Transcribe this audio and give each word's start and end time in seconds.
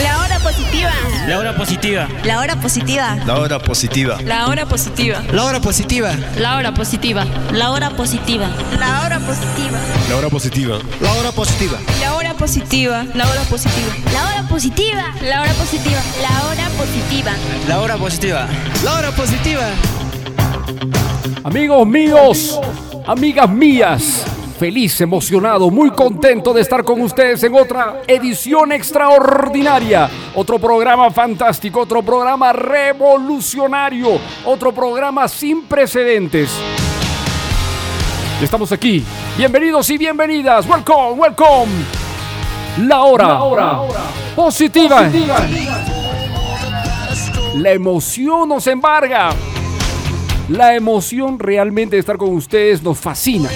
La 0.00 0.18
hora 0.18 0.38
positiva. 0.38 0.90
La 1.26 1.38
hora 1.38 1.54
positiva. 1.54 2.08
La 2.24 2.38
hora 2.38 2.56
positiva. 2.56 3.18
La 3.24 3.36
hora 3.38 3.58
positiva. 3.58 4.18
La 4.24 4.46
hora 4.46 4.70
positiva. 4.70 5.22
La 6.38 6.54
hora 6.54 6.70
positiva. 6.72 7.24
La 7.52 7.70
hora 7.70 7.90
positiva. 7.90 8.58
La 8.78 9.02
hora 9.02 9.20
positiva. 9.20 9.20
La 9.20 9.20
hora 9.20 9.20
positiva. 9.20 9.78
La 10.00 10.14
hora 10.14 10.32
positiva. 10.32 10.78
La 11.02 11.14
hora 11.14 11.32
positiva. 11.32 11.84
La 11.94 12.14
hora 12.14 12.34
positiva. 12.34 13.04
La 13.14 13.30
hora 13.30 13.52
positiva. 13.52 14.00
La 14.14 14.26
hora 14.26 14.42
positiva. 14.48 15.12
La 15.20 15.42
hora 15.42 15.52
positiva. 15.54 16.02
La 16.32 16.46
hora 16.48 16.68
positiva. 16.78 17.32
La 17.68 17.80
hora 17.80 17.96
positiva. 17.96 18.48
La 18.84 18.94
hora 18.94 19.10
positiva. 19.10 19.66
Amigos 21.44 21.86
míos, 21.86 22.60
amigas 23.04 23.48
mías, 23.48 24.24
feliz, 24.62 25.00
emocionado, 25.00 25.72
muy 25.72 25.90
contento 25.90 26.52
de 26.52 26.60
estar 26.60 26.84
con 26.84 27.00
ustedes 27.00 27.42
en 27.42 27.52
otra 27.52 28.02
edición 28.06 28.70
extraordinaria, 28.70 30.08
otro 30.36 30.56
programa 30.60 31.10
fantástico, 31.10 31.80
otro 31.80 32.00
programa 32.00 32.52
revolucionario, 32.52 34.20
otro 34.44 34.70
programa 34.70 35.26
sin 35.26 35.64
precedentes. 35.64 36.52
Estamos 38.40 38.70
aquí. 38.70 39.02
Bienvenidos 39.36 39.90
y 39.90 39.98
bienvenidas. 39.98 40.64
Welcome, 40.68 41.20
welcome. 41.20 41.72
La 42.86 43.02
hora, 43.02 43.80
positiva. 44.36 45.10
La 47.56 47.72
emoción 47.72 48.48
nos 48.48 48.64
embarga. 48.68 49.30
La 50.48 50.76
emoción 50.76 51.40
realmente 51.40 51.96
de 51.96 52.00
estar 52.00 52.16
con 52.16 52.32
ustedes 52.36 52.80
nos 52.80 52.96
fascina. 53.00 53.48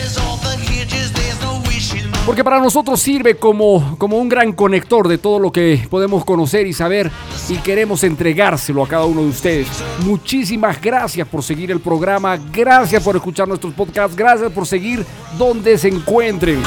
Porque 2.26 2.42
para 2.42 2.58
nosotros 2.58 3.00
sirve 3.00 3.36
como, 3.36 3.96
como 3.98 4.18
un 4.18 4.28
gran 4.28 4.52
conector 4.52 5.06
de 5.06 5.16
todo 5.16 5.38
lo 5.38 5.52
que 5.52 5.86
podemos 5.88 6.24
conocer 6.24 6.66
y 6.66 6.72
saber 6.72 7.08
y 7.48 7.56
queremos 7.58 8.02
entregárselo 8.02 8.82
a 8.82 8.88
cada 8.88 9.04
uno 9.04 9.22
de 9.22 9.28
ustedes. 9.28 9.68
Muchísimas 10.00 10.80
gracias 10.80 11.28
por 11.28 11.44
seguir 11.44 11.70
el 11.70 11.78
programa, 11.78 12.36
gracias 12.52 13.00
por 13.04 13.14
escuchar 13.14 13.46
nuestros 13.46 13.72
podcasts, 13.74 14.16
gracias 14.16 14.50
por 14.50 14.66
seguir 14.66 15.06
donde 15.38 15.78
se 15.78 15.86
encuentren. 15.86 16.64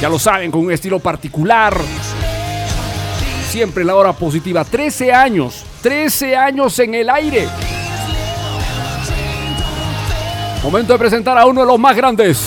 Ya 0.00 0.08
lo 0.08 0.18
saben, 0.18 0.50
con 0.50 0.62
un 0.62 0.72
estilo 0.72 0.98
particular. 0.98 1.78
Siempre 3.50 3.84
la 3.84 3.94
hora 3.94 4.14
positiva. 4.14 4.64
13 4.64 5.12
años, 5.12 5.66
13 5.82 6.34
años 6.34 6.78
en 6.78 6.94
el 6.94 7.10
aire. 7.10 7.46
Momento 10.66 10.94
de 10.94 10.98
presentar 10.98 11.38
a 11.38 11.46
uno 11.46 11.60
de 11.60 11.66
los 11.68 11.78
más 11.78 11.96
grandes. 11.96 12.44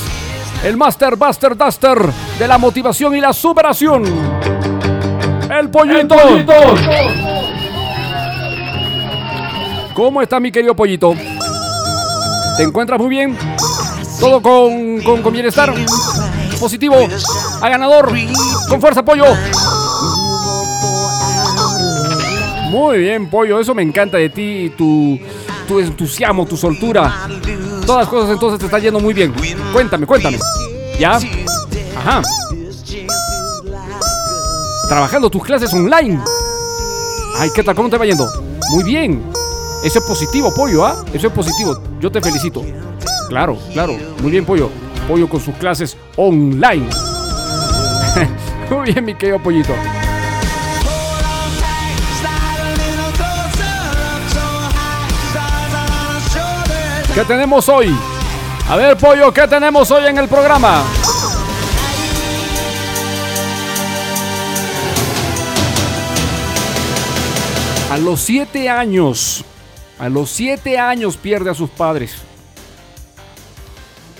El 0.61 0.75
Master 0.75 1.15
Buster 1.15 1.55
Duster 1.55 1.97
de 2.37 2.47
la 2.49 2.57
motivación 2.57 3.15
y 3.15 3.21
la 3.21 3.31
superación. 3.31 4.03
El 5.49 5.69
pollito. 5.69 6.17
¿Cómo 9.93 10.21
está 10.21 10.37
mi 10.41 10.51
querido 10.51 10.75
pollito? 10.75 11.13
¿Te 12.57 12.63
encuentras 12.63 12.99
muy 12.99 13.07
bien? 13.07 13.37
¿Todo 14.19 14.41
con, 14.41 15.01
con, 15.01 15.21
con 15.21 15.31
bienestar? 15.31 15.73
Positivo. 16.59 16.97
A 17.61 17.69
ganador. 17.69 18.11
Con 18.67 18.81
fuerza, 18.81 19.01
pollo. 19.01 19.27
Muy 22.69 22.97
bien, 22.97 23.29
pollo. 23.29 23.61
Eso 23.61 23.73
me 23.73 23.81
encanta 23.81 24.17
de 24.17 24.27
ti. 24.27 24.73
Tu, 24.77 25.17
tu 25.69 25.79
entusiasmo, 25.79 26.45
tu 26.45 26.57
soltura. 26.57 27.29
Todas 27.89 28.03
las 28.03 28.09
cosas 28.09 28.29
entonces 28.29 28.59
te 28.59 28.65
están 28.67 28.81
yendo 28.83 28.99
muy 28.99 29.15
bien. 29.15 29.33
Cuéntame, 29.73 30.05
cuéntame. 30.05 30.37
¿Ya? 30.99 31.19
Ajá. 31.97 32.21
Trabajando 34.87 35.27
tus 35.27 35.43
clases 35.43 35.73
online. 35.73 36.21
Ay, 37.39 37.49
¿qué 37.49 37.63
tal? 37.63 37.73
¿Cómo 37.73 37.89
te 37.89 37.97
va 37.97 38.05
yendo? 38.05 38.29
Muy 38.69 38.83
bien. 38.83 39.23
Eso 39.83 39.97
es 39.97 40.05
positivo, 40.05 40.53
pollo, 40.53 40.85
¿ah? 40.85 41.03
Eso 41.11 41.29
es 41.29 41.33
positivo. 41.33 41.81
Yo 41.99 42.11
te 42.11 42.21
felicito. 42.21 42.63
Claro, 43.27 43.57
claro. 43.73 43.97
Muy 44.21 44.29
bien, 44.29 44.45
pollo. 44.45 44.69
Pollo 45.07 45.27
con 45.27 45.39
sus 45.39 45.55
clases 45.55 45.97
online. 46.15 46.87
muy 48.69 48.91
bien, 48.91 49.03
mi 49.03 49.15
querido 49.15 49.41
pollito. 49.41 49.73
¿Qué 57.13 57.25
tenemos 57.25 57.67
hoy? 57.67 57.93
A 58.69 58.75
ver, 58.75 58.95
pollo, 58.95 59.33
¿qué 59.33 59.47
tenemos 59.47 59.89
hoy 59.89 60.05
en 60.05 60.19
el 60.19 60.27
programa? 60.27 60.83
A 67.91 67.97
los 67.97 68.21
siete 68.21 68.69
años, 68.69 69.43
a 69.97 70.07
los 70.07 70.29
siete 70.29 70.77
años 70.77 71.17
pierde 71.17 71.49
a 71.49 71.55
sus 71.55 71.71
padres. 71.71 72.13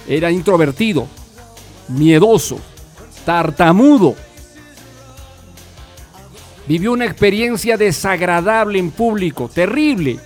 Era 0.07 0.31
introvertido, 0.31 1.05
miedoso, 1.89 2.59
tartamudo. 3.23 4.15
Vivió 6.67 6.91
una 6.91 7.05
experiencia 7.05 7.77
desagradable 7.77 8.79
en 8.79 8.89
público, 8.89 9.47
terrible. 9.47 10.19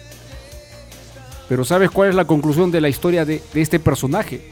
Pero 1.50 1.66
¿sabes 1.66 1.92
cuál 1.92 2.10
es 2.10 2.16
la 2.16 2.26
conclusión 2.26 2.72
de 2.72 2.82
la 2.82 2.90
historia 2.90 3.26
de, 3.26 3.42
de, 3.54 3.62
este 3.62 3.80
personaje? 3.80 4.50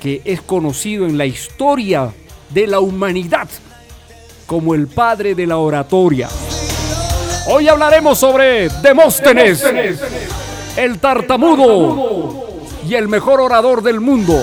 Que 0.00 0.22
es 0.24 0.40
conocido 0.40 1.06
en 1.06 1.18
la 1.18 1.26
historia 1.26 2.12
de 2.48 2.66
la 2.66 2.80
humanidad 2.80 3.48
como 4.46 4.74
el 4.74 4.88
padre 4.88 5.34
de 5.34 5.46
la 5.46 5.58
oratoria. 5.58 6.28
Hoy 7.48 7.68
hablaremos 7.68 8.18
sobre 8.18 8.68
Demóstenes, 8.68 9.64
el 10.76 10.98
tartamudo 10.98 12.60
y 12.88 12.94
el 12.94 13.08
mejor 13.08 13.40
orador 13.40 13.82
del 13.82 14.00
mundo. 14.00 14.42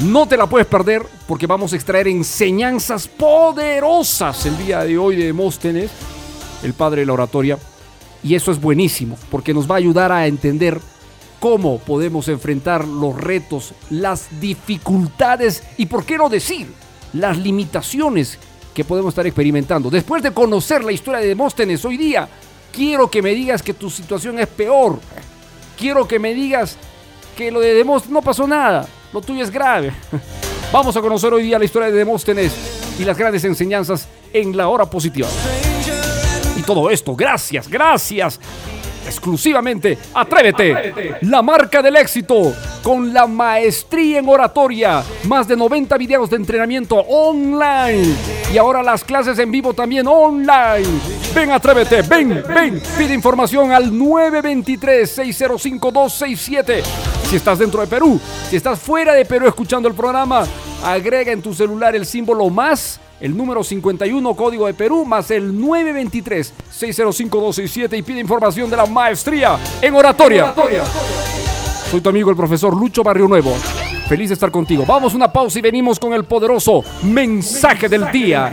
No 0.00 0.26
te 0.26 0.36
la 0.36 0.46
puedes 0.46 0.66
perder 0.66 1.02
porque 1.26 1.46
vamos 1.46 1.72
a 1.72 1.76
extraer 1.76 2.08
enseñanzas 2.08 3.06
poderosas 3.06 4.46
el 4.46 4.58
día 4.58 4.80
de 4.84 4.98
hoy 4.98 5.16
de 5.16 5.26
Demóstenes, 5.26 5.90
el 6.62 6.74
padre 6.74 7.00
de 7.00 7.06
la 7.06 7.12
oratoria. 7.12 7.58
Y 8.22 8.34
eso 8.34 8.52
es 8.52 8.60
buenísimo, 8.60 9.16
porque 9.30 9.54
nos 9.54 9.70
va 9.70 9.76
a 9.76 9.78
ayudar 9.78 10.12
a 10.12 10.26
entender 10.26 10.80
cómo 11.40 11.78
podemos 11.78 12.28
enfrentar 12.28 12.86
los 12.86 13.16
retos, 13.16 13.72
las 13.88 14.28
dificultades 14.40 15.62
y, 15.78 15.86
por 15.86 16.04
qué 16.04 16.18
no 16.18 16.28
decir, 16.28 16.66
las 17.14 17.38
limitaciones 17.38 18.38
que 18.74 18.84
podemos 18.84 19.12
estar 19.12 19.26
experimentando. 19.26 19.90
Después 19.90 20.22
de 20.22 20.32
conocer 20.32 20.84
la 20.84 20.92
historia 20.92 21.20
de 21.20 21.28
Demóstenes 21.28 21.84
hoy 21.84 21.96
día, 21.96 22.28
quiero 22.72 23.10
que 23.10 23.22
me 23.22 23.34
digas 23.34 23.62
que 23.62 23.74
tu 23.74 23.90
situación 23.90 24.38
es 24.38 24.46
peor. 24.46 25.00
Quiero 25.76 26.06
que 26.06 26.18
me 26.18 26.34
digas 26.34 26.76
que 27.36 27.50
lo 27.50 27.58
de 27.60 27.74
Demóstenes 27.74 28.12
no 28.12 28.22
pasó 28.22 28.46
nada, 28.46 28.86
lo 29.12 29.22
tuyo 29.22 29.42
es 29.42 29.50
grave. 29.50 29.92
Vamos 30.72 30.96
a 30.96 31.00
conocer 31.00 31.32
hoy 31.32 31.42
día 31.42 31.58
la 31.58 31.64
historia 31.64 31.90
de 31.90 31.96
Demóstenes 31.96 32.52
y 32.98 33.04
las 33.04 33.16
grandes 33.16 33.44
enseñanzas 33.44 34.08
en 34.32 34.56
la 34.56 34.68
hora 34.68 34.88
positiva. 34.88 35.28
Todo 36.70 36.88
esto, 36.88 37.16
gracias, 37.16 37.66
gracias. 37.66 38.38
Exclusivamente 39.04 39.98
Atrévete, 40.14 41.16
la 41.22 41.42
marca 41.42 41.82
del 41.82 41.96
éxito, 41.96 42.54
con 42.80 43.12
la 43.12 43.26
maestría 43.26 44.20
en 44.20 44.28
oratoria, 44.28 45.02
más 45.24 45.48
de 45.48 45.56
90 45.56 45.98
videos 45.98 46.30
de 46.30 46.36
entrenamiento 46.36 46.94
online. 46.94 48.14
Y 48.54 48.58
ahora 48.58 48.84
las 48.84 49.02
clases 49.02 49.36
en 49.40 49.50
vivo 49.50 49.74
también 49.74 50.06
online. 50.06 50.86
Ven, 51.34 51.50
Atrévete, 51.50 52.02
ven, 52.02 52.40
ven, 52.46 52.80
pide 52.96 53.14
información 53.14 53.72
al 53.72 53.90
923-605-267. 53.90 56.84
Si 57.24 57.34
estás 57.34 57.58
dentro 57.58 57.80
de 57.80 57.88
Perú, 57.88 58.20
si 58.48 58.54
estás 58.54 58.78
fuera 58.78 59.12
de 59.14 59.24
Perú 59.24 59.48
escuchando 59.48 59.88
el 59.88 59.96
programa, 59.96 60.46
agrega 60.84 61.32
en 61.32 61.42
tu 61.42 61.52
celular 61.52 61.96
el 61.96 62.06
símbolo 62.06 62.48
más 62.48 63.00
el 63.20 63.36
número 63.36 63.62
51 63.62 64.34
código 64.34 64.66
de 64.66 64.74
Perú 64.74 65.04
más 65.04 65.30
el 65.30 65.54
923-605-267 65.54 67.98
y 67.98 68.02
pide 68.02 68.18
información 68.20 68.70
de 68.70 68.76
la 68.76 68.86
maestría 68.86 69.58
en 69.80 69.94
oratoria. 69.94 70.52
Soy 71.90 72.00
tu 72.00 72.08
amigo 72.08 72.30
el 72.30 72.36
profesor 72.36 72.76
Lucho 72.76 73.02
Barrio 73.02 73.26
Nuevo. 73.28 73.54
Feliz 74.08 74.30
de 74.30 74.34
estar 74.34 74.50
contigo. 74.50 74.84
Vamos 74.86 75.12
a 75.12 75.16
una 75.16 75.32
pausa 75.32 75.58
y 75.58 75.62
venimos 75.62 76.00
con 76.00 76.12
el 76.12 76.24
poderoso 76.24 76.82
mensaje 77.02 77.88
del 77.88 78.10
día. 78.10 78.50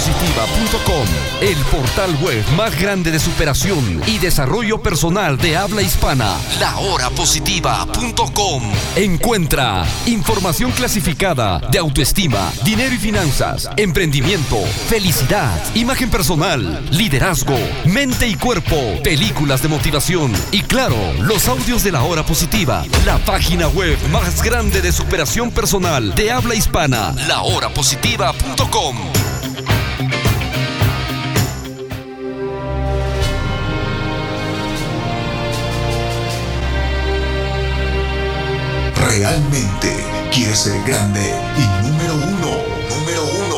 Positiva.com, 0.00 1.04
el 1.40 1.56
portal 1.70 2.14
web 2.20 2.44
más 2.56 2.78
grande 2.78 3.10
de 3.10 3.18
superación 3.18 4.02
y 4.06 4.18
desarrollo 4.18 4.82
personal 4.82 5.38
de 5.38 5.56
habla 5.56 5.80
hispana. 5.80 6.36
Lahorapositiva.com. 6.60 8.62
Encuentra 8.96 9.86
información 10.06 10.70
clasificada 10.72 11.58
de 11.70 11.78
autoestima, 11.78 12.52
dinero 12.62 12.94
y 12.94 12.98
finanzas, 12.98 13.70
emprendimiento, 13.76 14.58
felicidad, 14.88 15.58
imagen 15.74 16.10
personal, 16.10 16.86
liderazgo, 16.90 17.56
mente 17.86 18.28
y 18.28 18.34
cuerpo, 18.34 18.76
películas 19.02 19.62
de 19.62 19.68
motivación 19.68 20.32
y 20.52 20.60
claro, 20.62 20.96
los 21.22 21.48
audios 21.48 21.82
de 21.82 21.92
la 21.92 22.02
hora 22.02 22.24
positiva. 22.24 22.84
La 23.06 23.18
página 23.18 23.68
web 23.68 23.96
más 24.10 24.42
grande 24.42 24.82
de 24.82 24.92
superación 24.92 25.50
personal 25.50 26.14
de 26.14 26.32
habla 26.32 26.54
hispana. 26.54 27.14
Lahorapositiva.com. 27.28 29.39
¿Realmente 39.10 39.92
quieres 40.32 40.60
ser 40.60 40.80
grande 40.84 41.34
y 41.58 41.84
número 41.84 42.14
uno? 42.14 42.50
Número 42.96 43.24
uno. 43.24 43.56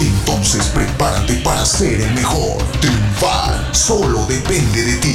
Entonces 0.00 0.64
prepárate 0.68 1.34
para 1.44 1.66
ser 1.66 2.00
el 2.00 2.14
mejor. 2.14 2.56
Triunfar 2.80 3.68
solo 3.72 4.24
depende 4.24 4.82
de 4.82 4.96
ti. 4.96 5.14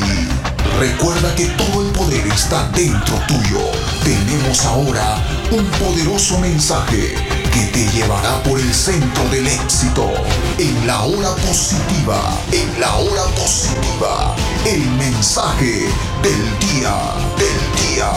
Recuerda 0.79 1.33
que 1.33 1.47
todo 1.47 1.87
el 1.87 1.91
poder 1.91 2.27
está 2.27 2.69
dentro 2.75 3.19
tuyo. 3.27 3.61
Tenemos 4.03 4.63
ahora 4.65 5.17
un 5.51 5.65
poderoso 5.79 6.37
mensaje 6.37 7.40
que 7.51 7.65
te 7.71 7.86
llevará 7.92 8.42
por 8.44 8.59
el 8.59 8.74
centro 8.74 9.24
del 9.30 9.48
éxito. 9.48 10.12
En 10.57 10.88
la 10.88 11.01
hora 11.03 11.36
positiva, 11.48 12.38
en 12.51 12.80
la 12.80 12.95
hora 12.95 13.24
positiva, 13.36 14.36
el 14.65 14.89
mensaje 14.92 15.86
del 16.21 16.59
día, 16.59 16.95
del 17.38 17.95
día. 17.95 18.12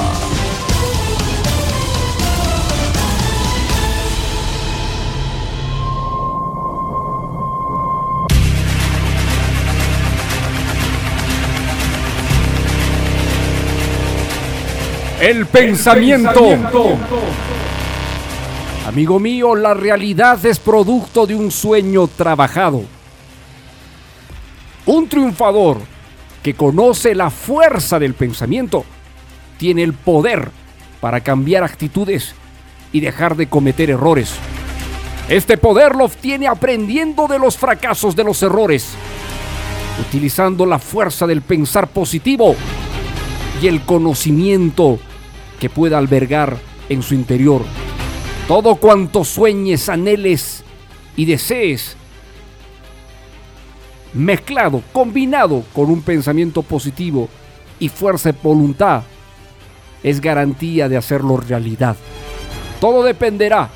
El 15.20 15.46
pensamiento. 15.46 16.40
Amigo 18.86 19.18
mío, 19.18 19.54
la 19.54 19.72
realidad 19.72 20.44
es 20.44 20.58
producto 20.58 21.26
de 21.26 21.34
un 21.34 21.50
sueño 21.50 22.06
trabajado. 22.06 22.82
Un 24.84 25.08
triunfador 25.08 25.78
que 26.42 26.52
conoce 26.52 27.14
la 27.14 27.30
fuerza 27.30 27.98
del 27.98 28.12
pensamiento 28.12 28.84
tiene 29.56 29.82
el 29.82 29.94
poder 29.94 30.50
para 31.00 31.20
cambiar 31.20 31.64
actitudes 31.64 32.34
y 32.92 33.00
dejar 33.00 33.36
de 33.36 33.48
cometer 33.48 33.88
errores. 33.88 34.34
Este 35.30 35.56
poder 35.56 35.94
lo 35.94 36.04
obtiene 36.04 36.46
aprendiendo 36.46 37.26
de 37.26 37.38
los 37.38 37.56
fracasos 37.56 38.14
de 38.14 38.24
los 38.24 38.42
errores, 38.42 38.90
utilizando 40.06 40.66
la 40.66 40.78
fuerza 40.78 41.26
del 41.26 41.40
pensar 41.40 41.88
positivo 41.88 42.54
y 43.62 43.66
el 43.66 43.80
conocimiento 43.86 44.98
que 45.58 45.70
pueda 45.70 45.96
albergar 45.96 46.58
en 46.90 47.02
su 47.02 47.14
interior. 47.14 47.62
Todo 48.46 48.74
cuanto 48.74 49.24
sueñes, 49.24 49.88
anheles 49.88 50.62
y 51.16 51.24
desees, 51.24 51.96
mezclado, 54.12 54.82
combinado 54.92 55.64
con 55.72 55.90
un 55.90 56.02
pensamiento 56.02 56.62
positivo 56.62 57.30
y 57.80 57.88
fuerza 57.88 58.32
de 58.32 58.38
voluntad, 58.42 59.02
es 60.02 60.20
garantía 60.20 60.90
de 60.90 60.98
hacerlo 60.98 61.38
realidad. 61.38 61.96
Todo 62.80 63.02
dependerá 63.02 63.70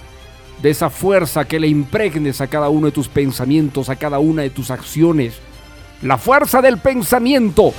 de 0.61 0.69
esa 0.69 0.91
fuerza 0.91 1.47
que 1.47 1.59
le 1.59 1.69
impregnes 1.69 2.43
a 2.43 2.47
cada 2.47 2.69
uno 2.69 2.89
de 2.89 2.93
tus 2.93 3.09
pensamientos, 3.09 3.89
a 3.89 3.97
cada 3.97 4.19
una 4.19 4.43
de 4.43 4.51
tus 4.51 4.71
acciones. 4.71 5.39
La 6.03 6.19
fuerza 6.19 6.61
del 6.61 6.77
pensamiento 6.77 7.73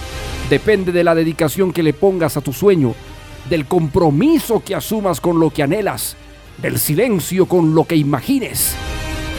depende 0.49 0.91
de 0.91 1.03
la 1.03 1.13
dedicación 1.13 1.71
que 1.71 1.83
le 1.83 1.93
pongas 1.93 2.35
a 2.35 2.41
tu 2.41 2.51
sueño, 2.51 2.95
del 3.47 3.67
compromiso 3.67 4.63
que 4.63 4.73
asumas 4.73 5.21
con 5.21 5.39
lo 5.39 5.51
que 5.51 5.61
anhelas, 5.61 6.15
del 6.61 6.79
silencio 6.79 7.45
con 7.45 7.73
lo 7.73 7.85
que 7.85 7.95
imagines. 7.95 8.75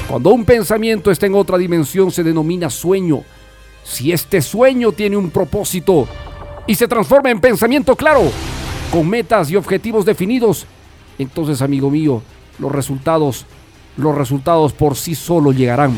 Cuando 0.09 0.31
un 0.31 0.45
pensamiento 0.45 1.11
está 1.11 1.27
en 1.27 1.35
otra 1.35 1.59
dimensión 1.59 2.11
se 2.11 2.25
denomina 2.25 2.71
sueño. 2.71 3.23
Si 3.85 4.13
este 4.13 4.43
sueño 4.43 4.93
tiene 4.93 5.17
un 5.17 5.31
propósito 5.31 6.09
y 6.67 6.75
se 6.75 6.89
transforma 6.89 7.31
en 7.31 7.41
pensamiento 7.41 7.95
claro, 7.97 8.31
con 8.91 9.09
metas 9.09 9.51
y 9.51 9.57
objetivos 9.57 10.05
definidos, 10.05 10.67
entonces 11.19 11.63
amigo 11.63 11.91
mío, 11.91 12.23
los 12.59 12.73
resultados, 12.73 13.47
los 13.97 14.15
resultados 14.15 14.73
por 14.73 14.97
sí 14.97 15.15
solo 15.15 15.53
llegarán. 15.53 15.97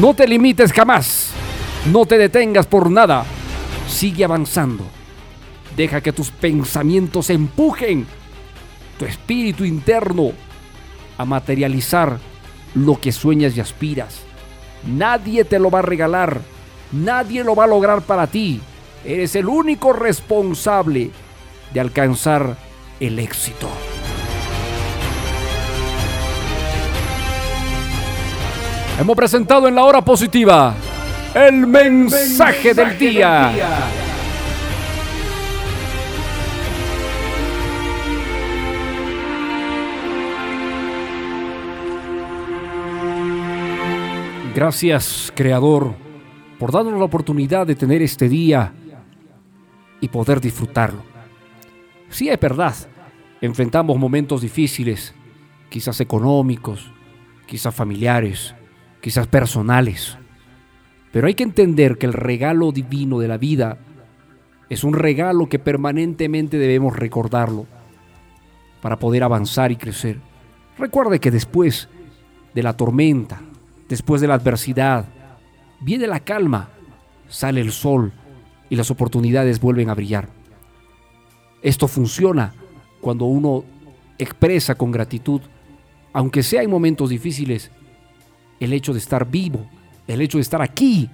No 0.00 0.14
te 0.14 0.28
limites 0.28 0.72
jamás, 0.72 1.30
no 1.90 2.06
te 2.06 2.16
detengas 2.16 2.66
por 2.66 2.90
nada, 2.90 3.24
sigue 3.88 4.24
avanzando. 4.24 4.84
Deja 5.76 6.00
que 6.00 6.12
tus 6.12 6.30
pensamientos 6.30 7.30
empujen 7.30 8.06
tu 9.00 9.06
espíritu 9.06 9.64
interno 9.64 10.32
a 11.16 11.24
materializar 11.24 12.18
lo 12.74 13.00
que 13.00 13.12
sueñas 13.12 13.56
y 13.56 13.60
aspiras. 13.60 14.20
Nadie 14.86 15.44
te 15.44 15.58
lo 15.58 15.70
va 15.70 15.78
a 15.78 15.82
regalar, 15.82 16.42
nadie 16.92 17.42
lo 17.42 17.54
va 17.54 17.64
a 17.64 17.66
lograr 17.66 18.02
para 18.02 18.26
ti. 18.26 18.60
Eres 19.02 19.34
el 19.36 19.48
único 19.48 19.94
responsable 19.94 21.10
de 21.72 21.80
alcanzar 21.80 22.58
el 23.00 23.18
éxito. 23.18 23.70
Hemos 29.00 29.16
presentado 29.16 29.66
en 29.66 29.76
la 29.76 29.84
hora 29.84 30.04
positiva 30.04 30.74
el 31.34 31.66
mensaje, 31.66 32.74
del 32.74 32.98
día. 32.98 33.50
Gracias, 44.60 45.32
Creador, 45.34 45.94
por 46.58 46.70
darnos 46.70 46.98
la 46.98 47.06
oportunidad 47.06 47.66
de 47.66 47.74
tener 47.74 48.02
este 48.02 48.28
día 48.28 48.74
y 50.02 50.08
poder 50.08 50.38
disfrutarlo. 50.38 51.02
Sí, 52.10 52.28
es 52.28 52.38
verdad, 52.38 52.74
enfrentamos 53.40 53.96
momentos 53.96 54.42
difíciles, 54.42 55.14
quizás 55.70 55.98
económicos, 56.02 56.92
quizás 57.46 57.74
familiares, 57.74 58.54
quizás 59.00 59.26
personales, 59.28 60.18
pero 61.10 61.26
hay 61.26 61.32
que 61.32 61.44
entender 61.44 61.96
que 61.96 62.04
el 62.04 62.12
regalo 62.12 62.70
divino 62.70 63.18
de 63.18 63.28
la 63.28 63.38
vida 63.38 63.78
es 64.68 64.84
un 64.84 64.92
regalo 64.92 65.48
que 65.48 65.58
permanentemente 65.58 66.58
debemos 66.58 66.94
recordarlo 66.94 67.66
para 68.82 68.98
poder 68.98 69.22
avanzar 69.22 69.72
y 69.72 69.76
crecer. 69.76 70.20
Recuerde 70.76 71.18
que 71.18 71.30
después 71.30 71.88
de 72.54 72.62
la 72.62 72.76
tormenta, 72.76 73.40
Después 73.90 74.20
de 74.20 74.28
la 74.28 74.34
adversidad, 74.34 75.04
viene 75.80 76.06
la 76.06 76.20
calma, 76.20 76.68
sale 77.28 77.60
el 77.60 77.72
sol 77.72 78.12
y 78.70 78.76
las 78.76 78.88
oportunidades 78.92 79.58
vuelven 79.58 79.90
a 79.90 79.94
brillar. 79.94 80.28
Esto 81.60 81.88
funciona 81.88 82.54
cuando 83.00 83.24
uno 83.24 83.64
expresa 84.16 84.76
con 84.76 84.92
gratitud, 84.92 85.40
aunque 86.12 86.44
sea 86.44 86.62
en 86.62 86.70
momentos 86.70 87.10
difíciles, 87.10 87.72
el 88.60 88.72
hecho 88.74 88.92
de 88.92 89.00
estar 89.00 89.28
vivo, 89.28 89.68
el 90.06 90.20
hecho 90.20 90.38
de 90.38 90.42
estar 90.42 90.62
aquí, 90.62 91.10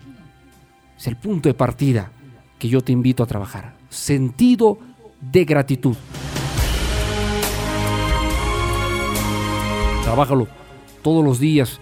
es 0.99 1.07
el 1.07 1.17
punto 1.17 1.49
de 1.49 1.55
partida 1.55 2.13
que 2.59 2.69
yo 2.69 2.83
te 2.83 2.93
invito 2.93 3.23
a 3.23 3.27
trabajar. 3.27 3.75
Sentido 3.89 4.77
de 5.19 5.47
gratitud. 5.47 5.97
Trabájalo 10.05 10.47
todos 11.01 11.25
los 11.25 11.41
días 11.41 11.81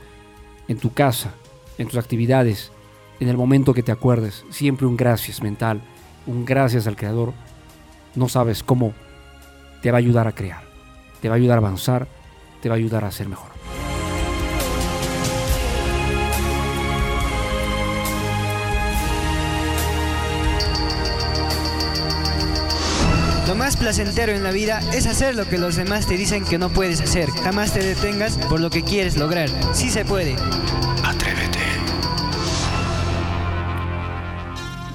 en 0.68 0.78
tu 0.78 0.92
casa, 0.92 1.35
en 1.78 1.88
tus 1.88 1.99
actividades, 1.99 2.73
en 3.21 3.28
el 3.28 3.37
momento 3.37 3.75
que 3.75 3.83
te 3.83 3.92
acuerdes. 3.92 4.44
Siempre 4.50 4.87
un 4.87 4.97
gracias 4.97 5.42
mental, 5.42 5.83
un 6.26 6.44
gracias 6.44 6.87
al 6.87 6.97
Creador. 6.97 7.33
No 8.14 8.28
sabes 8.28 8.62
cómo 8.62 8.92
te 9.83 9.90
va 9.90 9.99
a 9.99 10.00
ayudar 10.00 10.26
a 10.26 10.33
crear, 10.33 10.62
te 11.21 11.28
va 11.28 11.35
a 11.35 11.38
ayudar 11.38 11.59
a 11.59 11.61
avanzar, 11.61 12.09
te 12.62 12.68
va 12.68 12.75
a 12.75 12.78
ayudar 12.78 13.04
a 13.04 13.12
ser 13.12 13.28
mejor. 13.28 13.54
Más 23.64 23.78
placentero 23.78 24.33
en 24.33 24.42
la 24.42 24.50
vida 24.50 24.83
es 24.92 25.06
hacer 25.06 25.35
lo 25.35 25.49
que 25.49 25.56
los 25.56 25.76
demás 25.76 26.06
te 26.06 26.18
dicen 26.18 26.44
que 26.44 26.59
no 26.59 26.68
puedes 26.68 27.00
hacer. 27.00 27.30
Jamás 27.30 27.73
te 27.73 27.83
detengas 27.83 28.37
por 28.50 28.61
lo 28.61 28.68
que 28.68 28.83
quieres 28.83 29.16
lograr. 29.16 29.49
Sí 29.73 29.88
se 29.88 30.04
puede. 30.04 30.37
Atrévete. 31.02 31.61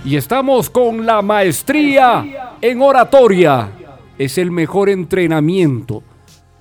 Y 0.06 0.18
estamos 0.18 0.70
con 0.70 1.04
la 1.04 1.24
maestría 1.24 2.58
en 2.62 2.80
oratoria. 2.80 3.72
Es 4.20 4.38
el 4.38 4.52
mejor 4.52 4.90
entrenamiento 4.90 6.04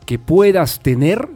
que 0.06 0.18
puedas 0.18 0.80
tener, 0.80 1.28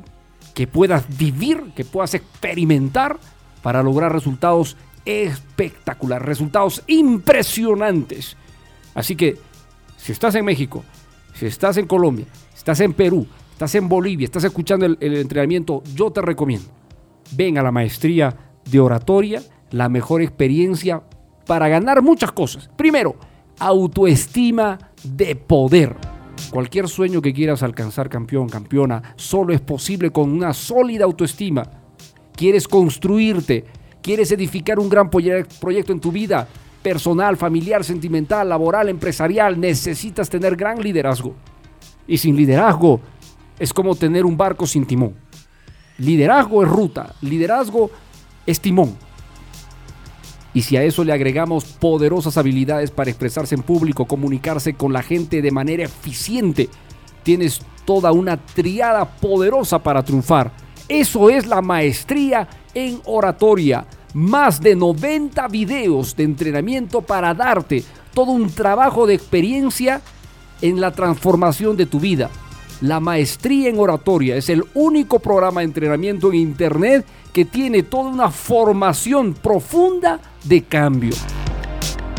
que 0.54 0.66
puedas 0.66 1.04
vivir, 1.18 1.72
que 1.76 1.84
puedas 1.84 2.14
experimentar 2.14 3.18
para 3.60 3.82
lograr 3.82 4.10
resultados 4.10 4.78
espectaculares, 5.04 6.26
resultados 6.26 6.82
impresionantes. 6.86 8.38
Así 8.94 9.16
que 9.16 9.51
si 10.02 10.10
estás 10.10 10.34
en 10.34 10.44
México, 10.44 10.82
si 11.34 11.46
estás 11.46 11.76
en 11.76 11.86
Colombia, 11.86 12.26
si 12.50 12.58
estás 12.58 12.80
en 12.80 12.92
Perú, 12.92 13.24
estás 13.52 13.72
en 13.76 13.88
Bolivia, 13.88 14.24
estás 14.24 14.42
escuchando 14.42 14.84
el, 14.84 14.96
entrenamiento, 15.00 15.80
yo 15.94 16.10
te 16.10 16.20
recomiendo. 16.20 16.66
Ven 17.36 17.56
a 17.56 17.62
la 17.62 17.70
maestría 17.70 18.34
de 18.68 18.80
oratoria, 18.80 19.40
la 19.70 19.88
mejor 19.88 20.20
experiencia 20.20 21.00
para 21.46 21.68
ganar 21.68 22.02
muchas 22.02 22.32
cosas. 22.32 22.68
Primero, 22.76 23.14
autoestima 23.60 24.90
de 25.04 25.36
poder. 25.36 25.94
Cualquier 26.50 26.88
sueño 26.88 27.22
que 27.22 27.32
quieras 27.32 27.62
alcanzar, 27.62 28.08
campeón, 28.08 28.48
campeona, 28.48 29.14
solo 29.14 29.54
es 29.54 29.60
posible 29.60 30.10
con 30.10 30.32
una 30.32 30.52
sólida 30.52 31.04
autoestima. 31.04 31.62
Quieres 32.34 32.66
construirte, 32.66 33.64
quieres 34.02 34.32
edificar 34.32 34.80
un 34.80 34.88
gran 34.88 35.08
proye- 35.08 35.46
proyecto 35.60 35.92
en 35.92 36.00
tu 36.00 36.10
vida, 36.10 36.48
personal, 36.82 37.36
familiar, 37.36 37.84
sentimental, 37.84 38.48
laboral, 38.48 38.88
empresarial, 38.88 39.58
necesitas 39.58 40.28
tener 40.28 40.56
gran 40.56 40.80
liderazgo. 40.80 41.34
Y 42.06 42.18
sin 42.18 42.36
liderazgo 42.36 43.00
es 43.58 43.72
como 43.72 43.94
tener 43.94 44.24
un 44.24 44.36
barco 44.36 44.66
sin 44.66 44.84
timón. 44.84 45.14
Liderazgo 45.98 46.62
es 46.62 46.68
ruta, 46.68 47.14
liderazgo 47.20 47.90
es 48.46 48.60
timón. 48.60 48.96
Y 50.54 50.62
si 50.62 50.76
a 50.76 50.82
eso 50.82 51.02
le 51.04 51.12
agregamos 51.12 51.64
poderosas 51.64 52.36
habilidades 52.36 52.90
para 52.90 53.10
expresarse 53.10 53.54
en 53.54 53.62
público, 53.62 54.04
comunicarse 54.06 54.74
con 54.74 54.92
la 54.92 55.02
gente 55.02 55.40
de 55.40 55.50
manera 55.50 55.84
eficiente, 55.84 56.68
tienes 57.22 57.62
toda 57.84 58.12
una 58.12 58.36
triada 58.36 59.04
poderosa 59.04 59.78
para 59.78 60.02
triunfar. 60.02 60.52
Eso 60.88 61.30
es 61.30 61.46
la 61.46 61.62
maestría 61.62 62.48
en 62.74 63.00
oratoria. 63.06 63.86
Más 64.14 64.60
de 64.60 64.76
90 64.76 65.48
videos 65.48 66.14
de 66.14 66.24
entrenamiento 66.24 67.00
para 67.00 67.32
darte 67.32 67.82
todo 68.12 68.32
un 68.32 68.50
trabajo 68.50 69.06
de 69.06 69.14
experiencia 69.14 70.02
en 70.60 70.80
la 70.80 70.90
transformación 70.90 71.76
de 71.76 71.86
tu 71.86 71.98
vida. 71.98 72.30
La 72.82 73.00
maestría 73.00 73.70
en 73.70 73.78
oratoria 73.78 74.36
es 74.36 74.48
el 74.48 74.64
único 74.74 75.18
programa 75.18 75.60
de 75.60 75.66
entrenamiento 75.66 76.28
en 76.28 76.34
Internet 76.34 77.06
que 77.32 77.44
tiene 77.44 77.84
toda 77.84 78.10
una 78.10 78.30
formación 78.30 79.32
profunda 79.34 80.20
de 80.44 80.62
cambio. 80.64 81.14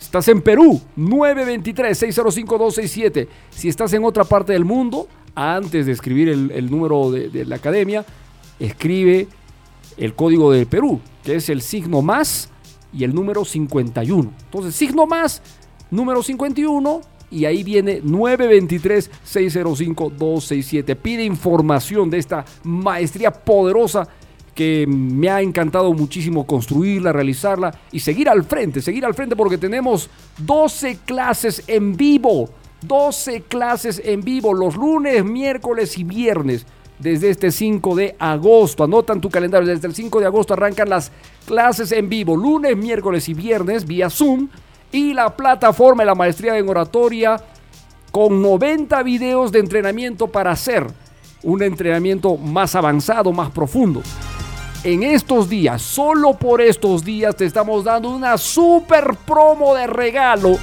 Estás 0.00 0.28
en 0.28 0.40
Perú, 0.40 0.80
923-605-267. 0.96 3.26
Si 3.50 3.68
estás 3.68 3.92
en 3.92 4.04
otra 4.04 4.22
parte 4.24 4.52
del 4.52 4.64
mundo, 4.64 5.08
antes 5.34 5.86
de 5.86 5.92
escribir 5.92 6.28
el, 6.28 6.52
el 6.52 6.70
número 6.70 7.10
de, 7.10 7.28
de 7.28 7.44
la 7.44 7.56
academia, 7.56 8.06
escribe 8.60 9.26
el 9.96 10.14
código 10.14 10.52
de 10.52 10.64
Perú, 10.66 11.00
que 11.24 11.34
es 11.36 11.48
el 11.48 11.62
signo 11.62 12.02
más 12.02 12.50
y 12.92 13.04
el 13.04 13.14
número 13.14 13.42
51. 13.44 14.32
Entonces, 14.44 14.74
signo 14.74 15.06
más, 15.06 15.40
número 15.90 16.22
51 16.22 17.00
y 17.30 17.44
ahí 17.44 17.62
viene 17.62 18.02
923-605-267. 18.02 20.96
Pide 20.96 21.24
información 21.24 22.08
de 22.10 22.18
esta 22.18 22.44
maestría 22.62 23.32
poderosa 23.32 24.08
que 24.58 24.86
me 24.88 25.30
ha 25.30 25.40
encantado 25.40 25.92
muchísimo 25.92 26.44
construirla, 26.44 27.12
realizarla 27.12 27.72
y 27.92 28.00
seguir 28.00 28.28
al 28.28 28.42
frente, 28.42 28.82
seguir 28.82 29.04
al 29.04 29.14
frente 29.14 29.36
porque 29.36 29.56
tenemos 29.56 30.10
12 30.38 30.98
clases 31.04 31.62
en 31.68 31.96
vivo. 31.96 32.50
12 32.82 33.42
clases 33.42 34.02
en 34.04 34.20
vivo 34.22 34.52
los 34.52 34.74
lunes, 34.74 35.24
miércoles 35.24 35.96
y 35.96 36.02
viernes 36.02 36.66
desde 36.98 37.30
este 37.30 37.52
5 37.52 37.94
de 37.94 38.16
agosto. 38.18 38.82
Anotan 38.82 39.20
tu 39.20 39.30
calendario, 39.30 39.68
desde 39.68 39.86
el 39.86 39.94
5 39.94 40.18
de 40.18 40.26
agosto 40.26 40.54
arrancan 40.54 40.88
las 40.88 41.12
clases 41.46 41.92
en 41.92 42.08
vivo, 42.08 42.36
lunes, 42.36 42.76
miércoles 42.76 43.28
y 43.28 43.34
viernes 43.34 43.86
vía 43.86 44.10
Zoom 44.10 44.48
y 44.90 45.14
la 45.14 45.36
plataforma 45.36 46.02
de 46.02 46.06
la 46.06 46.16
maestría 46.16 46.58
en 46.58 46.68
oratoria 46.68 47.40
con 48.10 48.42
90 48.42 49.04
videos 49.04 49.52
de 49.52 49.60
entrenamiento 49.60 50.26
para 50.26 50.50
hacer 50.50 50.84
un 51.44 51.62
entrenamiento 51.62 52.36
más 52.36 52.74
avanzado, 52.74 53.32
más 53.32 53.52
profundo. 53.52 54.02
En 54.84 55.02
estos 55.02 55.48
días, 55.48 55.82
solo 55.82 56.34
por 56.34 56.60
estos 56.60 57.04
días, 57.04 57.34
te 57.34 57.44
estamos 57.44 57.82
dando 57.82 58.10
una 58.10 58.38
super 58.38 59.16
promo 59.26 59.74
de 59.74 59.88
regalo 59.88 60.56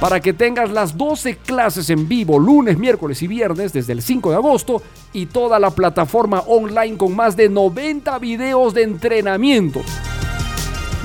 para 0.00 0.18
que 0.18 0.32
tengas 0.32 0.70
las 0.70 0.96
12 0.96 1.36
clases 1.36 1.88
en 1.90 2.08
vivo 2.08 2.36
lunes, 2.36 2.76
miércoles 2.76 3.22
y 3.22 3.28
viernes 3.28 3.72
desde 3.72 3.92
el 3.92 4.02
5 4.02 4.30
de 4.30 4.36
agosto 4.36 4.82
y 5.12 5.26
toda 5.26 5.60
la 5.60 5.70
plataforma 5.70 6.40
online 6.48 6.96
con 6.96 7.14
más 7.14 7.36
de 7.36 7.48
90 7.48 8.18
videos 8.18 8.74
de 8.74 8.82
entrenamiento. 8.82 9.82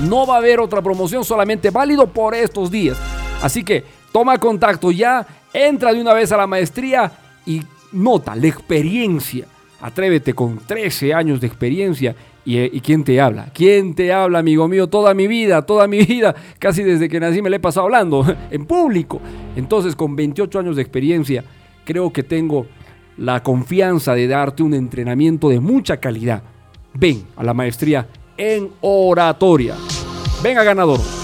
No 0.00 0.26
va 0.26 0.34
a 0.34 0.38
haber 0.38 0.58
otra 0.58 0.82
promoción, 0.82 1.24
solamente 1.24 1.70
válido 1.70 2.08
por 2.08 2.34
estos 2.34 2.68
días. 2.68 2.98
Así 3.40 3.62
que 3.62 3.84
toma 4.12 4.38
contacto 4.38 4.90
ya, 4.90 5.24
entra 5.52 5.92
de 5.92 6.00
una 6.00 6.14
vez 6.14 6.32
a 6.32 6.36
la 6.36 6.48
maestría 6.48 7.12
y 7.46 7.62
nota 7.92 8.34
la 8.34 8.48
experiencia. 8.48 9.46
Atrévete 9.82 10.32
con 10.32 10.58
13 10.58 11.12
años 11.12 11.40
de 11.40 11.48
experiencia. 11.48 12.14
¿Y, 12.44 12.58
y 12.58 12.80
quién 12.80 13.04
te 13.04 13.20
habla? 13.20 13.50
¿Quién 13.52 13.94
te 13.94 14.12
habla, 14.12 14.38
amigo 14.38 14.66
mío? 14.68 14.86
Toda 14.86 15.12
mi 15.12 15.26
vida, 15.26 15.62
toda 15.62 15.86
mi 15.86 16.04
vida, 16.04 16.34
casi 16.58 16.82
desde 16.82 17.08
que 17.08 17.20
nací 17.20 17.42
me 17.42 17.50
la 17.50 17.56
he 17.56 17.60
pasado 17.60 17.86
hablando 17.86 18.24
en 18.50 18.64
público. 18.64 19.20
Entonces, 19.56 19.94
con 19.94 20.16
28 20.16 20.58
años 20.60 20.76
de 20.76 20.82
experiencia, 20.82 21.44
creo 21.84 22.12
que 22.12 22.22
tengo 22.22 22.66
la 23.16 23.42
confianza 23.42 24.14
de 24.14 24.28
darte 24.28 24.62
un 24.62 24.74
entrenamiento 24.74 25.48
de 25.48 25.60
mucha 25.60 25.98
calidad. 25.98 26.42
Ven 26.94 27.24
a 27.36 27.44
la 27.44 27.52
maestría 27.52 28.08
en 28.36 28.70
oratoria. 28.80 29.74
Venga, 30.42 30.62
ganador. 30.62 31.21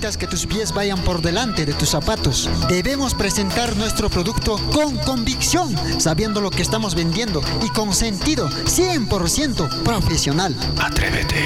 Que 0.00 0.26
tus 0.26 0.46
pies 0.46 0.72
vayan 0.74 0.98
por 1.04 1.20
delante 1.22 1.64
de 1.66 1.72
tus 1.74 1.90
zapatos. 1.90 2.48
Debemos 2.68 3.14
presentar 3.14 3.76
nuestro 3.76 4.08
producto 4.08 4.56
con 4.72 4.96
convicción, 4.98 5.68
sabiendo 6.00 6.40
lo 6.40 6.50
que 6.50 6.62
estamos 6.62 6.94
vendiendo 6.94 7.40
y 7.64 7.68
con 7.68 7.92
sentido 7.92 8.48
100% 8.48 9.82
profesional. 9.84 10.56
Atrévete. 10.82 11.36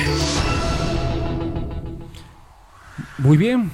Muy 3.18 3.36
bien. 3.36 3.70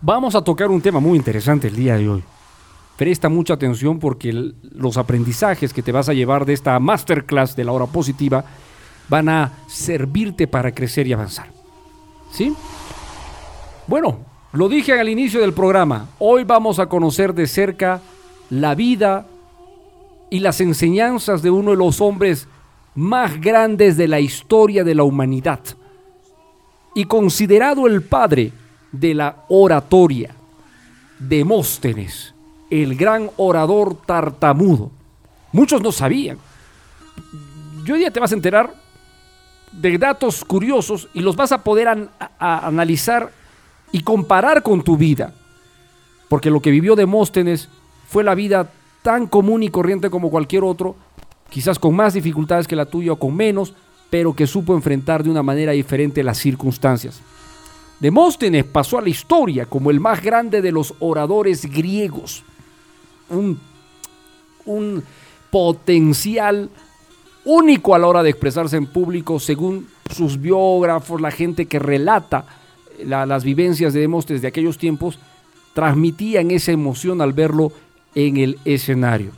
Vamos 0.00 0.34
a 0.36 0.42
tocar 0.42 0.70
un 0.70 0.80
tema 0.80 1.00
muy 1.00 1.18
interesante 1.18 1.68
el 1.68 1.76
día 1.76 1.96
de 1.96 2.08
hoy. 2.08 2.24
Presta 2.96 3.28
mucha 3.28 3.54
atención 3.54 3.98
porque 3.98 4.30
el- 4.30 4.54
los 4.72 4.96
aprendizajes 4.96 5.72
que 5.72 5.82
te 5.82 5.92
vas 5.92 6.08
a 6.08 6.14
llevar 6.14 6.46
de 6.46 6.52
esta 6.54 6.78
masterclass 6.78 7.56
de 7.56 7.64
la 7.64 7.72
hora 7.72 7.86
positiva 7.86 8.44
van 9.08 9.28
a 9.28 9.52
servirte 9.68 10.46
para 10.46 10.72
crecer 10.72 11.06
y 11.08 11.12
avanzar. 11.12 11.52
¿Sí? 12.32 12.54
Bueno, 13.86 14.18
Lo 14.52 14.68
dije 14.68 14.98
al 14.98 15.08
inicio 15.08 15.40
del 15.40 15.52
programa, 15.52 16.06
hoy 16.20 16.44
vamos 16.44 16.78
a 16.78 16.86
conocer 16.86 17.34
de 17.34 17.48
cerca 17.48 18.00
la 18.50 18.76
vida 18.76 19.26
y 20.30 20.38
las 20.38 20.60
enseñanzas 20.60 21.42
de 21.42 21.50
uno 21.50 21.72
de 21.72 21.76
los 21.76 22.00
hombres 22.00 22.46
más 22.94 23.40
grandes 23.40 23.96
de 23.96 24.06
la 24.06 24.20
historia 24.20 24.84
de 24.84 24.94
la 24.94 25.02
humanidad 25.02 25.58
y 26.94 27.06
considerado 27.06 27.88
el 27.88 28.02
padre 28.02 28.52
de 28.92 29.12
la 29.14 29.38
oratoria, 29.48 30.36
Demóstenes, 31.18 32.32
el 32.70 32.94
gran 32.94 33.28
orador 33.36 33.96
tartamudo. 34.06 34.92
Muchos 35.50 35.82
no 35.82 35.90
sabían. 35.90 36.38
Yo 37.84 37.96
día 37.96 38.12
te 38.12 38.20
vas 38.20 38.30
a 38.30 38.36
enterar 38.36 38.72
de 39.72 39.98
datos 39.98 40.44
curiosos 40.44 41.08
y 41.12 41.20
los 41.20 41.34
vas 41.34 41.50
a 41.50 41.64
poder 41.64 42.08
analizar 42.38 43.32
y 43.94 44.00
comparar 44.00 44.64
con 44.64 44.82
tu 44.82 44.96
vida. 44.96 45.32
Porque 46.28 46.50
lo 46.50 46.60
que 46.60 46.72
vivió 46.72 46.96
Demóstenes 46.96 47.68
fue 48.08 48.24
la 48.24 48.34
vida 48.34 48.68
tan 49.02 49.28
común 49.28 49.62
y 49.62 49.68
corriente 49.68 50.10
como 50.10 50.30
cualquier 50.30 50.64
otro, 50.64 50.96
quizás 51.48 51.78
con 51.78 51.94
más 51.94 52.14
dificultades 52.14 52.66
que 52.66 52.74
la 52.74 52.86
tuya 52.86 53.12
o 53.12 53.20
con 53.20 53.36
menos, 53.36 53.72
pero 54.10 54.34
que 54.34 54.48
supo 54.48 54.74
enfrentar 54.74 55.22
de 55.22 55.30
una 55.30 55.44
manera 55.44 55.70
diferente 55.70 56.24
las 56.24 56.38
circunstancias. 56.38 57.20
Demóstenes 58.00 58.64
pasó 58.64 58.98
a 58.98 59.02
la 59.02 59.10
historia 59.10 59.66
como 59.66 59.92
el 59.92 60.00
más 60.00 60.20
grande 60.20 60.60
de 60.60 60.72
los 60.72 60.92
oradores 60.98 61.64
griegos. 61.64 62.42
Un, 63.30 63.60
un 64.64 65.04
potencial 65.52 66.68
único 67.44 67.94
a 67.94 68.00
la 68.00 68.08
hora 68.08 68.24
de 68.24 68.30
expresarse 68.30 68.76
en 68.76 68.86
público, 68.86 69.38
según 69.38 69.86
sus 70.10 70.40
biógrafos, 70.40 71.20
la 71.20 71.30
gente 71.30 71.66
que 71.66 71.78
relata 71.78 72.63
la- 73.04 73.26
las 73.26 73.44
vivencias 73.44 73.92
de 73.94 74.00
Demóstenes 74.00 74.42
de 74.42 74.48
aquellos 74.48 74.78
tiempos, 74.78 75.18
transmitían 75.74 76.50
esa 76.50 76.72
emoción 76.72 77.20
al 77.20 77.32
verlo 77.32 77.72
en 78.14 78.36
el 78.36 78.58
escenario. 78.64 79.32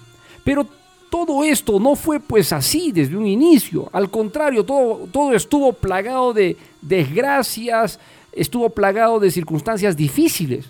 Pero 0.44 0.66
todo 1.10 1.44
esto 1.44 1.80
no 1.80 1.94
fue 1.96 2.20
pues 2.20 2.52
así 2.52 2.92
desde 2.92 3.16
un 3.16 3.26
inicio, 3.26 3.88
al 3.92 4.10
contrario, 4.10 4.64
todo, 4.64 5.08
todo 5.10 5.32
estuvo 5.32 5.72
plagado 5.72 6.32
de 6.34 6.56
desgracias, 6.82 7.98
estuvo 8.32 8.68
plagado 8.70 9.18
de 9.18 9.30
circunstancias 9.30 9.96
difíciles. 9.96 10.66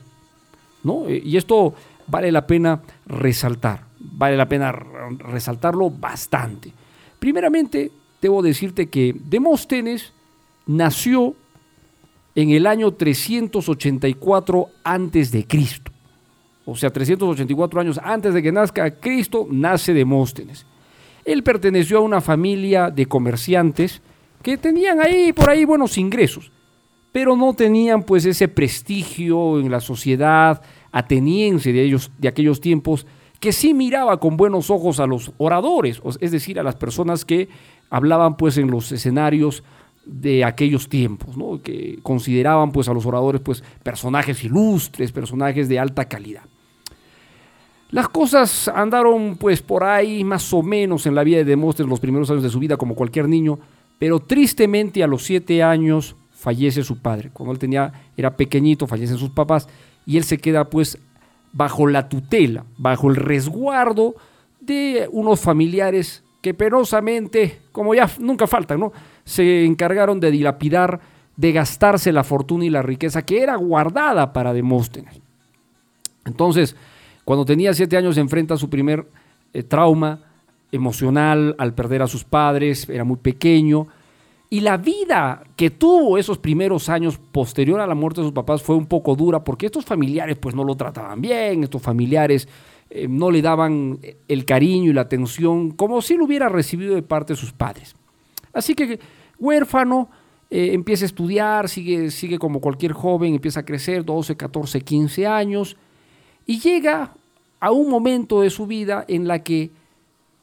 ¿no? 0.84 1.06
Eh, 1.08 1.20
Y 1.24 1.36
esto 1.36 1.74
vale 2.06 2.30
la 2.30 2.46
pena 2.46 2.80
resaltar, 3.06 3.84
vale 3.98 4.36
la 4.36 4.46
pena 4.48 4.70
resaltarlo 4.70 5.90
bastante. 5.90 6.72
Primeramente, 7.18 7.90
debo 8.22 8.40
decirte 8.42 8.88
que 8.88 9.16
Demóstenes 9.18 10.12
nació 10.66 11.34
en 12.36 12.50
el 12.50 12.66
año 12.66 12.92
384 12.92 14.68
antes 14.84 15.32
de 15.32 15.46
Cristo. 15.46 15.90
O 16.66 16.76
sea, 16.76 16.90
384 16.90 17.80
años 17.80 17.98
antes 18.02 18.34
de 18.34 18.42
que 18.42 18.52
nazca 18.52 18.90
Cristo, 18.90 19.46
nace 19.50 19.94
Demóstenes. 19.94 20.66
Él 21.24 21.42
perteneció 21.42 21.98
a 21.98 22.02
una 22.02 22.20
familia 22.20 22.90
de 22.90 23.06
comerciantes 23.06 24.02
que 24.42 24.58
tenían 24.58 25.00
ahí 25.00 25.32
por 25.32 25.50
ahí 25.50 25.64
buenos 25.64 25.96
ingresos, 25.96 26.52
pero 27.10 27.34
no 27.34 27.54
tenían 27.54 28.02
pues 28.02 28.26
ese 28.26 28.48
prestigio 28.48 29.58
en 29.58 29.70
la 29.70 29.80
sociedad 29.80 30.60
ateniense 30.92 31.72
de 31.72 31.82
ellos 31.82 32.10
de 32.18 32.28
aquellos 32.28 32.60
tiempos 32.60 33.06
que 33.40 33.52
sí 33.52 33.74
miraba 33.74 34.20
con 34.20 34.36
buenos 34.36 34.70
ojos 34.70 35.00
a 35.00 35.06
los 35.06 35.32
oradores, 35.38 36.00
es 36.20 36.30
decir, 36.30 36.60
a 36.60 36.62
las 36.62 36.76
personas 36.76 37.24
que 37.24 37.48
hablaban 37.90 38.36
pues 38.36 38.58
en 38.58 38.70
los 38.70 38.92
escenarios 38.92 39.62
de 40.06 40.44
aquellos 40.44 40.88
tiempos, 40.88 41.36
¿no? 41.36 41.60
que 41.60 41.98
consideraban 42.02 42.70
pues 42.70 42.88
a 42.88 42.94
los 42.94 43.04
oradores 43.04 43.40
pues 43.40 43.62
personajes 43.82 44.42
ilustres, 44.44 45.12
personajes 45.12 45.68
de 45.68 45.78
alta 45.78 46.06
calidad. 46.06 46.44
Las 47.90 48.08
cosas 48.08 48.68
andaron 48.68 49.36
pues 49.36 49.62
por 49.62 49.84
ahí 49.84 50.24
más 50.24 50.52
o 50.52 50.62
menos 50.62 51.06
en 51.06 51.14
la 51.14 51.24
vida 51.24 51.38
de 51.38 51.44
Demóstenes 51.44 51.90
los 51.90 52.00
primeros 52.00 52.30
años 52.30 52.42
de 52.42 52.50
su 52.50 52.58
vida 52.58 52.76
como 52.76 52.94
cualquier 52.94 53.28
niño, 53.28 53.58
pero 53.98 54.20
tristemente 54.20 55.02
a 55.02 55.06
los 55.06 55.24
siete 55.24 55.62
años 55.62 56.16
fallece 56.32 56.82
su 56.82 56.98
padre. 56.98 57.30
Cuando 57.32 57.52
él 57.52 57.58
tenía, 57.58 57.92
era 58.16 58.36
pequeñito, 58.36 58.86
fallecen 58.86 59.18
sus 59.18 59.30
papás 59.30 59.68
y 60.04 60.16
él 60.16 60.24
se 60.24 60.38
queda 60.38 60.68
pues 60.70 60.98
bajo 61.52 61.86
la 61.86 62.08
tutela, 62.08 62.64
bajo 62.76 63.08
el 63.08 63.16
resguardo 63.16 64.14
de 64.60 65.08
unos 65.10 65.40
familiares 65.40 66.22
que 66.42 66.54
penosamente, 66.54 67.60
como 67.72 67.94
ya 67.94 68.08
nunca 68.20 68.46
faltan, 68.46 68.80
¿no? 68.80 68.92
Se 69.26 69.64
encargaron 69.64 70.20
de 70.20 70.30
dilapidar, 70.30 71.00
de 71.36 71.52
gastarse 71.52 72.12
la 72.12 72.24
fortuna 72.24 72.64
y 72.64 72.70
la 72.70 72.80
riqueza 72.80 73.26
que 73.26 73.42
era 73.42 73.56
guardada 73.56 74.32
para 74.32 74.54
Demóstenes. 74.54 75.20
Entonces, 76.24 76.74
cuando 77.24 77.44
tenía 77.44 77.74
siete 77.74 77.96
años 77.96 78.14
se 78.14 78.20
enfrenta 78.22 78.54
a 78.54 78.56
su 78.56 78.70
primer 78.70 79.06
eh, 79.52 79.64
trauma 79.64 80.20
emocional 80.72 81.54
al 81.58 81.74
perder 81.74 82.02
a 82.02 82.06
sus 82.06 82.24
padres, 82.24 82.88
era 82.88 83.04
muy 83.04 83.16
pequeño, 83.16 83.88
y 84.48 84.60
la 84.60 84.76
vida 84.76 85.42
que 85.56 85.70
tuvo 85.70 86.18
esos 86.18 86.38
primeros 86.38 86.88
años 86.88 87.18
posterior 87.18 87.80
a 87.80 87.86
la 87.86 87.96
muerte 87.96 88.20
de 88.20 88.28
sus 88.28 88.32
papás 88.32 88.62
fue 88.62 88.76
un 88.76 88.86
poco 88.86 89.16
dura 89.16 89.42
porque 89.42 89.66
estos 89.66 89.84
familiares 89.84 90.36
pues 90.36 90.54
no 90.54 90.62
lo 90.62 90.76
trataban 90.76 91.20
bien, 91.20 91.64
estos 91.64 91.82
familiares 91.82 92.48
eh, 92.90 93.08
no 93.08 93.32
le 93.32 93.42
daban 93.42 93.98
el 94.28 94.44
cariño 94.44 94.90
y 94.90 94.94
la 94.94 95.00
atención 95.00 95.72
como 95.72 96.00
si 96.00 96.16
lo 96.16 96.24
hubiera 96.26 96.48
recibido 96.48 96.94
de 96.94 97.02
parte 97.02 97.32
de 97.32 97.38
sus 97.38 97.52
padres. 97.52 97.96
Así 98.52 98.74
que 98.74 99.00
huérfano, 99.38 100.08
eh, 100.50 100.70
empieza 100.72 101.04
a 101.04 101.06
estudiar, 101.06 101.68
sigue, 101.68 102.10
sigue 102.10 102.38
como 102.38 102.60
cualquier 102.60 102.92
joven, 102.92 103.34
empieza 103.34 103.60
a 103.60 103.64
crecer, 103.64 104.04
12, 104.04 104.36
14, 104.36 104.80
15 104.80 105.26
años, 105.26 105.76
y 106.46 106.60
llega 106.60 107.14
a 107.58 107.70
un 107.72 107.90
momento 107.90 108.42
de 108.42 108.50
su 108.50 108.66
vida 108.66 109.04
en 109.08 109.26
la 109.26 109.42
que 109.42 109.70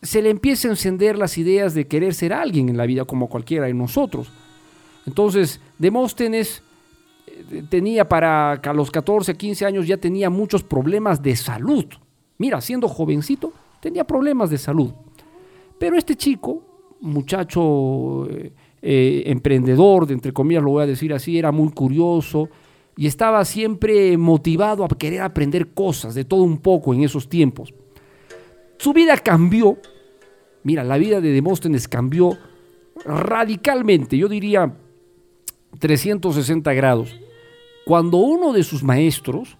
se 0.02 0.22
le 0.22 0.30
empieza 0.30 0.68
a 0.68 0.72
encender 0.72 1.18
las 1.18 1.38
ideas 1.38 1.74
de 1.74 1.88
querer 1.88 2.14
ser 2.14 2.34
alguien 2.34 2.68
en 2.68 2.76
la 2.76 2.86
vida 2.86 3.06
como 3.06 3.30
cualquiera 3.30 3.68
de 3.68 3.74
nosotros. 3.74 4.30
Entonces, 5.06 5.62
Demóstenes 5.78 6.62
eh, 7.28 7.64
tenía 7.70 8.08
para 8.08 8.60
los 8.74 8.92
14, 8.92 9.36
15 9.36 9.66
años 9.66 9.88
ya 9.88 9.98
tenía 9.98 10.30
muchos 10.30 10.64
problemas 10.64 11.22
de 11.22 11.36
salud. 11.38 11.86
Mira, 12.38 12.60
siendo 12.60 12.90
jovencito, 12.90 13.54
tenía 13.80 14.04
problemas 14.04 14.50
de 14.50 14.58
salud. 14.58 14.92
Pero 15.80 15.98
este 15.98 16.16
chico, 16.16 16.62
muchacho 17.00 18.28
eh, 18.30 18.52
eh, 18.86 19.24
emprendedor, 19.28 20.06
de 20.06 20.14
entre 20.14 20.34
comillas 20.34 20.62
lo 20.62 20.72
voy 20.72 20.84
a 20.84 20.88
decir 20.88 21.14
así, 21.14 21.40
era 21.40 21.54
muy 21.54 21.72
curioso 21.72 22.50
y 22.98 23.08
estaba 23.08 23.46
siempre 23.46 24.18
motivado 24.18 24.84
a 24.84 24.90
querer 24.90 25.22
aprender 25.22 25.70
cosas, 25.70 26.14
de 26.16 26.26
todo 26.26 26.44
un 26.44 26.58
poco 26.58 26.94
en 26.94 27.02
esos 27.02 27.30
tiempos. 27.30 27.74
Su 28.78 28.92
vida 28.92 29.16
cambió, 29.16 29.78
mira, 30.64 30.84
la 30.84 30.98
vida 30.98 31.22
de 31.22 31.32
Demóstenes 31.32 31.88
cambió 31.88 32.38
radicalmente, 33.06 34.18
yo 34.18 34.28
diría 34.28 34.76
360 35.80 36.74
grados, 36.74 37.16
cuando 37.86 38.18
uno 38.18 38.52
de 38.52 38.64
sus 38.64 38.84
maestros 38.84 39.58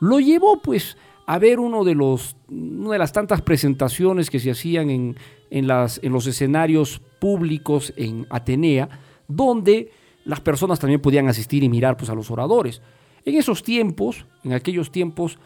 lo 0.00 0.18
llevó 0.18 0.60
pues 0.60 0.96
a 1.26 1.38
ver 1.38 1.60
uno 1.60 1.84
de 1.84 1.94
los, 1.94 2.36
una 2.48 2.90
de 2.90 2.98
las 2.98 3.12
tantas 3.12 3.40
presentaciones 3.40 4.30
que 4.30 4.40
se 4.40 4.50
hacían 4.50 4.90
en, 4.90 5.16
en, 5.50 5.68
las, 5.68 6.00
en 6.02 6.12
los 6.12 6.26
escenarios 6.26 7.00
públicos 7.24 7.94
en 7.96 8.26
Atenea, 8.28 8.86
donde 9.28 9.90
las 10.26 10.42
personas 10.42 10.78
también 10.78 11.00
podían 11.00 11.26
asistir 11.26 11.64
y 11.64 11.70
mirar 11.70 11.96
pues, 11.96 12.10
a 12.10 12.14
los 12.14 12.30
oradores. 12.30 12.82
En 13.24 13.36
esos 13.36 13.62
tiempos, 13.62 14.26
en 14.42 14.52
aquellos 14.52 14.92
tiempos, 14.92 15.38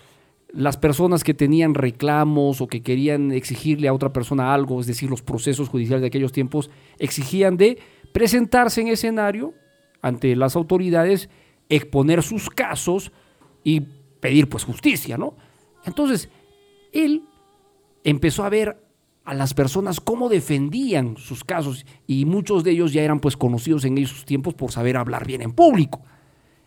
las 0.53 0.77
personas 0.77 1.23
que 1.23 1.35
tenían 1.35 1.75
reclamos 1.75 2.61
o 2.61 2.67
que 2.67 2.83
querían 2.83 3.31
exigirle 3.31 3.87
a 3.87 3.93
otra 3.93 4.13
persona 4.13 4.53
algo, 4.53 4.81
es 4.81 4.89
decir, 4.89 5.09
los 5.09 5.23
procesos 5.23 5.69
judiciales 5.69 6.01
de 6.01 6.09
aquellos 6.09 6.33
tiempos, 6.33 6.69
exigían 6.99 7.57
de 7.57 7.79
presentarse 8.13 8.81
en 8.81 8.89
escenario 8.89 9.55
ante 10.03 10.35
las 10.35 10.57
autoridades, 10.57 11.31
exponer 11.69 12.25
sus 12.25 12.51
casos 12.51 13.13
y 13.63 13.83
pedir 14.19 14.49
pues 14.49 14.65
justicia, 14.65 15.17
¿no? 15.17 15.37
Entonces, 15.85 16.29
él 16.93 17.23
empezó 18.03 18.43
a 18.43 18.49
ver 18.49 18.88
a 19.29 19.35
las 19.35 19.53
personas 19.53 20.01
cómo 20.01 20.31
defendían 20.31 21.19
sus 21.19 21.45
casos 21.45 21.85
y 22.07 22.25
muchos 22.25 22.65
de 22.65 22.71
ellos 22.71 22.95
ya 22.95 23.03
eran 23.03 23.21
pues 23.21 23.37
conocidos 23.37 23.85
en 23.85 23.99
esos 23.99 24.25
tiempos 24.25 24.55
por 24.55 24.73
saber 24.73 24.97
hablar 24.97 25.27
bien 25.27 25.43
en 25.43 25.53
público. 25.53 26.01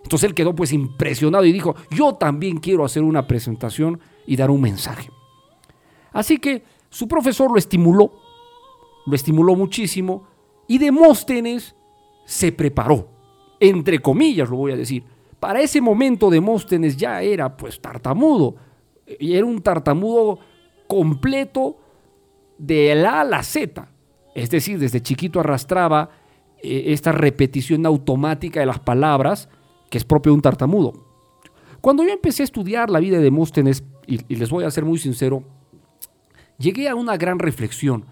Entonces 0.03 0.29
él 0.29 0.35
quedó 0.35 0.53
pues 0.53 0.71
impresionado 0.71 1.43
y 1.43 1.51
dijo, 1.51 1.73
yo 1.89 2.13
también 2.13 2.59
quiero 2.59 2.85
hacer 2.85 3.01
una 3.01 3.25
presentación 3.25 3.99
y 4.27 4.35
dar 4.35 4.51
un 4.51 4.61
mensaje. 4.61 5.09
Así 6.11 6.37
que 6.37 6.63
su 6.91 7.07
profesor 7.07 7.49
lo 7.49 7.57
estimuló, 7.57 8.13
lo 9.07 9.15
estimuló 9.15 9.55
muchísimo 9.55 10.27
y 10.67 10.77
Demóstenes 10.77 11.75
se 12.25 12.51
preparó, 12.51 13.07
entre 13.59 13.97
comillas 13.97 14.51
lo 14.51 14.57
voy 14.57 14.73
a 14.73 14.77
decir. 14.77 15.03
Para 15.39 15.61
ese 15.61 15.81
momento 15.81 16.29
Demóstenes 16.29 16.95
ya 16.95 17.23
era 17.23 17.57
pues 17.57 17.81
tartamudo, 17.81 18.55
y 19.19 19.33
era 19.33 19.47
un 19.47 19.63
tartamudo 19.63 20.37
completo 20.85 21.80
de 22.61 22.93
la 22.93 23.21
A 23.21 23.23
la 23.23 23.41
Z. 23.43 23.89
Es 24.35 24.49
decir, 24.49 24.77
desde 24.77 25.01
chiquito 25.01 25.39
arrastraba 25.39 26.09
eh, 26.61 26.83
esta 26.87 27.11
repetición 27.11 27.85
automática 27.85 28.59
de 28.59 28.67
las 28.67 28.79
palabras 28.79 29.49
que 29.89 29.97
es 29.97 30.05
propio 30.05 30.31
de 30.31 30.35
un 30.35 30.41
tartamudo. 30.41 30.93
Cuando 31.81 32.03
yo 32.03 32.11
empecé 32.11 32.43
a 32.43 32.45
estudiar 32.45 32.89
la 32.89 32.99
vida 32.99 33.17
de 33.17 33.23
Demóstenes, 33.23 33.83
y, 34.05 34.19
y 34.31 34.35
les 34.35 34.49
voy 34.51 34.63
a 34.63 34.71
ser 34.71 34.85
muy 34.85 34.99
sincero, 34.99 35.43
llegué 36.59 36.87
a 36.87 36.95
una 36.95 37.17
gran 37.17 37.39
reflexión, 37.39 38.05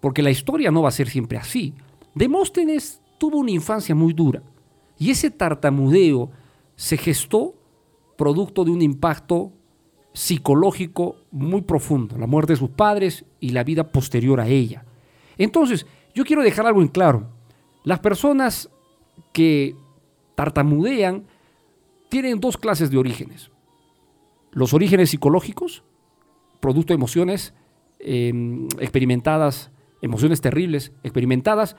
porque 0.00 0.22
la 0.22 0.30
historia 0.30 0.70
no 0.70 0.82
va 0.82 0.88
a 0.88 0.92
ser 0.92 1.08
siempre 1.08 1.36
así. 1.36 1.74
Demóstenes 2.14 3.02
tuvo 3.18 3.38
una 3.38 3.50
infancia 3.50 3.94
muy 3.94 4.12
dura 4.12 4.42
y 4.96 5.10
ese 5.10 5.30
tartamudeo 5.30 6.30
se 6.76 6.96
gestó 6.96 7.54
producto 8.16 8.64
de 8.64 8.70
un 8.70 8.80
impacto 8.80 9.52
psicológico 10.12 11.16
muy 11.30 11.62
profundo, 11.62 12.18
la 12.18 12.26
muerte 12.26 12.52
de 12.52 12.58
sus 12.58 12.70
padres 12.70 13.24
y 13.40 13.50
la 13.50 13.64
vida 13.64 13.90
posterior 13.90 14.40
a 14.40 14.48
ella. 14.48 14.84
Entonces, 15.38 15.86
yo 16.14 16.24
quiero 16.24 16.42
dejar 16.42 16.66
algo 16.66 16.82
en 16.82 16.88
claro. 16.88 17.28
Las 17.84 18.00
personas 18.00 18.70
que 19.32 19.74
tartamudean 20.34 21.24
tienen 22.08 22.40
dos 22.40 22.56
clases 22.56 22.90
de 22.90 22.98
orígenes. 22.98 23.50
Los 24.52 24.74
orígenes 24.74 25.10
psicológicos, 25.10 25.82
producto 26.60 26.92
de 26.92 26.96
emociones 26.96 27.54
eh, 27.98 28.32
experimentadas, 28.78 29.70
emociones 30.02 30.40
terribles 30.40 30.92
experimentadas, 31.02 31.76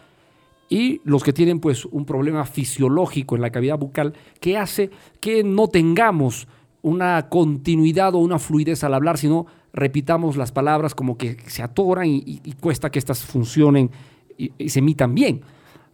y 0.69 1.01
los 1.03 1.23
que 1.23 1.33
tienen 1.33 1.59
pues 1.59 1.85
un 1.85 2.05
problema 2.05 2.45
fisiológico 2.45 3.35
en 3.35 3.41
la 3.41 3.51
cavidad 3.51 3.77
bucal 3.77 4.13
que 4.39 4.57
hace 4.57 4.89
que 5.19 5.43
no 5.43 5.67
tengamos 5.67 6.47
una 6.83 7.27
continuidad 7.29 8.13
o 8.13 8.19
una 8.19 8.37
fluidez 8.37 8.83
al 8.83 8.93
hablar, 8.93 9.17
sino 9.17 9.47
repitamos 9.73 10.37
las 10.37 10.51
palabras 10.51 10.93
como 10.93 11.17
que 11.17 11.37
se 11.47 11.63
atoran 11.63 12.05
y, 12.07 12.39
cuesta 12.59 12.91
que 12.91 12.99
estas 12.99 13.23
funcionen 13.25 13.89
y, 14.37 14.69
se 14.69 14.79
emitan 14.79 15.15
bien. 15.15 15.41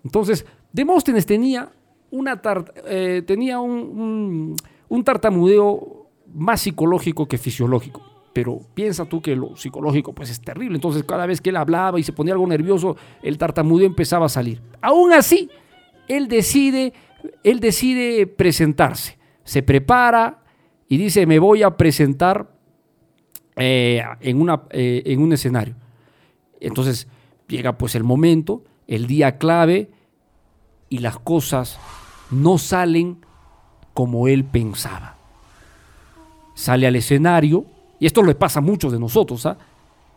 Entonces, 0.04 0.46
Demóstenes 0.74 1.26
tenía, 1.26 1.70
una 2.12 2.42
eh, 2.86 3.24
tenía 3.26 3.60
un, 3.60 3.72
un- 3.72 4.56
un 4.90 5.04
tartamudeo 5.04 6.08
más 6.34 6.62
psicológico 6.62 7.28
que 7.28 7.38
fisiológico. 7.38 8.02
Pero 8.34 8.60
piensa 8.76 9.06
tú 9.06 9.22
que 9.22 9.36
lo 9.36 9.56
psicológico 9.56 10.14
pues 10.14 10.30
es 10.30 10.40
terrible. 10.42 10.76
Entonces 10.76 11.04
cada 11.04 11.26
vez 11.26 11.42
que 11.42 11.50
él 11.50 11.56
hablaba 11.56 12.00
y 12.00 12.04
se 12.04 12.14
ponía 12.14 12.34
algo 12.34 12.46
nervioso, 12.48 12.96
el 13.24 13.38
tartamudeo 13.38 13.88
empezaba 13.88 14.28
a 14.28 14.30
salir. 14.30 14.62
Aún 14.82 15.12
así, 15.14 15.50
él 16.08 16.28
decide, 16.28 16.94
él 17.44 17.60
decide 17.60 18.28
presentarse. 18.28 19.18
Se 19.44 19.64
prepara 19.64 20.44
y 20.90 20.98
dice, 20.98 21.28
me 21.28 21.38
voy 21.38 21.62
a 21.62 21.78
presentar 21.78 22.52
eh, 23.56 24.04
en, 24.22 24.42
una, 24.42 24.64
eh, 24.72 25.04
en 25.06 25.22
un 25.22 25.32
escenario. 25.32 25.76
Entonces 26.60 27.08
llega 27.48 27.78
pues 27.78 27.94
el 27.94 28.04
momento, 28.04 28.64
el 28.88 29.06
día 29.06 29.38
clave 29.38 29.92
y 30.90 30.98
las 30.98 31.20
cosas 31.20 31.80
no 32.32 32.58
salen 32.58 33.24
como 33.94 34.28
él 34.28 34.44
pensaba. 34.44 35.16
Sale 36.56 36.88
al 36.88 36.96
escenario, 36.96 37.66
y 38.00 38.08
esto 38.08 38.24
le 38.24 38.34
pasa 38.34 38.60
a 38.60 38.64
muchos 38.64 38.92
de 38.92 39.00
nosotros, 39.00 39.46
¿ah? 39.46 39.58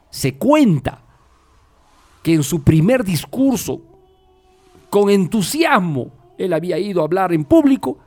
se 0.08 0.36
cuenta 0.36 1.02
que 2.22 2.32
en 2.32 2.42
su 2.42 2.62
primer 2.62 3.04
discurso, 3.04 3.82
con 4.88 5.10
entusiasmo, 5.10 6.10
él 6.38 6.54
había 6.54 6.78
ido 6.78 7.02
a 7.02 7.04
hablar 7.04 7.32
en 7.32 7.44
público, 7.44 7.98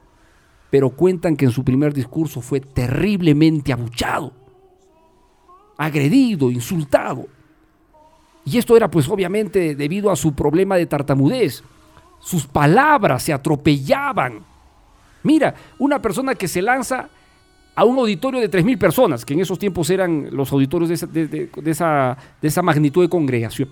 pero 0.76 0.90
cuentan 0.90 1.38
que 1.38 1.46
en 1.46 1.52
su 1.52 1.64
primer 1.64 1.94
discurso 1.94 2.42
fue 2.42 2.60
terriblemente 2.60 3.72
abuchado, 3.72 4.34
agredido, 5.78 6.52
insultado. 6.52 7.28
Y 8.44 8.58
esto 8.58 8.76
era 8.76 8.92
pues 8.92 9.08
obviamente 9.08 9.74
debido 9.74 10.12
a 10.12 10.18
su 10.18 10.34
problema 10.34 10.76
de 10.76 10.86
tartamudez. 10.86 11.64
Sus 12.20 12.46
palabras 12.46 13.24
se 13.24 13.32
atropellaban. 13.32 14.40
Mira, 15.24 15.56
una 15.80 16.02
persona 16.02 16.36
que 16.36 16.50
se 16.50 16.62
lanza 16.62 17.08
a 17.74 17.86
un 17.86 17.98
auditorio 17.98 18.42
de 18.42 18.50
3.000 18.52 18.78
personas, 18.78 19.24
que 19.24 19.34
en 19.34 19.40
esos 19.40 19.58
tiempos 19.58 19.90
eran 19.90 20.28
los 20.32 20.52
auditorios 20.52 20.90
de 20.90 20.96
esa, 20.96 21.08
de- 21.08 21.50
esa- 21.68 22.18
esa 22.42 22.62
magnitud 22.62 23.02
de 23.02 23.08
congregación, 23.08 23.70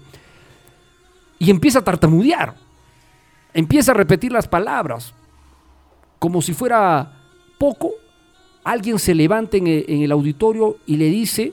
y 1.37 1.51
empieza 1.51 1.79
a 1.79 1.83
tartamudear, 1.83 2.55
empieza 3.53 3.91
a 3.91 3.95
repetir 3.95 4.31
las 4.31 4.47
palabras, 4.47 5.13
como 6.23 6.41
si 6.41 6.53
fuera 6.53 7.11
poco, 7.57 7.91
alguien 8.63 8.97
se 8.97 9.13
levanta 9.13 9.57
en 9.57 9.67
el, 9.67 10.09
auditorio 10.09 10.77
y 10.85 10.95
le 10.95 11.09
dice, 11.09 11.51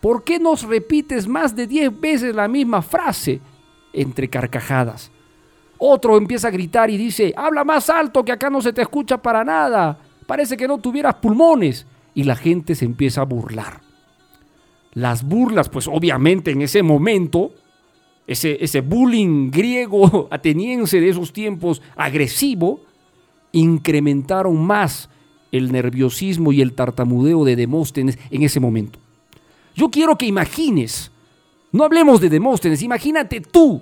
¿por 0.00 0.24
qué 0.24 0.38
nos 0.38 0.62
repites 0.62 1.28
más 1.28 1.54
de 1.54 1.66
10 1.66 2.00
veces 2.00 2.34
la 2.34 2.48
misma 2.48 2.80
frase? 2.80 3.42
Entre 3.92 4.28
carcajadas. 4.28 5.12
Otro 5.76 6.16
empieza 6.16 6.48
a 6.48 6.50
gritar 6.50 6.88
y 6.88 6.96
dice, 6.96 7.34
habla 7.36 7.62
más 7.62 7.90
alto 7.90 8.24
que 8.24 8.32
acá 8.32 8.48
no 8.48 8.62
se 8.62 8.72
te 8.72 8.80
escucha 8.80 9.18
para 9.20 9.44
nada. 9.44 9.98
Parece 10.26 10.56
que 10.56 10.66
no 10.66 10.78
tuvieras 10.78 11.16
pulmones. 11.16 11.86
Y 12.14 12.24
la 12.24 12.36
gente 12.36 12.74
se 12.74 12.86
empieza 12.86 13.20
a 13.20 13.26
burlar. 13.26 13.82
Las 14.94 15.24
burlas, 15.24 15.68
pues 15.68 15.86
obviamente 15.88 16.52
en 16.52 16.62
ese 16.62 16.82
momento, 16.82 17.52
ese, 18.26 18.56
ese 18.64 18.80
bullying 18.80 19.50
griego 19.50 20.26
ateniense 20.30 21.02
de 21.02 21.10
esos 21.10 21.34
tiempos, 21.34 21.82
agresivo, 21.96 22.80
incrementaron 23.60 24.62
más 24.64 25.08
el 25.50 25.72
nerviosismo 25.72 26.52
y 26.52 26.60
el 26.60 26.74
tartamudeo 26.74 27.44
de 27.44 27.56
Demóstenes 27.56 28.18
en 28.30 28.42
ese 28.42 28.60
momento. 28.60 28.98
Yo 29.74 29.90
quiero 29.90 30.16
que 30.16 30.26
imagines, 30.26 31.10
no 31.72 31.84
hablemos 31.84 32.20
de 32.20 32.28
Demóstenes, 32.28 32.82
imagínate 32.82 33.40
tú, 33.40 33.80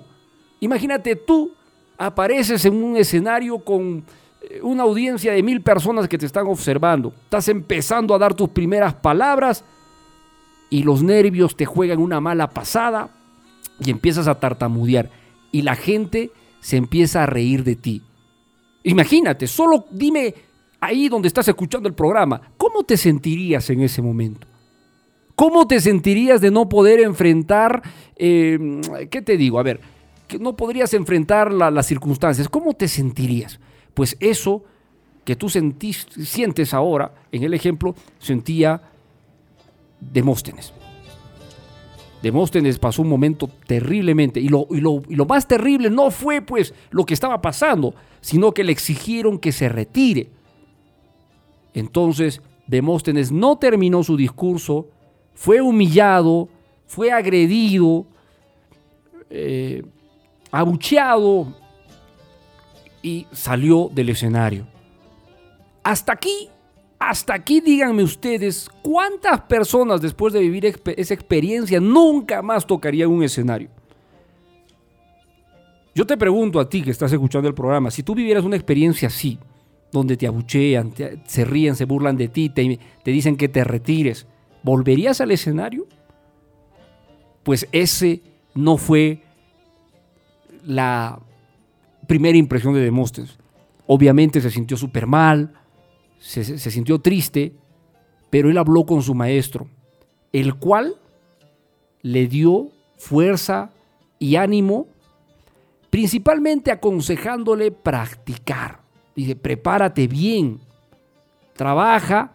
imagínate 0.59 1.15
tú 1.15 1.51
apareces 1.97 2.63
en 2.65 2.81
un 2.81 2.97
escenario 2.97 3.59
con 3.59 4.03
eh, 4.41 4.59
una 4.61 4.83
audiencia 4.83 5.33
de 5.33 5.43
mil 5.43 5.61
personas 5.61 6.07
que 6.07 6.17
te 6.17 6.25
están 6.25 6.47
observando, 6.47 7.13
estás 7.23 7.49
empezando 7.49 8.15
a 8.15 8.19
dar 8.19 8.33
tus 8.33 8.49
primeras 8.49 8.93
palabras 8.93 9.63
y 10.69 10.83
los 10.83 11.03
nervios 11.03 11.55
te 11.55 11.65
juegan 11.65 11.99
una 11.99 12.21
mala 12.21 12.49
pasada 12.49 13.09
y 13.79 13.91
empiezas 13.91 14.27
a 14.27 14.39
tartamudear 14.39 15.09
y 15.51 15.63
la 15.63 15.75
gente 15.75 16.31
se 16.61 16.77
empieza 16.77 17.23
a 17.23 17.25
reír 17.25 17.63
de 17.63 17.75
ti. 17.75 18.01
Imagínate, 18.85 19.47
solo 19.47 19.85
dime 19.91 20.33
ahí 20.79 21.09
donde 21.09 21.27
estás 21.27 21.47
escuchando 21.47 21.87
el 21.89 21.95
programa, 21.95 22.39
¿cómo 22.57 22.83
te 22.83 22.97
sentirías 22.97 23.69
en 23.69 23.81
ese 23.81 24.01
momento? 24.01 24.47
¿Cómo 25.35 25.67
te 25.67 25.79
sentirías 25.81 26.39
de 26.39 26.51
no 26.51 26.69
poder 26.69 26.99
enfrentar, 27.01 27.81
eh, 28.15 28.57
qué 29.09 29.21
te 29.21 29.35
digo? 29.37 29.59
A 29.59 29.63
ver, 29.63 29.79
que 30.27 30.39
no 30.39 30.55
podrías 30.55 30.93
enfrentar 30.93 31.51
la- 31.51 31.69
las 31.71 31.87
circunstancias. 31.87 32.47
¿Cómo 32.47 32.73
te 32.73 32.87
sentirías? 32.87 33.59
Pues 33.93 34.15
eso 34.19 34.63
que 35.23 35.35
tú 35.35 35.47
sentís- 35.49 36.07
sientes 36.23 36.73
ahora, 36.73 37.13
en 37.31 37.43
el 37.43 37.53
ejemplo, 37.53 37.95
sentía 38.19 38.81
Demóstenes. 39.99 40.73
Demóstenes 42.25 42.79
pasó 42.79 43.03
un 43.03 43.09
momento 43.09 43.47
terriblemente. 43.67 44.39
Y 44.39 44.49
lo, 44.49 44.65
y 44.71 44.81
lo- 44.81 45.03
y 45.07 45.15
lo 45.15 45.27
más 45.27 45.47
terrible 45.47 45.91
no 45.91 46.09
fue 46.09 46.41
pues 46.41 46.73
lo 46.89 47.05
que 47.05 47.13
estaba 47.13 47.39
pasando, 47.39 47.93
sino 48.19 48.51
que 48.51 48.63
le 48.63 48.71
exigieron 48.71 49.37
que 49.37 49.51
se 49.51 49.69
retire. 49.69 50.31
Entonces, 51.75 52.41
Demóstenes 52.65 53.31
no 53.31 53.57
terminó 53.59 54.03
su 54.03 54.17
discurso, 54.17 54.87
fue 55.35 55.61
humillado, 55.61 56.49
fue 56.87 57.11
agredido, 57.11 58.07
eh, 59.29 59.83
abucheado 60.49 61.53
y 63.03 63.27
salió 63.33 63.91
del 63.93 64.09
escenario. 64.09 64.65
Hasta 65.83 66.13
aquí, 66.13 66.49
hasta 66.99 67.33
aquí 67.33 67.61
díganme 67.61 68.03
ustedes, 68.03 68.69
¿cuántas 68.81 69.41
personas 69.41 70.01
después 70.01 70.33
de 70.33 70.39
vivir 70.39 70.65
esa 70.65 71.13
experiencia 71.13 71.79
nunca 71.79 72.41
más 72.41 72.65
tocarían 72.65 73.09
un 73.09 73.23
escenario? 73.23 73.69
Yo 75.93 76.05
te 76.05 76.17
pregunto 76.17 76.59
a 76.59 76.67
ti 76.67 76.81
que 76.81 76.91
estás 76.91 77.11
escuchando 77.13 77.47
el 77.47 77.53
programa, 77.55 77.89
si 77.91 78.03
tú 78.03 78.15
vivieras 78.15 78.43
una 78.43 78.55
experiencia 78.57 79.07
así, 79.07 79.39
donde 79.91 80.17
te 80.17 80.27
abuchean, 80.27 80.91
te- 80.91 81.19
se 81.25 81.45
ríen, 81.45 81.75
se 81.75 81.85
burlan 81.85 82.17
de 82.17 82.27
ti, 82.27 82.49
te, 82.49 82.79
te 83.03 83.11
dicen 83.11 83.37
que 83.37 83.47
te 83.47 83.63
retires, 83.63 84.27
¿volverías 84.61 85.21
al 85.21 85.31
escenario? 85.31 85.87
Pues 87.43 87.67
ese 87.71 88.21
no 88.53 88.75
fue 88.77 89.21
la 90.65 91.19
primera 92.07 92.37
impresión 92.37 92.73
de 92.73 92.81
Demóstenes. 92.81 93.37
Obviamente 93.87 94.41
se 94.41 94.49
sintió 94.51 94.75
súper 94.75 95.05
mal, 95.07 95.53
se, 96.25 96.71
sintió 96.71 96.99
triste, 96.99 97.53
pero 98.29 98.49
él 98.49 98.57
habló 98.57 98.85
con 98.85 99.01
su 99.01 99.13
maestro, 99.13 99.67
el 100.31 100.55
cual 100.55 100.95
le 102.01 102.27
dio 102.27 102.69
fuerza 102.97 103.71
y 104.17 104.35
ánimo, 104.35 104.87
principalmente 105.89 106.71
aconsejándole 106.71 107.71
practicar. 107.71 108.81
Dice, 109.15 109.35
prepárate 109.35 110.07
bien, 110.07 110.59
trabaja 111.53 112.33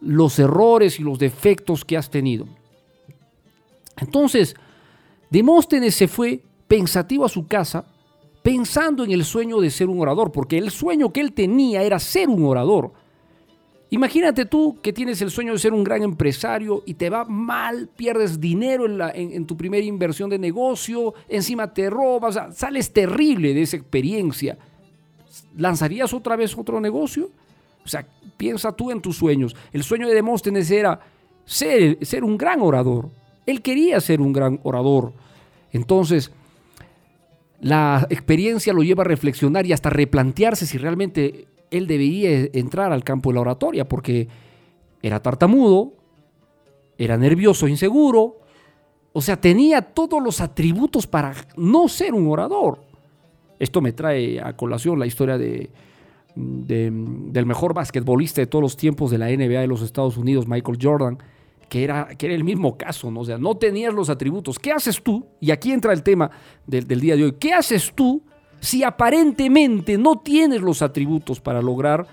los 0.00 0.38
errores 0.38 0.98
y 0.98 1.02
los 1.02 1.18
defectos 1.18 1.84
que 1.84 1.96
has 1.96 2.10
tenido. 2.10 2.46
Entonces, 3.96 4.54
Demóstenes 5.30 5.94
se 5.94 6.08
fue 6.08 6.42
pensativo 6.66 7.24
a 7.24 7.28
su 7.28 7.46
casa, 7.46 7.84
pensando 8.42 9.04
en 9.04 9.10
el 9.10 9.24
sueño 9.24 9.60
de 9.60 9.70
ser 9.70 9.88
un 9.88 10.00
orador, 10.00 10.32
porque 10.32 10.56
el 10.56 10.70
sueño 10.70 11.12
que 11.12 11.20
él 11.20 11.32
tenía 11.32 11.82
era 11.82 11.98
ser 11.98 12.28
un 12.28 12.44
orador. 12.44 12.92
Imagínate 13.90 14.44
tú 14.44 14.78
que 14.82 14.92
tienes 14.92 15.22
el 15.22 15.30
sueño 15.30 15.54
de 15.54 15.58
ser 15.58 15.72
un 15.72 15.82
gran 15.82 16.02
empresario 16.02 16.82
y 16.84 16.94
te 16.94 17.08
va 17.08 17.24
mal, 17.24 17.88
pierdes 17.96 18.38
dinero 18.38 18.84
en, 19.14 19.46
tu 19.46 19.56
primera 19.56 19.84
inversión 19.84 20.28
de 20.28 20.38
negocio, 20.38 21.14
encima 21.26 21.72
te 21.72 21.88
robas, 21.88 22.38
sales 22.54 22.92
terrible 22.92 23.54
de 23.54 23.62
esa 23.62 23.78
experiencia. 23.78 24.58
¿Lanzarías 25.56 26.12
otra 26.12 26.36
vez 26.36 26.56
otro 26.56 26.80
negocio? 26.80 27.30
O 27.82 27.88
sea, 27.88 28.06
piensa 28.36 28.72
tú 28.72 28.90
en 28.90 29.00
tus 29.00 29.16
sueños. 29.16 29.56
El 29.72 29.82
sueño 29.82 30.06
de 30.06 30.14
Demóstenes 30.14 30.70
era 30.70 31.00
ser 31.46 32.24
un 32.24 32.36
gran 32.36 32.60
orador. 32.60 33.08
Él 33.46 33.62
quería 33.62 33.98
ser 34.00 34.20
un 34.20 34.34
gran 34.34 34.60
orador. 34.64 35.14
Entonces, 35.72 36.30
la 37.60 38.06
experiencia 38.10 38.74
lo 38.74 38.82
lleva 38.82 39.02
a 39.02 39.06
reflexionar 39.06 39.64
y 39.64 39.72
hasta 39.72 39.88
replantearse 39.88 40.66
si 40.66 40.76
realmente 40.76 41.48
él 41.70 41.86
debería 41.86 42.48
entrar 42.52 42.92
al 42.92 43.04
campo 43.04 43.30
de 43.30 43.34
la 43.34 43.40
oratoria, 43.42 43.88
porque 43.88 44.28
era 45.02 45.20
tartamudo, 45.20 45.92
era 46.96 47.16
nervioso, 47.16 47.68
inseguro, 47.68 48.40
o 49.12 49.20
sea, 49.20 49.40
tenía 49.40 49.80
todos 49.82 50.22
los 50.22 50.40
atributos 50.40 51.06
para 51.06 51.34
no 51.56 51.88
ser 51.88 52.14
un 52.14 52.28
orador. 52.28 52.82
Esto 53.58 53.80
me 53.80 53.92
trae 53.92 54.40
a 54.40 54.56
colación 54.56 54.98
la 54.98 55.06
historia 55.06 55.36
de, 55.38 55.70
de- 56.34 56.90
del 56.92 57.46
mejor 57.46 57.74
basquetbolista 57.74 58.40
de 58.40 58.46
todos 58.46 58.62
los 58.62 58.76
tiempos 58.76 59.10
de 59.10 59.18
la 59.18 59.26
NBA 59.28 59.60
de 59.60 59.66
los 59.66 59.82
Estados 59.82 60.16
Unidos, 60.16 60.46
Michael 60.46 60.78
Jordan, 60.80 61.18
que 61.68 61.84
era, 61.84 62.08
que 62.16 62.26
era 62.26 62.34
el 62.34 62.44
mismo 62.44 62.76
caso, 62.78 63.10
¿no? 63.10 63.20
O 63.20 63.24
sea, 63.24 63.36
no 63.38 63.56
tenías 63.56 63.92
los 63.92 64.08
atributos. 64.08 64.58
¿Qué 64.58 64.72
haces 64.72 65.02
tú? 65.02 65.26
Y 65.40 65.50
aquí 65.50 65.72
entra 65.72 65.92
el 65.92 66.02
tema 66.02 66.30
del 66.66 67.00
día 67.00 67.14
de 67.16 67.24
hoy. 67.24 67.32
¿Qué 67.38 67.52
haces 67.52 67.92
tú 67.94 68.22
si 68.60 68.82
aparentemente 68.82 69.98
no 69.98 70.18
tienes 70.18 70.60
los 70.60 70.82
atributos 70.82 71.40
para 71.40 71.62
lograr 71.62 72.06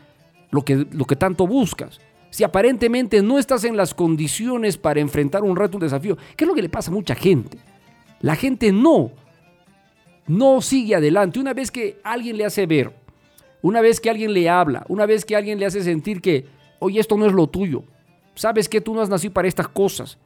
lo 0.52 0.64
que, 0.64 0.86
lo 0.92 1.06
que 1.06 1.16
tanto 1.16 1.48
buscas? 1.48 2.00
Si 2.30 2.44
aparentemente 2.44 3.22
no 3.22 3.40
estás 3.40 3.64
en 3.64 3.78
las 3.78 3.94
condiciones 3.94 4.78
para 4.78 5.00
enfrentar 5.00 5.44
un 5.44 5.56
reto, 5.56 5.78
un 5.78 5.84
desafío. 5.84 6.18
¿Qué 6.36 6.44
es 6.44 6.48
lo 6.48 6.54
que 6.54 6.62
le 6.62 6.70
pasa 6.70 6.92
a 6.92 6.94
mucha 6.94 7.16
gente? 7.16 7.58
La 8.20 8.36
gente 8.36 8.72
no, 8.72 9.12
no 10.28 10.62
sigue 10.62 10.96
adelante. 10.96 11.40
Una 11.40 11.54
vez 11.54 11.72
que 11.72 11.98
alguien 12.04 12.38
le 12.38 12.46
hace 12.46 12.66
ver, 12.66 12.94
una 13.62 13.82
vez 13.82 14.00
que 14.00 14.10
alguien 14.10 14.34
le 14.34 14.50
habla, 14.50 14.86
una 14.90 15.06
vez 15.06 15.26
que 15.26 15.36
alguien 15.36 15.60
le 15.60 15.66
hace 15.66 15.82
sentir 15.82 16.22
que, 16.22 16.46
oye, 16.80 17.00
esto 17.00 17.18
no 17.18 17.26
es 17.26 17.34
lo 17.34 17.48
tuyo, 17.48 17.84
sabes 18.36 18.70
que 18.70 18.82
tú 18.82 18.94
no 18.94 19.02
has 19.02 19.10
nacido 19.10 19.34
para 19.34 19.48
estas 19.48 19.68
cosas. 19.68 20.18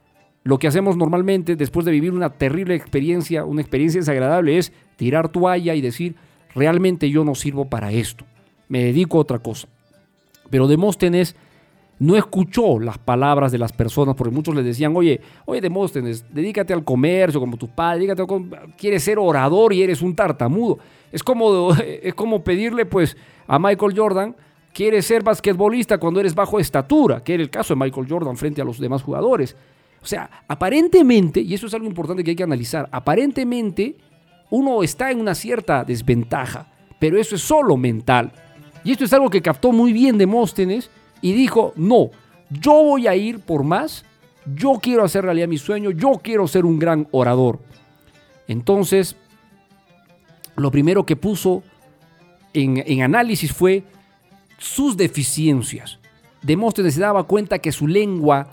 Lo 0.42 0.58
que 0.58 0.66
hacemos 0.68 0.96
normalmente 0.96 1.56
después 1.56 1.84
de 1.86 1.92
vivir 1.92 2.12
una 2.12 2.30
terrible 2.30 2.74
experiencia, 2.74 3.44
una 3.44 3.60
experiencia 3.60 4.00
desagradable, 4.00 4.58
es 4.58 4.72
tirar 5.00 5.30
toalla 5.30 5.74
y 5.74 5.80
decir, 5.80 6.14
realmente 6.54 7.08
yo 7.08 7.24
no 7.24 7.34
sirvo 7.34 7.64
para 7.70 7.90
esto, 7.90 8.26
me 8.68 8.84
dedico 8.84 9.16
a 9.16 9.22
otra 9.22 9.38
cosa. 9.38 9.66
Pero 10.50 10.68
Demóstenes 10.68 11.34
no 11.98 12.16
escuchó 12.16 12.78
las 12.78 12.98
palabras 12.98 13.50
de 13.50 13.56
las 13.56 13.72
personas, 13.72 14.14
porque 14.14 14.34
muchos 14.34 14.54
le 14.54 14.62
decían, 14.62 14.94
oye, 14.94 15.22
oye 15.46 15.62
Demóstenes, 15.62 16.26
dedícate 16.30 16.74
al 16.74 16.84
comercio 16.84 17.40
como 17.40 17.56
tu 17.56 17.68
padre, 17.68 18.00
dedícate 18.00 18.20
al 18.20 18.74
quieres 18.76 19.02
ser 19.02 19.18
orador 19.18 19.72
y 19.72 19.82
eres 19.82 20.02
un 20.02 20.14
tartamudo. 20.14 20.78
Es 21.10 21.22
como, 21.22 21.72
es 22.02 22.12
como 22.12 22.44
pedirle 22.44 22.84
pues 22.84 23.16
a 23.46 23.58
Michael 23.58 23.94
Jordan, 23.96 24.36
quieres 24.74 25.06
ser 25.06 25.22
basquetbolista 25.22 25.96
cuando 25.96 26.20
eres 26.20 26.34
bajo 26.34 26.60
estatura, 26.60 27.24
que 27.24 27.32
era 27.32 27.42
el 27.42 27.48
caso 27.48 27.72
de 27.72 27.80
Michael 27.80 28.06
Jordan 28.06 28.36
frente 28.36 28.60
a 28.60 28.66
los 28.66 28.78
demás 28.78 29.02
jugadores. 29.02 29.56
O 30.02 30.06
sea, 30.06 30.28
aparentemente, 30.46 31.40
y 31.40 31.54
eso 31.54 31.68
es 31.68 31.72
algo 31.72 31.86
importante 31.86 32.22
que 32.22 32.32
hay 32.32 32.36
que 32.36 32.42
analizar, 32.42 32.86
aparentemente 32.92 33.96
uno 34.50 34.82
está 34.82 35.10
en 35.10 35.20
una 35.20 35.34
cierta 35.34 35.84
desventaja, 35.84 36.66
pero 36.98 37.18
eso 37.18 37.36
es 37.36 37.42
solo 37.42 37.76
mental. 37.76 38.32
Y 38.84 38.92
esto 38.92 39.04
es 39.04 39.12
algo 39.12 39.30
que 39.30 39.42
captó 39.42 39.72
muy 39.72 39.92
bien 39.92 40.18
Demóstenes 40.18 40.90
y 41.22 41.32
dijo, 41.32 41.72
no, 41.76 42.10
yo 42.50 42.72
voy 42.72 43.06
a 43.06 43.14
ir 43.14 43.40
por 43.40 43.62
más, 43.62 44.04
yo 44.54 44.78
quiero 44.82 45.04
hacer 45.04 45.24
realidad 45.24 45.48
mi 45.48 45.58
sueño, 45.58 45.90
yo 45.90 46.20
quiero 46.22 46.46
ser 46.48 46.64
un 46.64 46.78
gran 46.78 47.06
orador. 47.12 47.60
Entonces, 48.48 49.16
lo 50.56 50.70
primero 50.70 51.06
que 51.06 51.16
puso 51.16 51.62
en, 52.52 53.02
análisis 53.02 53.52
fue 53.52 53.84
sus 54.58 54.96
deficiencias. 54.96 55.98
Demóstenes 56.42 56.94
se 56.94 57.00
daba 57.00 57.24
cuenta 57.24 57.58
que 57.58 57.70
su 57.70 57.86
lengua 57.86 58.48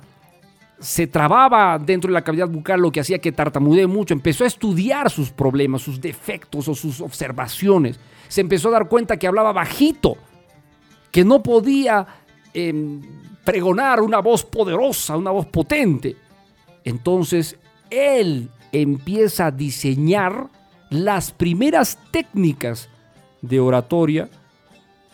se 0.79 1.07
trababa 1.07 1.79
dentro 1.79 2.09
de 2.09 2.13
la 2.13 2.23
cavidad 2.23 2.47
bucal, 2.47 2.81
lo 2.81 2.91
que 2.91 2.99
hacía 2.99 3.19
que 3.19 3.31
tartamudee 3.31 3.87
mucho. 3.87 4.13
Empezó 4.13 4.43
a 4.43 4.47
estudiar 4.47 5.09
sus 5.09 5.31
problemas, 5.31 5.81
sus 5.81 5.99
defectos 5.99 6.67
o 6.67 6.75
sus 6.75 7.01
observaciones. 7.01 7.99
Se 8.27 8.41
empezó 8.41 8.69
a 8.69 8.73
dar 8.73 8.87
cuenta 8.87 9.17
que 9.17 9.27
hablaba 9.27 9.51
bajito, 9.53 10.17
que 11.11 11.23
no 11.25 11.41
podía 11.41 12.05
em, 12.53 13.01
pregonar 13.43 14.01
una 14.01 14.19
voz 14.19 14.43
poderosa, 14.43 15.17
una 15.17 15.31
voz 15.31 15.47
potente. 15.47 16.15
Entonces, 16.83 17.57
él 17.89 18.49
empieza 18.71 19.47
a 19.47 19.51
diseñar 19.51 20.47
las 20.89 21.31
primeras 21.31 21.97
técnicas 22.11 22.89
de 23.41 23.59
oratoria 23.59 24.29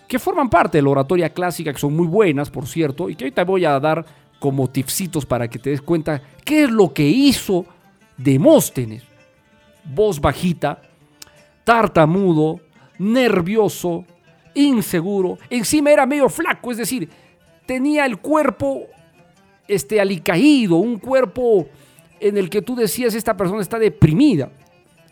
que 0.08 0.20
forman 0.20 0.50
parte 0.50 0.78
de 0.78 0.82
la 0.84 0.90
oratoria 0.90 1.30
clásica, 1.30 1.72
que 1.72 1.80
son 1.80 1.96
muy 1.96 2.08
buenas, 2.08 2.50
por 2.50 2.68
cierto, 2.68 3.10
y 3.10 3.16
que 3.16 3.24
ahorita 3.26 3.46
voy 3.46 3.66
a 3.66 3.80
dar 3.80 4.06
como 4.44 4.70
tipsitos 4.70 5.26
para 5.26 5.48
que 5.48 5.58
te 5.58 5.70
des 5.70 5.82
cuenta 5.82 6.22
qué 6.44 6.66
es 6.66 6.70
lo 6.70 6.94
que 6.94 7.08
hizo 7.08 7.66
Demóstenes. 8.18 9.02
Voz 9.86 10.20
bajita, 10.20 10.82
tartamudo, 11.64 12.60
nervioso, 13.00 14.04
inseguro, 14.54 15.38
encima 15.50 15.92
era 15.92 16.06
medio 16.06 16.28
flaco, 16.28 16.72
es 16.72 16.78
decir, 16.78 17.08
tenía 17.66 18.06
el 18.06 18.18
cuerpo 18.18 18.82
este, 19.66 20.02
alicaído, 20.02 20.76
un 20.76 21.00
cuerpo 21.00 21.70
en 22.20 22.38
el 22.38 22.50
que 22.50 22.62
tú 22.62 22.76
decías 22.76 23.16
esta 23.16 23.38
persona 23.38 23.62
está 23.62 23.80
deprimida, 23.80 24.52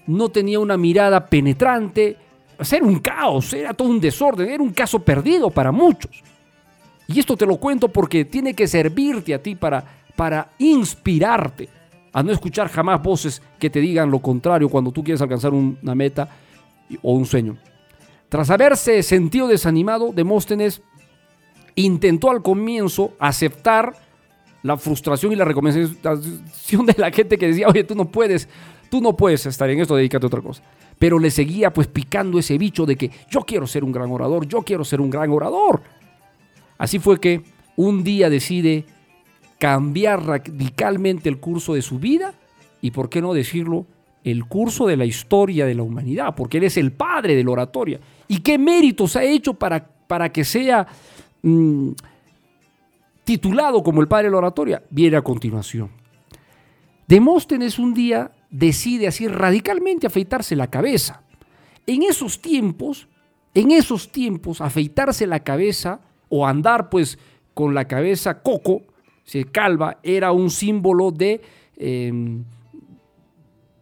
no 0.07 0.27
tenía 0.27 0.59
una 0.59 0.75
mirada 0.75 1.25
penetrante, 1.25 2.17
era 2.69 2.85
un 2.85 2.99
caos, 2.99 3.53
era 3.53 3.73
todo 3.73 3.87
un 3.87 4.01
desorden, 4.01 4.49
era 4.49 4.61
un 4.61 4.73
caso 4.73 4.99
perdido 4.99 5.49
para 5.49 5.71
muchos. 5.71 6.21
Y 7.13 7.19
esto 7.19 7.35
te 7.37 7.45
lo 7.45 7.57
cuento 7.57 7.87
porque 7.89 8.25
tiene 8.25 8.53
que 8.53 8.67
servirte 8.67 9.33
a 9.33 9.41
ti 9.41 9.55
para, 9.55 9.83
para 10.15 10.49
inspirarte 10.59 11.69
a 12.13 12.21
no 12.23 12.31
escuchar 12.31 12.67
jamás 12.67 13.01
voces 13.01 13.41
que 13.57 13.69
te 13.69 13.79
digan 13.79 14.11
lo 14.11 14.19
contrario 14.19 14.67
cuando 14.69 14.91
tú 14.91 15.03
quieres 15.03 15.21
alcanzar 15.21 15.53
un- 15.53 15.77
una 15.81 15.95
meta 15.95 16.27
o 17.01 17.13
un 17.13 17.25
sueño. 17.25 17.57
Tras 18.27 18.49
haberse 18.49 19.01
sentido 19.03 19.47
desanimado, 19.47 20.11
Demóstenes 20.13 20.81
intentó 21.75 22.29
al 22.29 22.41
comienzo 22.41 23.13
aceptar 23.19 23.93
la 24.63 24.77
frustración 24.77 25.31
y 25.31 25.35
la 25.35 25.45
recomendación 25.45 26.85
de 26.85 26.95
la 26.97 27.11
gente 27.11 27.37
que 27.37 27.47
decía, 27.47 27.67
oye, 27.67 27.83
tú 27.83 27.95
no 27.95 28.05
puedes, 28.11 28.47
tú 28.89 29.01
no 29.01 29.15
puedes 29.15 29.45
estar 29.45 29.69
en 29.69 29.79
esto, 29.79 29.95
dedícate 29.95 30.25
a 30.25 30.27
otra 30.27 30.41
cosa. 30.41 30.61
Pero 30.99 31.17
le 31.17 31.31
seguía 31.31 31.73
pues 31.73 31.87
picando 31.87 32.37
ese 32.37 32.57
bicho 32.57 32.85
de 32.85 32.95
que 32.95 33.09
yo 33.29 33.41
quiero 33.41 33.65
ser 33.65 33.83
un 33.83 33.91
gran 33.91 34.11
orador, 34.11 34.45
yo 34.47 34.61
quiero 34.61 34.83
ser 34.83 35.01
un 35.01 35.09
gran 35.09 35.31
orador. 35.31 35.81
Así 36.81 36.97
fue 36.97 37.19
que 37.19 37.43
un 37.75 38.03
día 38.03 38.27
decide 38.27 38.85
cambiar 39.59 40.25
radicalmente 40.25 41.29
el 41.29 41.39
curso 41.39 41.75
de 41.75 41.83
su 41.83 41.99
vida 41.99 42.33
y, 42.81 42.89
por 42.89 43.07
qué 43.07 43.21
no 43.21 43.35
decirlo, 43.35 43.85
el 44.23 44.45
curso 44.45 44.87
de 44.87 44.97
la 44.97 45.05
historia 45.05 45.67
de 45.67 45.75
la 45.75 45.83
humanidad, 45.83 46.33
porque 46.33 46.57
él 46.57 46.63
es 46.63 46.77
el 46.77 46.91
padre 46.91 47.35
de 47.35 47.43
la 47.43 47.51
oratoria. 47.51 47.99
¿Y 48.27 48.39
qué 48.39 48.57
méritos 48.57 49.15
ha 49.15 49.23
hecho 49.23 49.53
para, 49.53 49.87
para 50.07 50.31
que 50.31 50.43
sea 50.43 50.87
mm, 51.43 51.89
titulado 53.25 53.83
como 53.83 54.01
el 54.01 54.07
padre 54.07 54.25
de 54.25 54.31
la 54.31 54.37
oratoria? 54.37 54.81
Viene 54.89 55.17
a 55.17 55.21
continuación. 55.21 55.91
Demóstenes 57.07 57.77
un 57.77 57.93
día 57.93 58.31
decide 58.49 59.05
así 59.05 59.27
radicalmente 59.27 60.07
afeitarse 60.07 60.55
la 60.55 60.71
cabeza. 60.71 61.21
En 61.85 62.01
esos 62.01 62.41
tiempos, 62.41 63.07
en 63.53 63.69
esos 63.69 64.11
tiempos, 64.11 64.61
afeitarse 64.61 65.27
la 65.27 65.41
cabeza 65.41 66.01
o 66.31 66.47
andar 66.47 66.89
pues 66.89 67.19
con 67.53 67.75
la 67.75 67.85
cabeza 67.85 68.41
coco, 68.41 68.81
se 69.23 69.43
calva, 69.45 69.99
era 70.01 70.31
un 70.31 70.49
símbolo 70.49 71.11
de, 71.11 71.41
eh, 71.77 72.41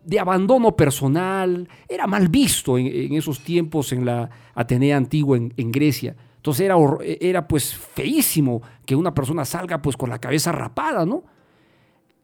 de 0.03 0.19
abandono 0.19 0.75
personal, 0.75 1.69
era 1.87 2.07
mal 2.07 2.27
visto 2.27 2.77
en, 2.77 3.13
esos 3.13 3.39
tiempos 3.39 3.93
en 3.93 4.03
la 4.03 4.29
Atenea 4.53 4.97
antigua 4.97 5.37
en, 5.37 5.53
en 5.55 5.71
Grecia. 5.71 6.15
Entonces 6.35 6.65
era, 6.65 6.75
era 7.03 7.47
pues 7.47 7.73
feísimo 7.73 8.61
que 8.85 8.95
una 8.95 9.13
persona 9.13 9.45
salga 9.45 9.81
pues 9.81 9.95
con 9.95 10.09
la 10.09 10.19
cabeza 10.19 10.51
rapada, 10.51 11.05
¿no? 11.05 11.23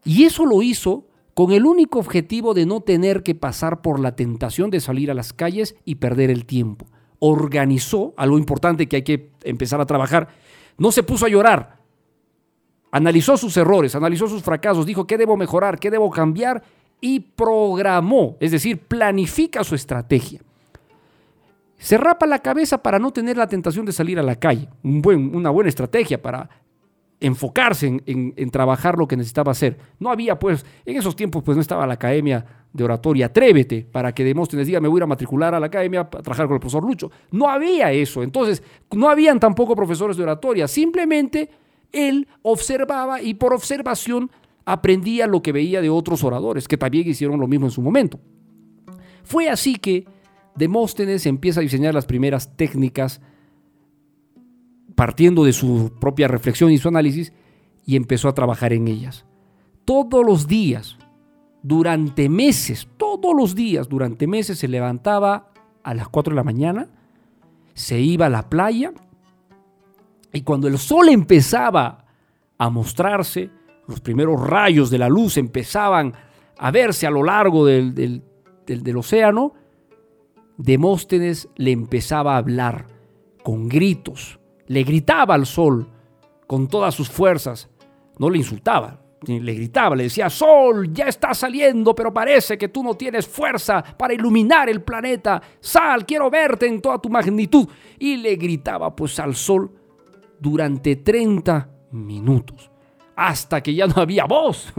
Y 0.04 0.24
eso 0.24 0.44
lo 0.46 0.62
hizo 0.62 1.06
con 1.34 1.52
el 1.52 1.66
único 1.66 1.98
objetivo 1.98 2.54
de 2.54 2.64
no 2.64 2.80
tener 2.80 3.22
que 3.22 3.34
pasar 3.34 3.82
por 3.82 4.00
la 4.00 4.16
tentación 4.16 4.70
de 4.70 4.80
salir 4.80 5.10
a 5.10 5.14
las 5.14 5.32
calles 5.32 5.76
y 5.84 5.96
perder 5.96 6.30
el 6.30 6.46
tiempo. 6.46 6.86
Organizó, 7.18 8.14
algo 8.16 8.38
importante 8.38 8.86
que 8.86 8.96
hay 8.96 9.02
que 9.02 9.30
empezar 9.44 9.80
a 9.80 9.86
trabajar, 9.86 10.28
no 10.78 10.92
se 10.92 11.02
puso 11.02 11.26
a 11.26 11.28
llorar, 11.28 11.78
analizó 12.92 13.36
sus 13.36 13.56
errores, 13.56 13.94
analizó 13.94 14.28
sus 14.28 14.42
fracasos, 14.42 14.86
dijo 14.86 15.06
qué 15.06 15.16
debo 15.18 15.36
mejorar, 15.36 15.78
qué 15.78 15.90
debo 15.90 16.10
cambiar 16.10 16.62
y 17.00 17.20
programó, 17.20 18.36
es 18.40 18.50
decir, 18.52 18.78
planifica 18.78 19.64
su 19.64 19.74
estrategia. 19.74 20.40
Se 21.78 21.98
rapa 21.98 22.26
la 22.26 22.38
cabeza 22.38 22.82
para 22.82 22.98
no 22.98 23.12
tener 23.12 23.36
la 23.36 23.46
tentación 23.48 23.84
de 23.84 23.92
salir 23.92 24.18
a 24.18 24.22
la 24.22 24.36
calle. 24.36 24.68
Un 24.82 25.02
buen, 25.02 25.36
una 25.36 25.50
buena 25.50 25.68
estrategia 25.68 26.20
para 26.22 26.48
enfocarse 27.20 27.86
en, 27.86 28.32
en- 28.36 28.50
trabajar 28.50 28.96
lo 28.96 29.06
que 29.06 29.16
necesitaba 29.16 29.52
hacer. 29.52 29.76
No 29.98 30.10
había, 30.10 30.38
pues, 30.38 30.64
en 30.86 30.96
esos 30.96 31.14
tiempos, 31.16 31.42
pues 31.42 31.54
no 31.56 31.60
estaba 31.60 31.86
la 31.86 31.94
academia 31.94 32.46
de 32.76 32.84
oratoria 32.84 33.26
Atrévete 33.26 33.86
para 33.90 34.14
que 34.14 34.22
Demóstenes 34.22 34.66
diga, 34.66 34.80
me 34.80 34.88
voy 34.88 35.00
a 35.00 35.06
matricular 35.06 35.54
a 35.54 35.60
la 35.60 35.66
academia 35.66 36.00
a 36.02 36.10
trabajar 36.10 36.46
con 36.46 36.54
el 36.54 36.60
profesor 36.60 36.84
Lucho. 36.84 37.10
No 37.30 37.48
había 37.48 37.90
eso. 37.92 38.22
Entonces, 38.22 38.62
no 38.94 39.08
habían 39.08 39.40
tampoco 39.40 39.74
profesores 39.74 40.16
de 40.16 40.22
oratoria. 40.22 40.68
Simplemente 40.68 41.50
él 41.92 42.28
observaba 42.42 43.22
y 43.22 43.34
por 43.34 43.54
observación 43.54 44.30
aprendía 44.64 45.26
lo 45.26 45.42
que 45.42 45.52
veía 45.52 45.80
de 45.80 45.90
otros 45.90 46.24
oradores, 46.24 46.68
que 46.68 46.76
también 46.76 47.08
hicieron 47.08 47.40
lo 47.40 47.46
mismo 47.46 47.66
en 47.66 47.72
su 47.72 47.82
momento. 47.82 48.20
Fue 49.24 49.48
así 49.48 49.76
que 49.76 50.06
Demóstenes 50.54 51.26
empieza 51.26 51.60
a 51.60 51.62
diseñar 51.62 51.94
las 51.94 52.06
primeras 52.06 52.56
técnicas 52.56 53.20
partiendo 54.94 55.44
de 55.44 55.52
su 55.52 55.92
propia 56.00 56.26
reflexión 56.26 56.72
y 56.72 56.78
su 56.78 56.88
análisis 56.88 57.32
y 57.84 57.96
empezó 57.96 58.28
a 58.28 58.34
trabajar 58.34 58.72
en 58.72 58.88
ellas. 58.88 59.24
Todos 59.84 60.24
los 60.26 60.48
días, 60.48 60.98
durante 61.66 62.28
meses, 62.28 62.86
todos 62.96 63.34
los 63.36 63.54
días, 63.56 63.88
durante 63.88 64.26
meses 64.28 64.58
se 64.58 64.68
levantaba 64.68 65.50
a 65.82 65.94
las 65.94 66.08
4 66.08 66.30
de 66.32 66.36
la 66.36 66.44
mañana, 66.44 66.88
se 67.74 67.98
iba 68.00 68.26
a 68.26 68.30
la 68.30 68.48
playa 68.48 68.92
y 70.32 70.42
cuando 70.42 70.68
el 70.68 70.78
sol 70.78 71.08
empezaba 71.08 72.04
a 72.58 72.70
mostrarse, 72.70 73.50
los 73.88 74.00
primeros 74.00 74.40
rayos 74.40 74.90
de 74.90 74.98
la 74.98 75.08
luz 75.08 75.36
empezaban 75.38 76.14
a 76.58 76.70
verse 76.70 77.06
a 77.06 77.10
lo 77.10 77.24
largo 77.24 77.66
del, 77.66 77.94
del- 77.94 78.22
del- 78.64 78.96
océano, 78.96 79.52
Demóstenes 80.58 81.48
le 81.56 81.72
empezaba 81.72 82.34
a 82.34 82.38
hablar 82.38 82.86
con 83.42 83.68
gritos, 83.68 84.38
le 84.68 84.84
gritaba 84.84 85.34
al 85.34 85.46
sol 85.46 85.88
con 86.46 86.68
todas 86.68 86.94
sus 86.94 87.10
fuerzas, 87.10 87.68
no 88.18 88.30
le 88.30 88.38
insultaba, 88.38 89.00
le 89.26 89.54
gritaba, 89.54 89.96
le 89.96 90.04
decía, 90.04 90.28
Sol, 90.30 90.92
ya 90.92 91.06
está 91.06 91.32
saliendo, 91.34 91.94
pero 91.94 92.12
parece 92.12 92.58
que 92.58 92.68
tú 92.68 92.82
no 92.82 92.94
tienes 92.94 93.26
fuerza 93.26 93.82
para 93.82 94.12
iluminar 94.14 94.68
el 94.68 94.82
planeta, 94.82 95.40
sal, 95.60 96.04
quiero 96.04 96.30
verte 96.30 96.66
en 96.66 96.80
toda 96.80 96.98
tu 96.98 97.08
magnitud. 97.08 97.66
Y 97.98 98.16
le 98.16 98.36
gritaba 98.36 98.94
pues 98.94 99.18
al 99.18 99.34
sol 99.34 99.70
durante 100.38 100.96
30 100.96 101.68
minutos, 101.92 102.70
hasta 103.16 103.62
que 103.62 103.74
ya 103.74 103.86
no 103.86 103.94
había 104.02 104.26
voz. 104.26 104.72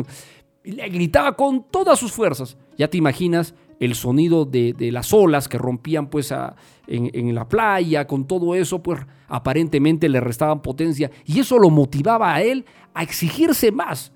Y 0.64 0.72
le 0.74 0.88
gritaba 0.90 1.36
con 1.36 1.64
todas 1.72 1.98
sus 1.98 2.12
fuerzas. 2.12 2.58
Ya 2.78 2.90
te 2.90 2.98
imaginas 2.98 3.56
el 3.80 3.96
sonido 3.96 4.44
de, 4.46 4.74
de 4.74 4.92
las 4.92 5.14
olas 5.14 5.48
que 5.48 5.58
rompían 5.58 6.08
pues 6.10 6.32
a- 6.32 6.56
en, 6.88 7.10
en 7.14 7.34
la 7.34 7.48
playa, 7.48 8.06
con 8.06 8.28
todo 8.28 8.54
eso, 8.54 8.84
pues 8.84 9.00
aparentemente 9.28 10.10
le 10.10 10.20
restaban 10.20 10.62
potencia. 10.62 11.10
Y 11.26 11.40
eso 11.40 11.58
lo 11.58 11.70
motivaba 11.70 12.34
a 12.36 12.42
él 12.44 12.66
a 12.94 13.02
exigirse 13.04 13.72
más. 13.72 14.12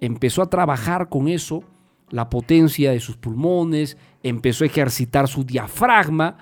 Empezó 0.00 0.42
a 0.42 0.50
trabajar 0.50 1.08
con 1.08 1.28
eso, 1.28 1.62
la 2.10 2.28
potencia 2.28 2.90
de 2.92 3.00
sus 3.00 3.16
pulmones, 3.16 3.96
empezó 4.22 4.64
a 4.64 4.66
ejercitar 4.66 5.28
su 5.28 5.44
diafragma, 5.44 6.36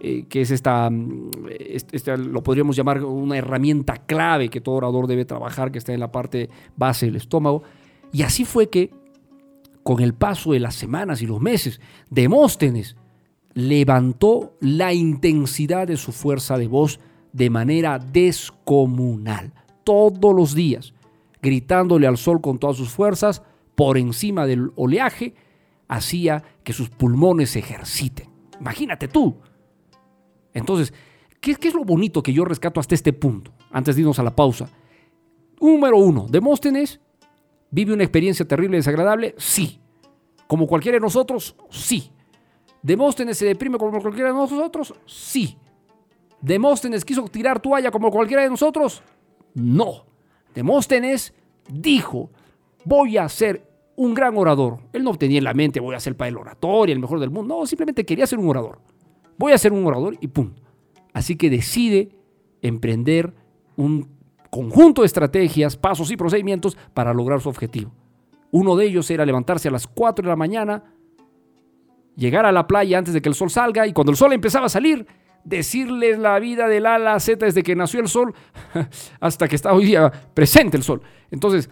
eh, 0.00 0.26
que 0.28 0.40
es 0.40 0.50
esta, 0.50 0.88
mm, 0.90 1.30
est- 1.58 1.92
esta, 1.94 2.16
lo 2.16 2.42
podríamos 2.42 2.76
llamar 2.76 3.02
una 3.04 3.36
herramienta 3.36 3.96
clave 3.98 4.48
que 4.48 4.60
todo 4.60 4.76
orador 4.76 5.06
debe 5.06 5.24
trabajar, 5.24 5.70
que 5.70 5.78
está 5.78 5.92
en 5.92 6.00
la 6.00 6.10
parte 6.12 6.48
base 6.76 7.06
del 7.06 7.16
estómago. 7.16 7.62
Y 8.12 8.22
así 8.22 8.44
fue 8.44 8.68
que, 8.70 8.90
con 9.82 10.00
el 10.00 10.14
paso 10.14 10.52
de 10.52 10.60
las 10.60 10.74
semanas 10.74 11.20
y 11.20 11.26
los 11.26 11.40
meses, 11.40 11.80
Demóstenes 12.10 12.96
levantó 13.52 14.56
la 14.60 14.92
intensidad 14.94 15.86
de 15.86 15.96
su 15.96 16.10
fuerza 16.12 16.56
de 16.58 16.66
voz 16.66 16.98
de 17.32 17.50
manera 17.50 17.98
descomunal, 17.98 19.52
todos 19.84 20.34
los 20.34 20.54
días, 20.54 20.93
gritándole 21.44 22.06
al 22.06 22.16
sol 22.16 22.40
con 22.40 22.58
todas 22.58 22.78
sus 22.78 22.88
fuerzas, 22.88 23.42
por 23.74 23.98
encima 23.98 24.46
del 24.46 24.72
oleaje, 24.76 25.34
hacía 25.88 26.42
que 26.64 26.72
sus 26.72 26.88
pulmones 26.88 27.50
se 27.50 27.58
ejerciten. 27.58 28.30
Imagínate 28.58 29.08
tú. 29.08 29.36
Entonces, 30.54 30.94
¿qué, 31.40 31.56
es 31.60 31.74
lo 31.74 31.84
bonito 31.84 32.22
que 32.22 32.32
yo 32.32 32.46
rescato 32.46 32.80
hasta 32.80 32.94
este 32.94 33.12
punto? 33.12 33.52
Antes 33.70 33.94
de 33.94 34.00
irnos 34.00 34.18
a 34.18 34.22
la 34.22 34.34
pausa. 34.34 34.70
Número 35.60 35.98
uno, 35.98 36.26
Demóstenes 36.30 36.98
vive 37.70 37.92
una 37.92 38.04
experiencia 38.04 38.48
terrible 38.48 38.78
y 38.78 38.80
desagradable, 38.80 39.34
sí. 39.36 39.80
Como 40.46 40.66
cualquiera 40.66 40.96
de 40.96 41.00
nosotros, 41.00 41.54
sí. 41.68 42.10
Demóstenes 42.82 43.36
se 43.36 43.44
deprime 43.44 43.76
como 43.76 44.00
cualquiera 44.00 44.30
de 44.30 44.34
nosotros, 44.34 44.94
sí. 45.04 45.58
Demóstenes 46.40 47.04
quiso 47.04 47.24
tirar 47.24 47.60
toalla 47.60 47.90
como 47.90 48.10
cualquiera 48.10 48.44
de 48.44 48.48
nosotros, 48.48 49.02
no. 49.52 50.13
Demóstenes 50.54 51.34
dijo, 51.68 52.30
voy 52.84 53.16
a 53.18 53.28
ser 53.28 53.66
un 53.96 54.14
gran 54.14 54.36
orador. 54.36 54.78
Él 54.92 55.04
no 55.04 55.14
tenía 55.14 55.38
en 55.38 55.44
la 55.44 55.54
mente, 55.54 55.80
voy 55.80 55.94
a 55.94 56.00
ser 56.00 56.16
para 56.16 56.28
el 56.28 56.36
oratorio, 56.36 56.92
el 56.92 57.00
mejor 57.00 57.20
del 57.20 57.30
mundo. 57.30 57.56
No, 57.56 57.66
simplemente 57.66 58.04
quería 58.04 58.26
ser 58.26 58.38
un 58.38 58.48
orador. 58.48 58.80
Voy 59.36 59.52
a 59.52 59.58
ser 59.58 59.72
un 59.72 59.84
orador 59.86 60.16
y 60.20 60.28
pum. 60.28 60.52
Así 61.12 61.36
que 61.36 61.50
decide 61.50 62.10
emprender 62.62 63.32
un 63.76 64.08
conjunto 64.50 65.02
de 65.02 65.06
estrategias, 65.06 65.76
pasos 65.76 66.10
y 66.10 66.16
procedimientos 66.16 66.76
para 66.92 67.12
lograr 67.12 67.40
su 67.40 67.48
objetivo. 67.48 67.92
Uno 68.50 68.76
de 68.76 68.86
ellos 68.86 69.10
era 69.10 69.26
levantarse 69.26 69.68
a 69.68 69.72
las 69.72 69.86
4 69.88 70.22
de 70.22 70.28
la 70.28 70.36
mañana, 70.36 70.84
llegar 72.16 72.46
a 72.46 72.52
la 72.52 72.66
playa 72.68 72.98
antes 72.98 73.12
de 73.12 73.20
que 73.20 73.28
el 73.28 73.34
sol 73.34 73.50
salga 73.50 73.86
y 73.86 73.92
cuando 73.92 74.12
el 74.12 74.16
sol 74.16 74.32
empezaba 74.32 74.66
a 74.66 74.68
salir, 74.68 75.06
decirles 75.44 76.18
la 76.18 76.38
vida 76.38 76.68
del 76.68 76.86
A 76.86 76.96
a 76.96 76.98
la 76.98 77.20
Z 77.20 77.44
desde 77.44 77.62
que 77.62 77.76
nació 77.76 78.00
el 78.00 78.08
sol 78.08 78.34
hasta 79.20 79.48
que 79.48 79.56
está 79.56 79.72
hoy 79.72 79.86
día 79.86 80.10
presente 80.34 80.76
el 80.76 80.82
sol. 80.82 81.02
Entonces, 81.30 81.70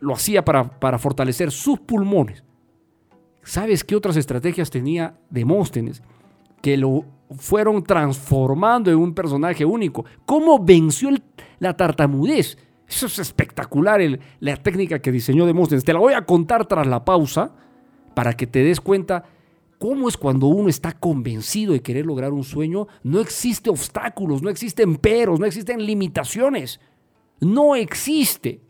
lo 0.00 0.14
hacía 0.14 0.44
para, 0.44 0.64
para 0.64 0.98
fortalecer 0.98 1.50
sus 1.50 1.80
pulmones. 1.80 2.44
¿Sabes 3.42 3.84
qué 3.84 3.96
otras 3.96 4.16
estrategias 4.16 4.70
tenía 4.70 5.14
Demóstenes? 5.30 6.02
Que 6.60 6.76
lo 6.76 7.04
fueron 7.36 7.82
transformando 7.82 8.90
en 8.90 8.98
un 8.98 9.14
personaje 9.14 9.64
único. 9.64 10.04
¿Cómo 10.24 10.58
venció 10.58 11.10
la 11.58 11.76
tartamudez? 11.76 12.56
Eso 12.86 13.06
es 13.06 13.18
espectacular, 13.18 14.00
la 14.40 14.56
técnica 14.56 14.98
que 15.00 15.10
diseñó 15.10 15.46
Demóstenes. 15.46 15.84
Te 15.84 15.92
la 15.92 15.98
voy 15.98 16.12
a 16.12 16.24
contar 16.24 16.66
tras 16.66 16.86
la 16.86 17.04
pausa 17.04 17.52
para 18.14 18.34
que 18.34 18.46
te 18.46 18.62
des 18.62 18.80
cuenta 18.80 19.24
cómo 19.82 20.08
es 20.08 20.16
cuando 20.16 20.46
uno 20.46 20.68
está 20.68 20.92
convencido 20.92 21.72
de 21.72 21.82
querer 21.82 22.06
lograr 22.06 22.32
un 22.32 22.44
sueño. 22.44 22.86
No 23.02 23.18
existe 23.18 23.68
obstáculos, 23.68 24.40
no 24.40 24.48
existen 24.48 24.94
peros, 24.94 25.40
no 25.40 25.46
existen 25.46 25.84
limitaciones. 25.84 26.78
No 27.40 27.74
existe. 27.74 28.60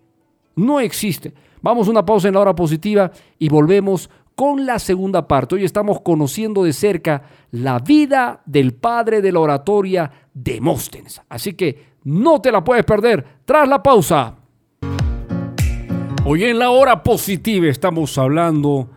No 0.56 0.80
existe. 0.80 1.34
Vamos 1.60 1.86
a 1.86 1.90
una 1.90 2.06
pausa 2.06 2.28
en 2.28 2.34
la 2.34 2.40
hora 2.40 2.54
positiva 2.54 3.12
y 3.38 3.50
volvemos 3.50 4.08
con 4.34 4.64
la 4.64 4.78
segunda 4.78 5.28
parte. 5.28 5.56
Hoy 5.56 5.64
estamos 5.66 6.00
conociendo 6.00 6.64
de 6.64 6.72
cerca 6.72 7.24
la 7.50 7.78
vida 7.78 8.40
del 8.46 8.72
padre 8.72 9.20
de 9.20 9.32
la 9.32 9.40
oratoria, 9.40 10.10
Demóstenes. 10.32 11.20
Así 11.28 11.52
que 11.52 11.92
no 12.04 12.40
te 12.40 12.50
la 12.50 12.64
puedes 12.64 12.86
perder 12.86 13.22
tras 13.44 13.68
la 13.68 13.82
pausa. 13.82 14.36
Hoy 16.24 16.44
en 16.44 16.58
la 16.58 16.70
hora 16.70 17.02
positiva 17.02 17.66
estamos 17.66 18.16
hablando 18.16 18.88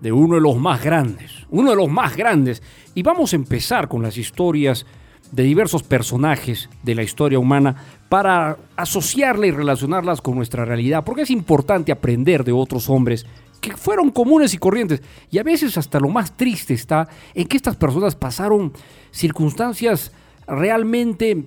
de 0.00 0.12
uno 0.12 0.34
de 0.36 0.40
los 0.40 0.56
más 0.56 0.82
grandes, 0.82 1.32
uno 1.50 1.70
de 1.70 1.76
los 1.76 1.88
más 1.88 2.16
grandes. 2.16 2.62
Y 2.94 3.02
vamos 3.02 3.32
a 3.32 3.36
empezar 3.36 3.88
con 3.88 4.02
las 4.02 4.16
historias 4.16 4.86
de 5.32 5.42
diversos 5.42 5.82
personajes 5.82 6.68
de 6.82 6.94
la 6.94 7.02
historia 7.02 7.38
humana 7.38 7.76
para 8.08 8.56
asociarla 8.76 9.46
y 9.46 9.50
relacionarlas 9.50 10.20
con 10.20 10.36
nuestra 10.36 10.64
realidad, 10.64 11.04
porque 11.04 11.22
es 11.22 11.30
importante 11.30 11.92
aprender 11.92 12.44
de 12.44 12.52
otros 12.52 12.88
hombres 12.88 13.26
que 13.60 13.76
fueron 13.76 14.10
comunes 14.10 14.54
y 14.54 14.58
corrientes. 14.58 15.02
Y 15.30 15.38
a 15.38 15.42
veces 15.42 15.76
hasta 15.76 15.98
lo 15.98 16.08
más 16.08 16.36
triste 16.36 16.74
está 16.74 17.08
en 17.34 17.48
que 17.48 17.56
estas 17.56 17.76
personas 17.76 18.14
pasaron 18.14 18.72
circunstancias 19.10 20.12
realmente 20.46 21.44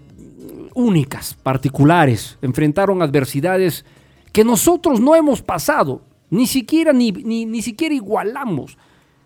únicas, 0.73 1.33
particulares, 1.35 2.37
enfrentaron 2.41 3.01
adversidades 3.01 3.85
que 4.33 4.43
nosotros 4.43 4.99
no 4.99 5.15
hemos 5.15 5.41
pasado, 5.41 6.01
ni 6.29 6.47
siquiera, 6.47 6.93
ni, 6.93 7.11
ni, 7.11 7.45
ni 7.45 7.61
siquiera 7.61 7.93
igualamos. 7.93 8.77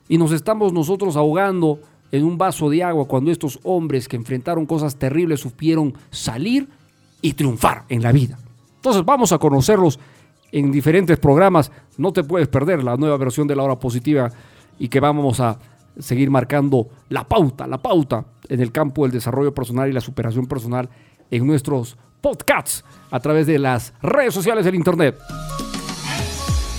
Y 0.07 0.17
nos 0.17 0.31
estamos 0.31 0.73
nosotros 0.73 1.15
ahogando 1.15 1.79
en 2.11 2.23
un 2.23 2.37
vaso 2.37 2.69
de 2.69 2.83
agua 2.83 3.07
cuando 3.07 3.31
estos 3.31 3.59
hombres 3.63 4.07
que 4.07 4.15
enfrentaron 4.15 4.65
cosas 4.65 4.95
terribles 4.97 5.39
supieron 5.39 5.93
salir 6.11 6.69
y 7.21 7.33
triunfar 7.33 7.85
en 7.89 8.03
la 8.03 8.11
vida. 8.11 8.37
Entonces 8.75 9.03
vamos 9.03 9.31
a 9.31 9.39
conocerlos 9.39 9.99
en 10.51 10.71
diferentes 10.71 11.17
programas. 11.17 11.71
No 11.97 12.13
te 12.13 12.23
puedes 12.23 12.47
perder 12.47 12.83
la 12.83 12.97
nueva 12.97 13.17
versión 13.17 13.47
de 13.47 13.55
la 13.55 13.63
hora 13.63 13.79
positiva 13.79 14.29
y 14.77 14.89
que 14.89 14.99
vamos 14.99 15.39
a 15.39 15.57
seguir 15.97 16.29
marcando 16.29 16.87
la 17.09 17.27
pauta, 17.27 17.65
la 17.65 17.81
pauta 17.81 18.25
en 18.47 18.59
el 18.59 18.71
campo 18.71 19.03
del 19.03 19.11
desarrollo 19.11 19.53
personal 19.53 19.89
y 19.89 19.93
la 19.93 20.01
superación 20.01 20.45
personal 20.45 20.89
en 21.31 21.47
nuestros 21.47 21.97
podcasts 22.21 22.83
a 23.09 23.19
través 23.19 23.47
de 23.47 23.57
las 23.57 23.93
redes 24.01 24.33
sociales 24.33 24.65
del 24.65 24.75
Internet. 24.75 25.17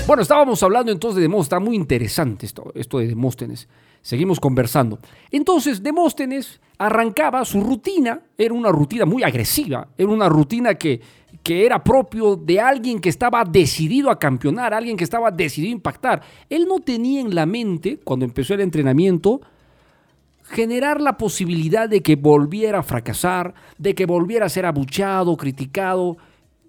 Bueno, 0.06 0.20
estábamos 0.20 0.62
hablando 0.62 0.92
entonces 0.92 1.16
de 1.16 1.22
Demóstenes, 1.22 1.46
está 1.46 1.60
muy 1.60 1.76
interesante 1.76 2.44
esto, 2.44 2.70
esto 2.74 2.98
de 2.98 3.06
Demóstenes. 3.06 3.66
Seguimos 4.02 4.38
conversando. 4.38 4.98
Entonces, 5.30 5.82
Demóstenes 5.82 6.60
arrancaba 6.76 7.42
su 7.46 7.62
rutina, 7.62 8.20
era 8.36 8.52
una 8.52 8.70
rutina 8.70 9.06
muy 9.06 9.22
agresiva, 9.22 9.88
era 9.96 10.10
una 10.10 10.28
rutina 10.28 10.74
que, 10.74 11.00
que 11.42 11.64
era 11.64 11.82
propio 11.82 12.36
de 12.36 12.60
alguien 12.60 13.00
que 13.00 13.08
estaba 13.08 13.44
decidido 13.46 14.10
a 14.10 14.18
campeonar, 14.18 14.74
alguien 14.74 14.98
que 14.98 15.04
estaba 15.04 15.30
decidido 15.30 15.70
a 15.70 15.76
impactar. 15.76 16.22
Él 16.50 16.66
no 16.68 16.80
tenía 16.80 17.22
en 17.22 17.34
la 17.34 17.46
mente, 17.46 17.98
cuando 18.04 18.26
empezó 18.26 18.52
el 18.52 18.60
entrenamiento, 18.60 19.40
generar 20.50 21.00
la 21.00 21.16
posibilidad 21.16 21.88
de 21.88 22.02
que 22.02 22.16
volviera 22.16 22.80
a 22.80 22.82
fracasar, 22.82 23.54
de 23.78 23.94
que 23.94 24.04
volviera 24.04 24.44
a 24.44 24.50
ser 24.50 24.66
abuchado, 24.66 25.34
criticado 25.38 26.18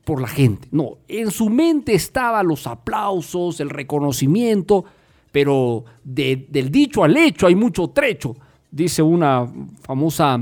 por 0.06 0.22
la 0.22 0.28
gente. 0.28 0.68
No, 0.72 1.00
en 1.08 1.32
su 1.32 1.50
mente 1.50 1.94
estaban 1.94 2.48
los 2.48 2.68
aplausos, 2.68 3.60
el 3.60 3.70
reconocimiento, 3.70 4.86
pero 5.32 5.84
del 6.04 6.70
dicho 6.72 7.04
al 7.04 7.18
hecho 7.18 7.48
hay 7.48 7.56
mucho 7.56 7.90
trecho, 7.90 8.36
dice 8.72 9.02
una 9.02 9.52
famosa, 9.82 10.40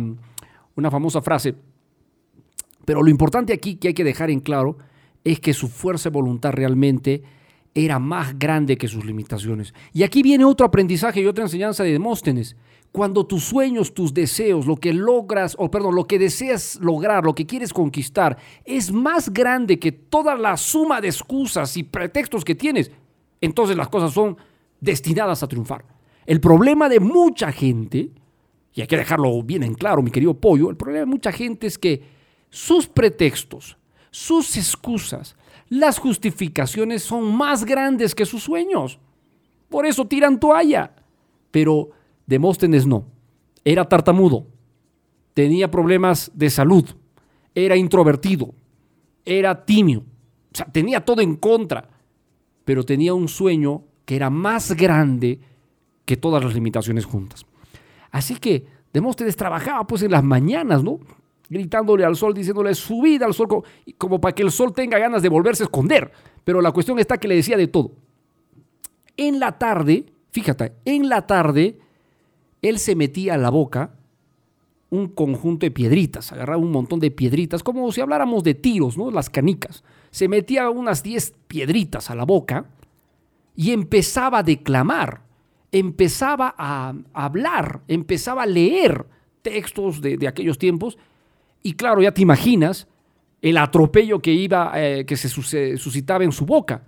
una 0.76 0.92
famosa 0.92 1.22
frase. 1.22 1.56
Pero 2.86 3.02
lo 3.02 3.10
importante 3.10 3.54
aquí 3.54 3.76
que 3.76 3.88
hay 3.88 3.94
que 3.94 4.04
dejar 4.04 4.30
en 4.30 4.42
claro 4.42 4.78
es 5.24 5.40
que 5.40 5.54
su 5.54 5.70
fuerza 5.70 6.10
de 6.10 6.14
voluntad 6.14 6.52
realmente 6.52 7.24
era 7.74 7.98
más 7.98 8.38
grande 8.38 8.78
que 8.78 8.90
sus 8.90 9.06
limitaciones. 9.06 9.74
Y 9.94 10.04
aquí 10.04 10.22
viene 10.22 10.46
otro 10.46 10.66
aprendizaje 10.66 11.22
y 11.22 11.26
otra 11.26 11.46
enseñanza 11.46 11.84
de 11.84 11.94
Demóstenes. 11.94 12.58
Cuando 12.94 13.26
tus 13.26 13.44
sueños, 13.44 13.94
tus 13.94 14.14
deseos, 14.14 14.68
lo 14.68 14.78
que 14.78 14.94
logras, 14.94 15.56
o 15.58 15.70
perdón, 15.70 15.96
lo 15.96 16.06
que 16.06 16.20
deseas 16.20 16.78
lograr, 16.80 17.26
lo 17.26 17.34
que 17.34 17.48
quieres 17.48 17.74
conquistar, 17.74 18.38
es 18.64 18.92
más 18.92 19.34
grande 19.34 19.80
que 19.80 19.92
toda 19.92 20.36
la 20.36 20.56
suma 20.56 21.02
de 21.02 21.08
excusas 21.08 21.76
y 21.76 21.84
pretextos 21.84 22.46
que 22.46 22.54
tienes, 22.54 22.92
entonces 23.42 23.76
las 23.76 23.90
cosas 23.90 24.14
son 24.14 24.38
destinadas 24.80 25.42
a 25.42 25.48
triunfar. 25.48 25.84
El 26.26 26.40
problema 26.40 26.88
de 26.88 27.00
mucha 27.00 27.52
gente, 27.52 28.12
y 28.74 28.82
hay 28.82 28.88
que 28.88 28.98
dejarlo 28.98 29.42
bien 29.42 29.64
en 29.64 29.74
claro, 29.74 30.04
mi 30.04 30.12
querido 30.12 30.36
pollo, 30.36 30.70
el 30.70 30.78
problema 30.78 31.00
de 31.00 31.08
mucha 31.08 31.32
gente 31.32 31.66
es 31.66 31.80
que 31.80 32.04
sus 32.52 32.88
pretextos, 32.88 33.76
sus 34.12 34.56
excusas, 34.56 35.36
las 35.68 35.98
justificaciones 35.98 37.02
son 37.02 37.36
más 37.36 37.66
grandes 37.66 38.14
que 38.14 38.28
sus 38.28 38.44
sueños. 38.44 39.00
Por 39.68 39.88
eso 39.88 40.06
tiran 40.06 40.40
toalla. 40.40 40.92
Pero 41.50 41.90
Demóstenes 42.26 42.86
no. 42.86 43.06
Era 43.64 43.88
tartamudo. 43.88 44.48
Tenía 45.34 45.70
problemas 45.70 46.32
de 46.34 46.50
salud. 46.50 46.86
Era 47.56 47.76
introvertido. 47.76 48.54
Era 49.26 49.66
tímido. 49.66 50.02
O 50.02 50.56
sea, 50.56 50.66
tenía 50.66 51.04
todo 51.04 51.22
en 51.22 51.36
contra. 51.36 51.90
Pero 52.66 52.84
tenía 52.84 53.14
un 53.14 53.28
sueño 53.28 53.84
que 54.06 54.16
era 54.16 54.30
más 54.30 54.74
grande 54.74 55.40
que 56.06 56.18
todas 56.18 56.44
las 56.44 56.54
limitaciones 56.54 57.06
juntas. 57.06 57.46
Así 58.12 58.36
que 58.36 58.66
Demóstenes 58.94 59.36
trabajaba 59.36 59.88
pues 59.88 60.04
en 60.04 60.12
las 60.12 60.24
mañanas, 60.24 60.84
¿no? 60.84 61.00
Gritándole 61.50 62.06
al 62.06 62.16
sol, 62.16 62.34
diciéndole 62.34 62.76
subida 62.76 63.26
al 63.26 63.34
sol, 63.34 63.64
como 63.98 64.22
para 64.22 64.36
que 64.36 64.44
el 64.44 64.52
sol 64.52 64.72
tenga 64.72 65.00
ganas 65.00 65.24
de 65.24 65.30
volverse 65.30 65.64
a 65.64 65.66
esconder. 65.66 66.12
Pero 66.44 66.62
la 66.62 66.72
cuestión 66.72 67.00
está 67.00 67.18
que 67.18 67.28
le 67.28 67.36
decía 67.36 67.58
de 67.58 67.68
todo. 67.68 67.96
En 69.18 69.40
la 69.40 69.58
tarde, 69.58 70.06
fíjate, 70.30 70.74
en 70.86 71.10
la 71.10 71.26
tarde, 71.26 71.80
él 72.64 72.80
se 72.80 72.96
metía 72.96 73.36
a 73.36 73.38
la 73.38 73.52
boca 73.52 73.92
un 74.90 75.08
conjunto 75.08 75.66
de 75.66 75.72
piedritas, 75.72 76.32
agarraba 76.32 76.62
un 76.62 76.72
montón 76.72 77.00
de 77.00 77.12
piedritas, 77.12 77.64
como 77.64 77.92
si 77.92 78.00
habláramos 78.00 78.44
de 78.44 78.54
tiros, 78.54 78.98
¿no? 78.98 79.12
Las 79.12 79.30
canicas. 79.30 79.84
Se 80.12 80.28
metía 80.28 80.70
unas 80.70 81.02
10 81.02 81.34
piedritas 81.48 82.10
a 82.10 82.16
la 82.16 82.26
boca 82.26 82.66
y 83.56 83.72
empezaba 83.72 84.40
a 84.40 84.44
declamar, 84.44 85.22
empezaba 85.72 86.54
a 86.58 86.94
hablar, 87.12 87.82
empezaba 87.88 88.44
a 88.44 88.48
leer 88.48 89.06
textos 89.42 90.00
de, 90.00 90.28
aquellos 90.28 90.58
tiempos. 90.58 90.98
Y 91.64 91.74
claro, 91.74 92.02
ya 92.02 92.14
te 92.14 92.22
imaginas 92.22 92.88
el 93.42 93.58
atropello 93.58 94.20
que 94.20 94.32
iba, 94.32 94.72
eh, 94.76 95.06
que 95.06 95.18
se 95.18 95.28
suscitaba 95.28 96.24
en 96.24 96.32
su 96.32 96.46
boca. 96.46 96.84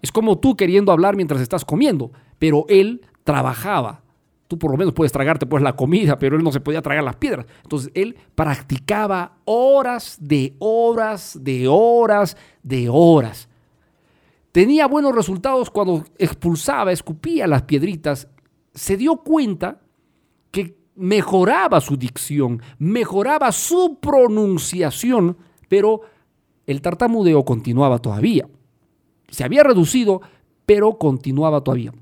Es 0.00 0.12
como 0.12 0.38
tú 0.38 0.56
queriendo 0.56 0.92
hablar 0.92 1.16
mientras 1.16 1.40
estás 1.40 1.64
comiendo, 1.64 2.12
pero 2.38 2.66
él 2.68 3.02
trabajaba. 3.24 4.02
Tú 4.48 4.58
por 4.58 4.70
lo 4.70 4.76
menos 4.76 4.94
puedes 4.94 5.12
tragarte 5.12 5.46
pues 5.46 5.62
la 5.62 5.76
comida, 5.76 6.18
pero 6.18 6.36
él 6.36 6.42
no 6.42 6.50
se 6.50 6.60
podía 6.60 6.82
tragar 6.82 7.04
las 7.04 7.16
piedras. 7.16 7.46
Entonces 7.62 7.90
él 7.94 8.16
practicaba 8.34 9.36
horas 9.44 10.18
de 10.20 10.56
horas 10.58 11.38
de 11.40 11.68
horas 11.68 12.36
de 12.62 12.88
horas 12.90 13.48
tenía 14.58 14.88
buenos 14.88 15.14
resultados 15.14 15.70
cuando 15.70 16.04
expulsaba, 16.18 16.90
escupía 16.90 17.46
las 17.46 17.62
piedritas, 17.62 18.26
se 18.74 18.96
dio 18.96 19.18
cuenta 19.18 19.80
que 20.50 20.76
mejoraba 20.96 21.80
su 21.80 21.96
dicción, 21.96 22.60
mejoraba 22.78 23.52
su 23.52 23.98
pronunciación, 24.00 25.36
pero 25.68 26.00
el 26.66 26.82
tartamudeo 26.82 27.44
continuaba 27.44 28.00
todavía. 28.00 28.48
Se 29.28 29.44
había 29.44 29.62
reducido, 29.62 30.22
pero 30.66 30.98
continuaba 30.98 31.62
todavía. 31.62 31.92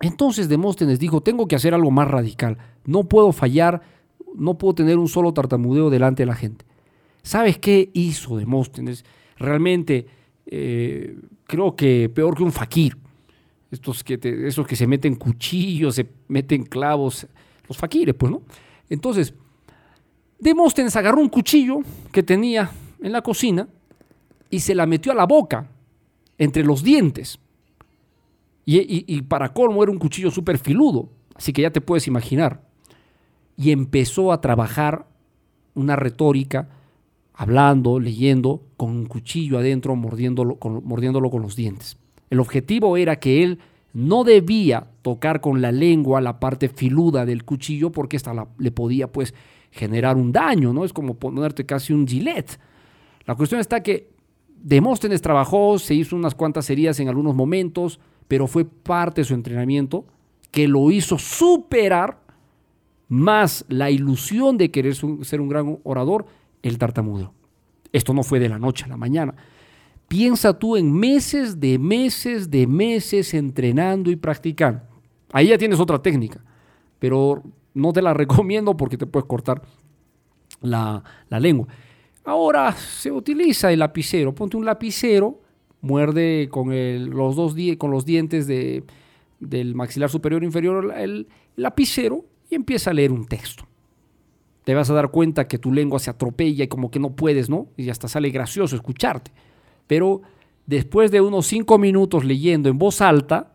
Entonces 0.00 0.48
Demóstenes 0.48 0.98
dijo, 0.98 1.22
tengo 1.22 1.48
que 1.48 1.56
hacer 1.56 1.74
algo 1.74 1.90
más 1.90 2.08
radical, 2.08 2.58
no 2.84 3.04
puedo 3.04 3.32
fallar, 3.32 3.82
no 4.34 4.58
puedo 4.58 4.74
tener 4.74 4.98
un 4.98 5.08
solo 5.08 5.32
tartamudeo 5.32 5.90
delante 5.90 6.22
de 6.22 6.26
la 6.26 6.34
gente. 6.34 6.64
¿Sabes 7.22 7.58
qué 7.58 7.90
hizo 7.94 8.36
Demóstenes? 8.36 9.04
Realmente 9.38 10.06
eh, 10.46 11.18
creo 11.46 11.74
que 11.74 12.08
peor 12.08 12.36
que 12.36 12.42
un 12.42 12.52
fakir. 12.52 12.96
Estos 13.70 14.04
que, 14.04 14.18
esos 14.46 14.66
que 14.66 14.76
se 14.76 14.86
meten 14.86 15.16
cuchillos, 15.16 15.96
se 15.96 16.06
meten 16.28 16.64
clavos, 16.64 17.26
los 17.66 17.76
fakires, 17.76 18.14
pues, 18.14 18.30
¿no? 18.30 18.42
Entonces, 18.88 19.34
Demóstenes 20.38 20.94
agarró 20.94 21.20
un 21.20 21.28
cuchillo 21.28 21.80
que 22.12 22.22
tenía 22.22 22.70
en 23.00 23.10
la 23.10 23.22
cocina 23.22 23.68
y 24.50 24.60
se 24.60 24.74
la 24.74 24.86
metió 24.86 25.12
a 25.12 25.14
la 25.14 25.26
boca, 25.26 25.68
entre 26.38 26.62
los 26.62 26.82
dientes. 26.82 27.40
Y, 28.68 29.22
para 29.22 29.52
colmo 29.52 29.84
era 29.84 29.92
un 29.92 29.98
cuchillo 29.98 30.30
súper 30.32 30.58
filudo, 30.58 31.08
así 31.36 31.52
que 31.52 31.62
ya 31.62 31.70
te 31.70 31.80
puedes 31.80 32.08
imaginar. 32.08 32.62
Y 33.56 33.70
empezó 33.70 34.32
a 34.32 34.40
trabajar 34.40 35.06
una 35.74 35.94
retórica 35.94 36.68
hablando, 37.32 38.00
leyendo, 38.00 38.62
con 38.76 38.90
un 38.90 39.06
cuchillo 39.06 39.58
adentro, 39.58 39.94
mordiéndolo 39.94 40.56
con, 40.56 40.84
mordiéndolo 40.84 41.30
con 41.30 41.42
los 41.42 41.54
dientes. 41.54 41.96
El 42.28 42.40
objetivo 42.40 42.96
era 42.96 43.20
que 43.20 43.44
él 43.44 43.60
no 43.92 44.24
debía 44.24 44.88
tocar 45.02 45.40
con 45.40 45.62
la 45.62 45.70
lengua 45.70 46.20
la 46.20 46.40
parte 46.40 46.68
filuda 46.68 47.24
del 47.24 47.44
cuchillo 47.44 47.92
porque 47.92 48.16
esta 48.16 48.48
le 48.58 48.70
podía 48.72 49.12
pues 49.12 49.32
generar 49.70 50.16
un 50.16 50.32
daño, 50.32 50.72
¿no? 50.72 50.84
Es 50.84 50.92
como 50.92 51.14
ponerte 51.14 51.64
casi 51.64 51.92
un 51.92 52.06
gilet. 52.06 52.58
La 53.26 53.36
cuestión 53.36 53.60
está 53.60 53.82
que 53.82 54.10
Demóstenes 54.66 55.22
trabajó, 55.22 55.78
se 55.78 55.94
hizo 55.94 56.16
unas 56.16 56.34
cuantas 56.34 56.68
heridas 56.70 56.98
en 56.98 57.08
algunos 57.08 57.36
momentos, 57.36 58.00
pero 58.28 58.46
fue 58.46 58.64
parte 58.64 59.20
de 59.20 59.24
su 59.24 59.34
entrenamiento 59.34 60.04
que 60.50 60.68
lo 60.68 60.90
hizo 60.90 61.18
superar 61.18 62.18
más 63.08 63.64
la 63.68 63.90
ilusión 63.90 64.58
de 64.58 64.70
querer 64.70 64.94
ser 64.94 65.40
un 65.40 65.48
gran 65.48 65.78
orador 65.84 66.26
el 66.62 66.78
tartamudo. 66.78 67.32
Esto 67.92 68.12
no 68.12 68.22
fue 68.22 68.40
de 68.40 68.48
la 68.48 68.58
noche 68.58 68.84
a 68.84 68.88
la 68.88 68.96
mañana. 68.96 69.34
Piensa 70.08 70.58
tú 70.58 70.76
en 70.76 70.92
meses 70.92 71.58
de 71.58 71.78
meses 71.78 72.50
de 72.50 72.66
meses 72.66 73.34
entrenando 73.34 74.10
y 74.10 74.16
practicando. 74.16 74.82
Ahí 75.32 75.48
ya 75.48 75.58
tienes 75.58 75.80
otra 75.80 76.00
técnica, 76.00 76.40
pero 76.98 77.42
no 77.74 77.92
te 77.92 78.02
la 78.02 78.14
recomiendo 78.14 78.76
porque 78.76 78.96
te 78.96 79.06
puedes 79.06 79.26
cortar 79.26 79.62
la, 80.60 81.02
lengua. 81.30 81.66
Ahora 82.24 82.72
se 82.72 83.10
utiliza 83.10 83.72
el 83.72 83.80
lapicero. 83.80 84.34
Ponte 84.34 84.56
un 84.56 84.64
lapicero, 84.64 85.40
muerde 85.80 86.48
con, 86.50 86.70
los, 87.10 87.36
dos 87.36 87.54
con 87.78 87.90
los 87.90 88.04
dientes 88.04 88.46
del 88.46 89.74
maxilar 89.74 90.10
superior 90.10 90.42
e 90.42 90.46
inferior 90.46 90.94
el 90.96 91.28
lapicero 91.56 92.24
y 92.50 92.54
empieza 92.54 92.90
a 92.90 92.94
leer 92.94 93.12
un 93.12 93.26
texto 93.26 93.66
te 94.66 94.74
vas 94.74 94.90
a 94.90 94.94
dar 94.94 95.12
cuenta 95.12 95.46
que 95.46 95.58
tu 95.58 95.72
lengua 95.72 96.00
se 96.00 96.10
atropella 96.10 96.64
y 96.64 96.66
como 96.66 96.90
que 96.90 96.98
no 96.98 97.14
puedes, 97.14 97.48
¿no? 97.48 97.68
Y 97.76 97.88
hasta 97.88 98.08
sale 98.08 98.30
gracioso 98.30 98.74
escucharte. 98.74 99.30
Pero 99.86 100.22
después 100.66 101.12
de 101.12 101.20
unos 101.20 101.46
cinco 101.46 101.78
minutos 101.78 102.24
leyendo 102.24 102.68
en 102.68 102.76
voz 102.76 103.00
alta, 103.00 103.54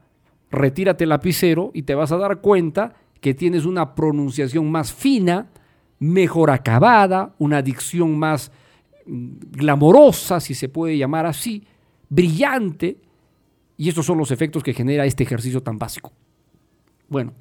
retírate 0.49 1.03
el 1.03 1.09
lapicero 1.09 1.71
y 1.73 1.81
te 1.81 1.95
vas 1.95 2.13
a 2.13 2.17
dar 2.17 2.39
cuenta 2.39 2.93
que 3.19 3.33
tienes 3.33 3.65
una 3.65 3.93
pronunciación 3.93 4.71
más 4.71 4.93
fina, 4.93 5.49
mejor 5.99 6.49
acabada, 6.49 7.35
una 7.39 7.61
dicción 7.61 8.17
más 8.17 8.49
mm, 9.05 9.31
glamorosa, 9.51 10.39
si 10.39 10.53
se 10.53 10.69
puede 10.69 10.97
llamar 10.97 11.25
así, 11.25 11.65
brillante. 12.11 12.97
Y 13.77 13.89
estos 13.89 14.05
son 14.05 14.19
los 14.19 14.29
efectos 14.29 14.61
que 14.61 14.75
genera 14.75 15.07
este 15.07 15.23
ejercicio 15.23 15.63
tan 15.63 15.79
básico. 15.79 16.11
Bueno, 17.09 17.33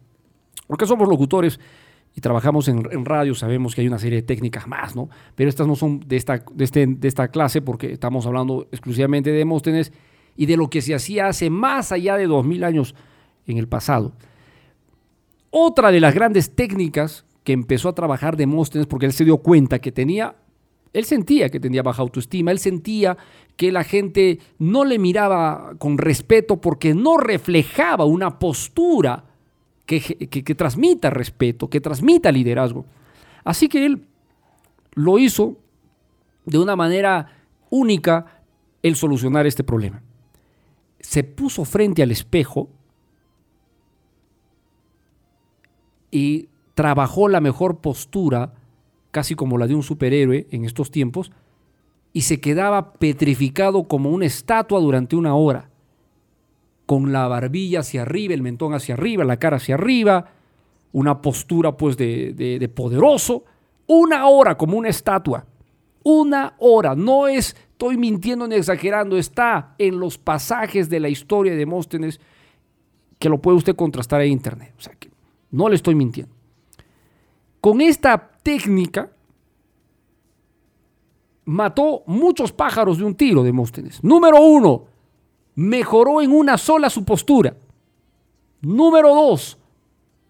porque 0.67 0.87
somos 0.87 1.07
locutores, 1.07 1.61
y 2.15 2.21
trabajamos 2.21 2.67
en, 2.69 3.05
radio, 3.05 3.35
sabemos 3.35 3.75
que 3.75 3.83
hay 3.83 3.89
una 3.89 3.99
serie 3.99 4.17
de 4.17 4.23
técnicas 4.23 4.67
más, 4.67 4.97
¿no? 4.97 5.09
Pero 5.37 5.49
estas 5.49 5.67
no 5.67 5.77
son 5.77 6.01
de 6.01 6.17
esta, 6.17 6.43
de, 6.53 6.65
este, 6.65 6.87
de 6.87 7.09
esta 7.09 7.29
clase 7.29 7.63
porque 7.63 7.93
estamos 7.93 8.27
hablando 8.27 8.67
exclusivamente 8.73 9.31
de 9.31 9.39
Demóstenes 9.39 9.93
y 10.37 10.47
de 10.47 10.57
lo 10.57 10.69
que 10.69 10.83
se 10.83 10.95
hacía 10.95 11.29
hace 11.29 11.51
más 11.51 11.93
allá 11.93 12.17
de 12.17 12.27
dos 12.27 12.45
mil 12.45 12.65
años 12.65 12.95
en 13.47 13.59
el 13.59 13.69
pasado. 13.69 14.13
Otra 15.51 15.93
de 15.93 16.01
las 16.01 16.15
grandes 16.15 16.55
técnicas 16.55 17.25
que 17.45 17.53
empezó 17.53 17.89
a 17.89 17.95
trabajar 17.95 18.37
Demóstenes 18.37 18.87
porque 18.87 19.07
él 19.07 19.13
se 19.13 19.25
dio 19.25 19.39
cuenta 19.39 19.79
que 19.79 19.93
tenía, 19.93 20.35
él 20.93 21.05
sentía 21.05 21.49
que 21.49 21.61
tenía 21.61 21.83
baja 21.83 22.03
autoestima, 22.03 22.51
él 22.51 22.59
sentía 22.59 23.17
que 23.57 23.71
la 23.71 23.85
gente 23.85 24.41
no 24.59 24.85
le 24.85 24.99
miraba 24.99 25.75
con 25.79 25.99
respeto 25.99 26.61
porque 26.61 26.95
no 26.95 27.17
reflejaba 27.17 28.05
una 28.05 28.39
postura 28.39 29.25
que, 29.87 30.01
que 30.01 30.55
transmita 30.55 31.11
respeto, 31.11 31.69
que 31.69 31.81
transmita 31.81 32.33
liderazgo. 32.33 32.87
Así 33.45 33.69
que 33.69 33.87
él 33.87 34.07
lo 34.95 35.19
hizo 35.19 35.57
de 36.45 36.59
una 36.59 36.77
manera 36.77 37.39
única 37.71 38.43
el 38.83 38.97
solucionar 38.97 39.47
este 39.47 39.65
problema. 39.65 40.03
Se 41.01 41.25
puso 41.25 41.65
frente 41.65 42.03
al 42.03 42.11
espejo 42.11 42.69
y 46.11 46.49
trabajó 46.75 47.29
la 47.29 47.41
mejor 47.41 47.79
postura, 47.79 48.55
casi 49.11 49.35
como 49.35 49.59
la 49.59 49.67
de 49.67 49.75
un 49.75 49.83
superhéroe 49.83 50.47
en 50.51 50.65
estos 50.65 50.91
tiempos, 50.91 51.33
y 52.13 52.23
se 52.23 52.41
quedaba 52.41 52.93
petrificado 52.95 53.85
como 53.85 54.11
una 54.11 54.27
estatua 54.27 54.81
durante 54.81 55.17
una 55.17 55.35
hora, 55.35 55.71
con 56.87 57.13
la 57.13 57.29
barbilla 57.29 57.81
hacia 57.81 58.03
arriba, 58.03 58.35
el 58.35 58.43
mentón 58.43 58.75
hacia 58.75 58.95
arriba, 58.95 59.25
la 59.25 59.39
cara 59.39 59.59
hacia 59.59 59.77
arriba, 59.77 60.33
una 60.93 61.23
postura 61.23 61.77
pues 61.77 61.97
de, 61.97 62.33
de 62.35 62.69
poderoso, 62.69 63.45
una 63.87 64.27
hora 64.27 64.57
como 64.57 64.77
una 64.77 64.89
estatua, 64.89 65.47
una 66.03 66.55
hora, 66.59 66.95
no 66.95 67.29
es, 67.29 67.55
estoy 67.73 67.97
mintiendo 67.97 68.49
ni 68.49 68.57
exagerando, 68.57 69.17
está 69.17 69.75
en 69.79 70.01
los 70.01 70.19
pasajes 70.19 70.89
de 70.89 71.01
la 71.01 71.09
historia 71.09 71.53
de 71.53 71.59
Demóstenes 71.59 72.21
que 73.19 73.29
lo 73.29 73.41
puede 73.41 73.59
usted 73.59 73.77
contrastar 73.77 74.23
en 74.23 74.33
internet, 74.33 74.75
o 74.79 74.81
sea 74.81 74.95
que 74.95 75.11
no 75.51 75.69
le 75.69 75.77
estoy 75.77 75.95
mintiendo. 75.95 76.35
Con 77.61 77.81
esta 77.81 78.30
técnica 78.43 79.11
mató 81.45 82.03
muchos 82.07 82.53
pájaros 82.53 82.99
de 82.99 83.05
un 83.05 83.15
tiro, 83.15 83.43
Demóstenes. 83.43 84.03
Número 84.05 84.41
uno, 84.41 84.85
mejoró 85.55 86.23
en 86.23 86.33
una 86.33 86.57
sola 86.57 86.89
su 86.89 87.05
postura. 87.05 87.57
Número 88.61 89.15
dos, 89.15 89.59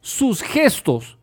sus 0.01 0.43
gestos. 0.43 1.19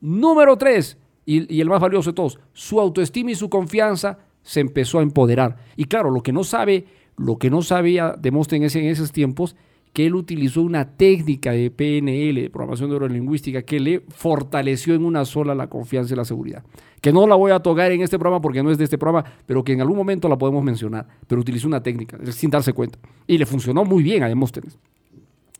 Número 0.00 0.56
tres, 0.56 0.96
y, 1.24 1.60
el 1.60 1.68
más 1.68 1.80
valioso 1.80 2.10
de 2.10 2.14
todos, 2.14 2.38
su 2.52 2.80
autoestima 2.80 3.32
y 3.32 3.34
su 3.34 3.50
confianza 3.50 4.18
se 4.42 4.60
empezó 4.60 5.00
a 5.00 5.02
empoderar. 5.02 5.56
Y 5.76 5.86
claro, 5.86 6.10
lo 6.10 6.22
que 6.22 6.32
no 6.32 6.44
sabe, 6.44 6.86
lo 7.16 7.38
que 7.38 7.50
no 7.50 7.62
sabía 7.62 8.14
Demóstenes 8.16 8.76
en 8.76 8.84
esos 8.84 9.10
tiempos 9.10 9.56
que 9.96 10.04
él 10.04 10.14
utilizó 10.14 10.60
una 10.60 10.84
técnica 10.94 11.52
de 11.52 11.70
PNL, 11.70 12.42
de 12.42 12.50
programación 12.50 12.90
neurolingüística, 12.90 13.62
que 13.62 13.80
le 13.80 14.00
fortaleció 14.08 14.94
en 14.94 15.02
una 15.02 15.24
sola 15.24 15.54
la 15.54 15.70
confianza 15.70 16.12
y 16.12 16.18
la 16.18 16.26
seguridad. 16.26 16.62
Que 17.00 17.14
no 17.14 17.26
la 17.26 17.34
voy 17.34 17.50
a 17.52 17.60
tocar 17.60 17.90
en 17.90 18.02
este 18.02 18.18
programa 18.18 18.42
porque 18.42 18.62
no 18.62 18.70
es 18.70 18.76
de 18.76 18.84
este 18.84 18.98
programa, 18.98 19.24
pero 19.46 19.64
que 19.64 19.72
en 19.72 19.80
algún 19.80 19.96
momento 19.96 20.28
la 20.28 20.36
podemos 20.36 20.62
mencionar. 20.62 21.08
Pero 21.26 21.40
utilizó 21.40 21.66
una 21.66 21.82
técnica 21.82 22.18
sin 22.30 22.50
darse 22.50 22.74
cuenta. 22.74 22.98
Y 23.26 23.38
le 23.38 23.46
funcionó 23.46 23.86
muy 23.86 24.02
bien 24.02 24.22
a 24.22 24.28
Demóstenes. 24.28 24.78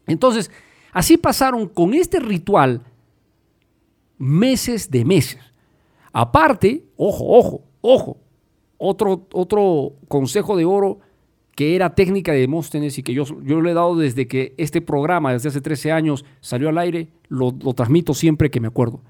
Entonces, 0.06 0.50
así 0.92 1.16
pasaron 1.16 1.66
con 1.66 1.94
este 1.94 2.20
ritual 2.20 2.82
meses 4.18 4.90
de 4.90 5.02
meses. 5.06 5.40
Aparte, 6.12 6.84
ojo, 6.98 7.24
ojo, 7.38 7.64
ojo, 7.80 8.18
otro, 8.76 9.26
otro 9.32 9.94
consejo 10.08 10.58
de 10.58 10.66
oro 10.66 10.98
que 11.56 11.74
era 11.74 11.94
técnica 11.94 12.32
de 12.32 12.40
Demóstenes 12.40 12.98
y 12.98 13.02
que 13.02 13.14
yo, 13.14 13.24
yo 13.42 13.62
le 13.62 13.70
he 13.70 13.74
dado 13.74 13.96
desde 13.96 14.28
que 14.28 14.54
este 14.58 14.82
programa, 14.82 15.32
desde 15.32 15.48
hace 15.48 15.62
13 15.62 15.90
años, 15.90 16.24
salió 16.40 16.68
al 16.68 16.76
aire, 16.76 17.08
lo, 17.28 17.50
transmito 17.74 18.12
siempre 18.12 18.50
que 18.50 18.60
me 18.60 18.68
acuerdo. 18.68 19.00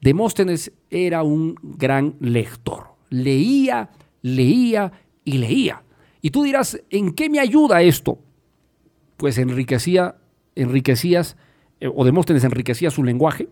Demóstenes 0.00 0.72
era 0.90 1.22
un 1.22 1.54
gran 1.62 2.16
lector. 2.18 2.88
Leía, 3.10 3.90
leía 4.22 4.90
y 5.24 5.38
leía. 5.38 5.84
Y 6.20 6.30
tú 6.30 6.42
dirás, 6.42 6.82
¿en 6.90 7.12
qué 7.12 7.30
me 7.30 7.38
ayuda 7.38 7.80
esto? 7.80 8.18
Pues 9.16 9.38
enriquecía, 9.38 10.16
enriquecías, 10.56 11.36
eh, 11.78 11.88
o 11.94 12.04
Demóstenes 12.04 12.42
enriquecía 12.42 12.90
su 12.90 13.04
lenguaje, 13.04 13.48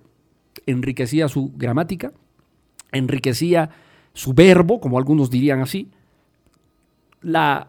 enriquecía 0.67 1.29
su 1.29 1.53
gramática, 1.55 2.13
enriquecía 2.91 3.71
su 4.15 4.35
verbo, 4.35 4.81
como 4.81 4.99
algunos 4.99 5.31
dirían 5.31 5.61
así, 5.61 5.93
la, 7.21 7.69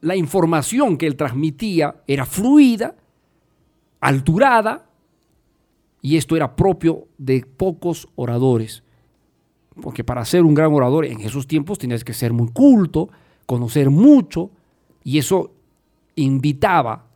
la 0.00 0.16
información 0.16 0.96
que 0.96 1.06
él 1.06 1.16
transmitía 1.16 2.02
era 2.06 2.26
fluida, 2.26 2.94
alturada, 4.00 4.86
y 6.02 6.16
esto 6.16 6.36
era 6.36 6.56
propio 6.56 7.08
de 7.18 7.44
pocos 7.44 8.08
oradores. 8.16 8.82
Porque 9.82 10.04
para 10.04 10.24
ser 10.24 10.44
un 10.44 10.54
gran 10.54 10.72
orador 10.72 11.04
en 11.04 11.20
esos 11.20 11.46
tiempos 11.46 11.78
tenías 11.78 12.04
que 12.04 12.14
ser 12.14 12.32
muy 12.32 12.48
culto, 12.48 13.10
conocer 13.46 13.90
mucho, 13.90 14.50
y 15.04 15.18
eso 15.18 15.52
invitaba 16.16 17.06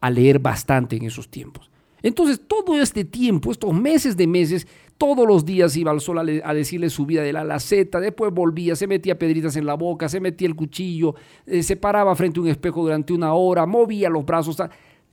a 0.00 0.10
leer 0.10 0.38
bastante 0.38 0.96
en 0.96 1.04
esos 1.04 1.28
tiempos. 1.28 1.70
Entonces, 2.02 2.40
todo 2.46 2.80
este 2.80 3.04
tiempo, 3.04 3.50
estos 3.50 3.72
meses 3.72 4.16
de 4.16 4.26
meses, 4.26 4.66
todos 4.98 5.26
los 5.26 5.44
días 5.44 5.76
iba 5.76 5.90
al 5.90 6.00
sol 6.00 6.18
a, 6.18 6.54
decirle 6.54 6.88
su 6.88 7.04
vida 7.06 7.22
de 7.22 7.32
la 7.32 7.44
laceta, 7.44 8.00
después 8.00 8.32
volvía, 8.32 8.76
se 8.76 8.86
metía 8.86 9.18
pedritas 9.18 9.56
en 9.56 9.66
la 9.66 9.74
boca, 9.74 10.08
se 10.08 10.20
metía 10.20 10.46
el 10.46 10.54
cuchillo, 10.54 11.14
eh, 11.46 11.62
se 11.62 11.76
paraba 11.76 12.14
frente 12.14 12.38
a 12.38 12.42
un 12.42 12.48
espejo 12.48 12.82
durante 12.82 13.12
una 13.12 13.34
hora, 13.34 13.66
movía 13.66 14.08
los 14.08 14.24
brazos, 14.24 14.56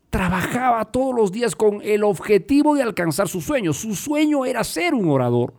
trabajaba 0.09 0.85
todos 0.85 1.15
los 1.15 1.31
días 1.31 1.55
con 1.55 1.81
el 1.83 2.03
objetivo 2.03 2.75
de 2.75 2.83
alcanzar 2.83 3.27
su 3.27 3.41
sueño. 3.41 3.73
Su 3.73 3.95
sueño 3.95 4.45
era 4.45 4.63
ser 4.63 4.93
un 4.93 5.09
orador. 5.09 5.53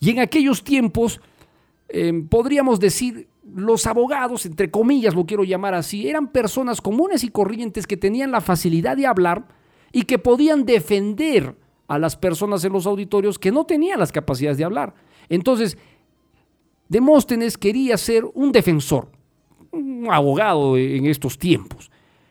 Y 0.00 0.10
en 0.10 0.18
aquellos 0.18 0.62
tiempos, 0.62 1.20
em, 1.88 2.28
podríamos 2.28 2.80
decir, 2.80 3.28
los 3.54 3.86
abogados, 3.86 4.46
entre 4.46 4.70
comillas 4.70 5.14
lo 5.14 5.24
quiero 5.24 5.44
llamar 5.44 5.74
así, 5.74 6.08
eran 6.08 6.28
personas 6.28 6.80
comunes 6.80 7.24
y 7.24 7.28
corrientes 7.28 7.86
que 7.86 7.96
tenían 7.96 8.32
la 8.32 8.40
facilidad 8.40 8.96
de 8.96 9.06
hablar 9.06 9.46
y 9.92 10.02
que 10.02 10.18
podían 10.18 10.64
defender 10.64 11.54
a 11.86 11.98
las 11.98 12.16
personas 12.16 12.64
en 12.64 12.72
los 12.72 12.86
auditorios 12.86 13.38
que 13.38 13.52
no 13.52 13.64
tenían 13.64 13.98
las 13.98 14.12
capacidades 14.12 14.58
de 14.58 14.64
hablar. 14.64 14.94
Entonces, 15.28 15.76
Demóstenes 16.88 17.56
quería 17.56 17.96
ser 17.96 18.24
un 18.34 18.52
defensor, 18.52 19.08
un 19.72 20.06
abogado 20.10 20.76
en 20.76 21.06
estos 21.06 21.38
tiempos. 21.38 21.90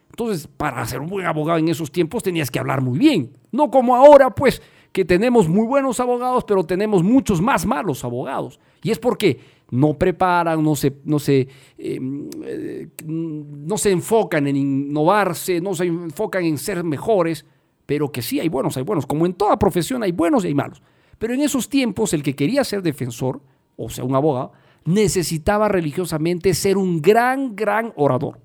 Entonces, 0.10 0.48
para 0.48 0.86
ser 0.86 1.02
un 1.02 1.10
buen 1.10 1.26
abogado 1.26 1.58
en 1.58 1.70
esos 1.70 1.92
tiempos 1.92 2.22
tenías 2.22 2.52
que 2.52 2.60
hablar 2.60 2.82
muy 2.82 3.00
bien. 3.00 3.32
No 3.52 3.72
como 3.72 3.96
ahora, 3.96 4.30
pues, 4.30 4.62
que 4.92 5.04
tenemos 5.04 5.50
muy 5.50 5.66
buenos 5.66 6.00
abogados, 6.00 6.44
pero 6.48 6.64
tenemos 6.64 7.02
muchos 7.02 7.42
más 7.42 7.66
malos 7.66 8.04
abogados. 8.04 8.60
Y 8.84 8.92
es 8.92 9.00
porque 9.00 9.40
no 9.72 9.98
preparan, 9.98 10.64
no 10.64 10.76
se, 10.76 10.98
no 11.04 11.18
se, 11.18 11.48
em, 11.80 12.30
eh, 12.46 12.90
no 13.06 13.76
se 13.78 13.90
enfocan 13.90 14.46
en 14.46 14.56
innovarse, 14.56 15.60
no 15.60 15.74
se 15.74 15.86
enfocan 15.86 16.46
en 16.46 16.60
ser 16.60 16.84
mejores, 16.84 17.44
pero 17.86 18.12
que 18.12 18.22
sí 18.22 18.40
hay 18.40 18.50
buenos, 18.50 18.78
hay 18.78 18.84
buenos. 18.84 19.06
Como 19.06 19.26
en 19.26 19.34
toda 19.34 19.58
profesión 19.58 20.04
hay 20.04 20.12
buenos 20.12 20.44
y 20.44 20.48
hay 20.48 20.56
malos. 20.56 20.82
Pero 21.18 21.34
en 21.34 21.42
esos 21.42 21.70
tiempos 21.70 22.14
el 22.14 22.24
que 22.24 22.36
quería 22.36 22.64
ser 22.64 22.82
defensor, 22.82 23.42
o 23.76 23.90
sea, 23.90 24.04
un 24.04 24.16
abogado, 24.16 24.52
necesitaba 24.86 25.68
religiosamente 25.70 26.54
ser 26.54 26.78
un 26.78 27.02
gran, 27.02 27.56
gran 27.56 27.94
orador. 27.96 28.40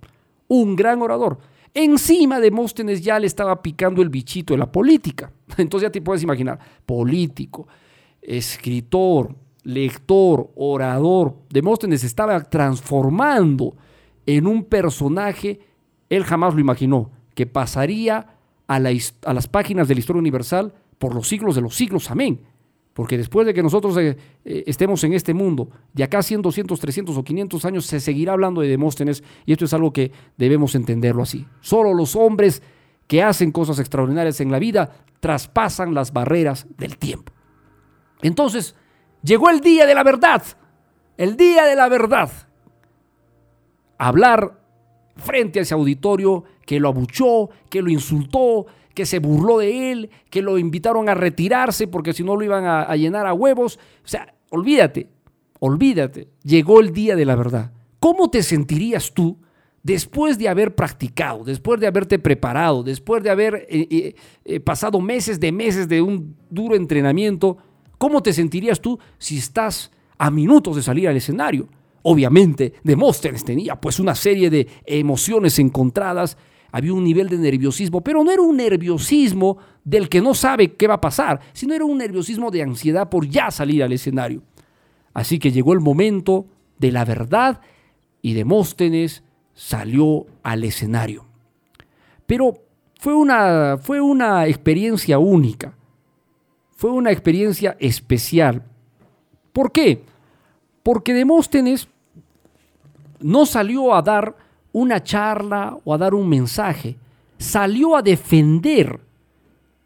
Un 0.47 0.77
gran 0.77 1.03
orador. 1.03 1.39
Encima 1.75 2.41
de 2.41 2.51
Móstenes 2.51 3.03
ya 3.03 3.19
le 3.19 3.27
estaba 3.27 3.63
picando 3.63 4.03
el 4.03 4.09
bichito 4.09 4.55
de 4.55 4.59
la 4.59 4.71
política. 4.71 5.33
Entonces 5.57 5.89
ya 5.89 5.93
te 5.93 6.03
puedes 6.03 6.23
imaginar, 6.23 6.59
político, 6.87 7.69
escritor, 8.23 9.35
lector, 9.65 10.51
orador. 10.57 11.37
Demóstenes 11.51 12.05
estaba 12.05 12.43
transformando 12.43 13.77
en 14.27 14.47
un 14.47 14.65
personaje, 14.65 15.61
él 16.09 16.25
jamás 16.25 16.55
lo 16.55 16.61
imaginó, 16.61 17.11
que 17.35 17.47
pasaría 17.47 18.38
a, 18.69 18.79
las 18.79 19.49
páginas 19.49 19.89
de 19.89 19.95
la 19.95 20.01
historia 20.01 20.21
universal 20.21 20.73
por 20.99 21.15
los 21.15 21.27
siglos 21.27 21.57
de 21.57 21.63
los 21.63 21.75
siglos. 21.75 22.11
Amén. 22.11 22.41
Porque 22.93 23.17
después 23.17 23.47
de 23.47 23.55
que 23.55 23.63
nosotros 23.63 23.97
eh, 23.97 24.17
eh, 24.45 24.65
estemos 24.67 25.03
en 25.05 25.15
este 25.15 25.33
mundo, 25.33 25.71
de 25.95 26.05
acá 26.05 26.23
100, 26.23 26.43
200, 26.43 26.79
300 26.79 27.17
o 27.17 27.25
500 27.25 27.65
años, 27.65 27.87
se 27.87 28.01
seguirá 28.01 28.33
hablando 28.33 28.61
de 28.61 28.69
Demóstenes 28.69 29.23
y 29.47 29.53
esto 29.53 29.65
es 29.65 29.73
algo 29.73 29.93
que 29.93 30.13
debemos 30.37 30.75
entenderlo 30.75 31.23
así. 31.23 31.47
Solo 31.61 31.95
los 31.95 32.15
hombres 32.15 32.63
que 33.07 33.23
hacen 33.23 33.53
cosas 33.53 33.79
extraordinarias 33.79 34.41
en 34.41 34.51
la 34.51 34.59
vida 34.59 34.93
traspasan 35.21 35.95
las 35.95 36.13
barreras 36.13 36.67
del 36.77 36.99
tiempo. 36.99 37.33
Entonces, 38.21 38.75
llegó 39.23 39.49
el 39.49 39.61
día 39.61 39.87
de 39.87 39.95
la 39.95 40.03
verdad, 40.03 40.43
el 41.17 41.37
día 41.37 41.65
de 41.65 41.77
la 41.77 41.89
verdad. 41.89 42.31
Hablar 43.97 44.61
frente 45.17 45.59
a 45.59 45.63
ese 45.63 45.75
auditorio 45.75 46.45
que 46.69 46.79
lo 46.79 46.89
abuchó, 46.89 47.49
que 47.71 47.81
lo 47.81 47.89
insultó, 47.89 48.67
que 48.93 49.07
se 49.07 49.21
burló 49.21 49.57
de 49.57 49.91
él, 49.91 50.11
que 50.29 50.43
lo 50.43 50.59
invitaron 50.59 51.09
a 51.09 51.15
retirarse 51.15 51.89
porque 51.89 52.13
si 52.13 52.23
no 52.23 52.37
lo 52.37 52.45
iban 52.45 52.67
a, 52.67 52.95
llenar 52.95 53.27
a 53.27 53.33
huevos. 53.33 53.79
O 54.05 54.07
sea, 54.07 54.35
olvídate, 54.51 55.09
olvídate, 55.61 56.29
llegó 56.43 56.81
el 56.81 56.93
día 56.93 57.17
de 57.17 57.25
la 57.25 57.37
verdad. 57.37 57.73
¿Cómo 57.99 58.29
te 58.29 58.43
sentirías 58.43 59.15
tú 59.15 59.39
después 59.83 60.37
de 60.37 60.51
haber 60.51 60.75
practicado, 60.75 61.43
después 61.43 61.81
de 61.81 61.87
haberte 61.87 62.19
preparado, 62.19 62.83
después 62.83 63.23
de 63.23 63.31
haber 63.31 63.67
eh, 63.71 63.89
eh, 63.91 64.15
eh, 64.45 64.61
pasado 64.61 65.01
meses 65.01 65.41
de 65.41 65.51
meses 65.51 65.89
de 65.89 66.03
un 66.03 66.37
duro 66.51 66.75
entrenamiento, 66.75 67.57
¿cómo 67.97 68.23
te 68.23 68.35
sentirías 68.35 68.79
tú 68.79 68.99
si 69.17 69.39
estás 69.39 69.91
a 70.19 70.31
minutos 70.31 70.77
de 70.77 70.83
salir 70.83 71.09
al 71.09 71.17
escenario? 71.17 71.67
Obviamente, 72.03 72.75
Demóstenes 72.85 73.43
tenía 73.43 73.77
pues 73.77 73.99
una 73.99 74.15
serie 74.15 74.51
de 74.51 74.69
emociones 74.85 75.59
encontradas, 75.59 76.37
había 76.71 76.93
un 76.93 77.05
nivel 77.05 77.29
de 77.29 77.39
nerviosismo, 77.39 78.01
pero 78.03 78.23
no 78.23 78.31
era 78.31 78.43
un 78.43 78.57
nerviosismo 78.57 79.59
del 79.85 80.09
que 80.09 80.21
no 80.21 80.35
sabe 80.35 80.75
qué 80.75 80.87
va 80.87 80.95
a 80.95 81.01
pasar, 81.01 81.41
sino 81.53 81.75
era 81.75 81.85
un 81.85 81.99
nerviosismo 81.99 82.51
de 82.51 82.63
ansiedad 82.63 83.09
por 83.09 83.27
ya 83.27 83.51
salir 83.51 83.83
al 83.83 83.93
escenario. 83.93 84.43
Así 85.15 85.39
que 85.39 85.51
llegó 85.51 85.73
el 85.73 85.81
momento 85.81 86.47
de 86.79 86.93
la 86.93 87.05
verdad 87.05 87.61
y 88.23 88.35
Demóstenes 88.35 89.23
salió 89.55 90.27
al 90.43 90.65
escenario. 90.65 91.25
Pero 92.27 92.55
fue 93.01 93.15
una, 93.15 93.79
fue 93.79 94.01
una 94.01 94.47
experiencia 94.47 95.19
única, 95.19 95.75
fue 96.77 96.91
una 96.91 97.11
experiencia 97.11 97.77
especial. 97.81 98.63
¿Por 99.53 99.73
qué? 99.73 100.05
Porque 100.83 101.15
Demóstenes 101.15 101.89
no 103.21 103.47
salió 103.47 103.95
a 103.95 104.03
dar 104.03 104.37
una 104.73 105.03
charla 105.03 105.79
o 105.85 105.95
a 105.95 105.99
dar 105.99 106.15
un 106.15 106.29
mensaje, 106.29 106.97
salió 107.39 107.97
a 107.97 108.03
defender, 108.03 109.01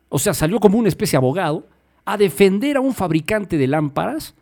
o 0.09 0.19
sea, 0.19 0.35
salió 0.35 0.59
como 0.61 0.79
una 0.79 0.89
especie 0.89 1.13
de 1.13 1.25
abogado, 1.25 1.67
a 2.05 2.17
defender 2.17 2.77
a 2.77 2.81
un 2.81 2.95
fabricante 2.95 3.57
de 3.57 3.67
lámparas 3.67 4.35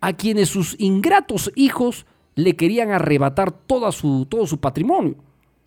a 0.00 0.12
quienes 0.12 0.48
sus 0.48 0.76
ingratos 0.78 1.50
hijos 1.56 2.06
le 2.34 2.54
querían 2.54 2.90
arrebatar 2.90 3.50
toda 3.50 3.90
su, 3.92 4.26
todo 4.26 4.46
su 4.46 4.60
patrimonio. 4.60 5.16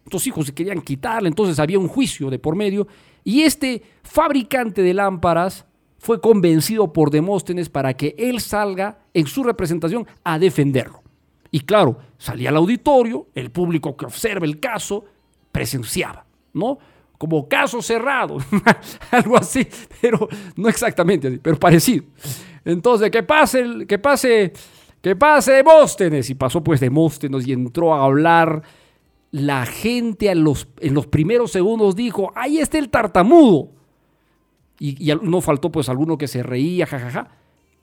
Estos 0.05 0.25
hijos 0.27 0.45
se 0.45 0.53
querían 0.53 0.81
quitarle, 0.81 1.27
entonces 1.27 1.59
había 1.59 1.79
un 1.79 1.87
juicio 1.87 2.29
de 2.29 2.39
por 2.39 2.55
medio. 2.55 2.87
Y 3.23 3.41
este 3.41 3.83
fabricante 4.03 4.81
de 4.81 4.93
lámparas 4.93 5.65
fue 5.97 6.21
convencido 6.21 6.93
por 6.93 7.11
Demóstenes 7.11 7.69
para 7.69 7.93
que 7.95 8.15
él 8.17 8.39
salga 8.39 8.99
en 9.13 9.27
su 9.27 9.43
representación 9.43 10.07
a 10.23 10.39
defenderlo. 10.39 11.01
Y 11.51 11.61
claro, 11.61 11.97
salía 12.17 12.49
al 12.49 12.57
auditorio, 12.57 13.27
el 13.33 13.51
público 13.51 13.95
que 13.97 14.05
observa 14.05 14.45
el 14.45 14.59
caso 14.59 15.05
presenciaba, 15.51 16.25
¿no? 16.53 16.77
Como 17.17 17.49
caso 17.49 17.81
cerrado, 17.81 18.37
algo 19.11 19.37
así, 19.37 19.67
pero 20.01 20.29
no 20.55 20.69
exactamente 20.69 21.27
así, 21.27 21.37
pero 21.37 21.57
parecido. 21.57 22.05
Entonces, 22.63 23.09
que 23.11 23.23
pase, 23.23 23.85
que 23.87 23.99
pase 23.99 24.53
¿Qué 25.01 25.15
pase 25.15 25.53
Demóstenes? 25.53 26.29
Y 26.29 26.35
pasó 26.35 26.63
pues 26.63 26.79
Demóstenes 26.79 27.47
y 27.47 27.53
entró 27.53 27.93
a 27.93 28.03
hablar. 28.03 28.63
La 29.31 29.65
gente 29.65 30.33
los, 30.35 30.67
en 30.79 30.93
los 30.93 31.07
primeros 31.07 31.51
segundos 31.51 31.95
dijo, 31.95 32.31
ahí 32.35 32.59
está 32.59 32.77
el 32.77 32.89
tartamudo. 32.89 33.69
Y, 34.79 35.11
no 35.21 35.41
faltó 35.41 35.71
pues 35.71 35.89
alguno 35.89 36.17
que 36.17 36.27
se 36.27 36.43
reía, 36.43 36.85
jajaja. 36.85 37.31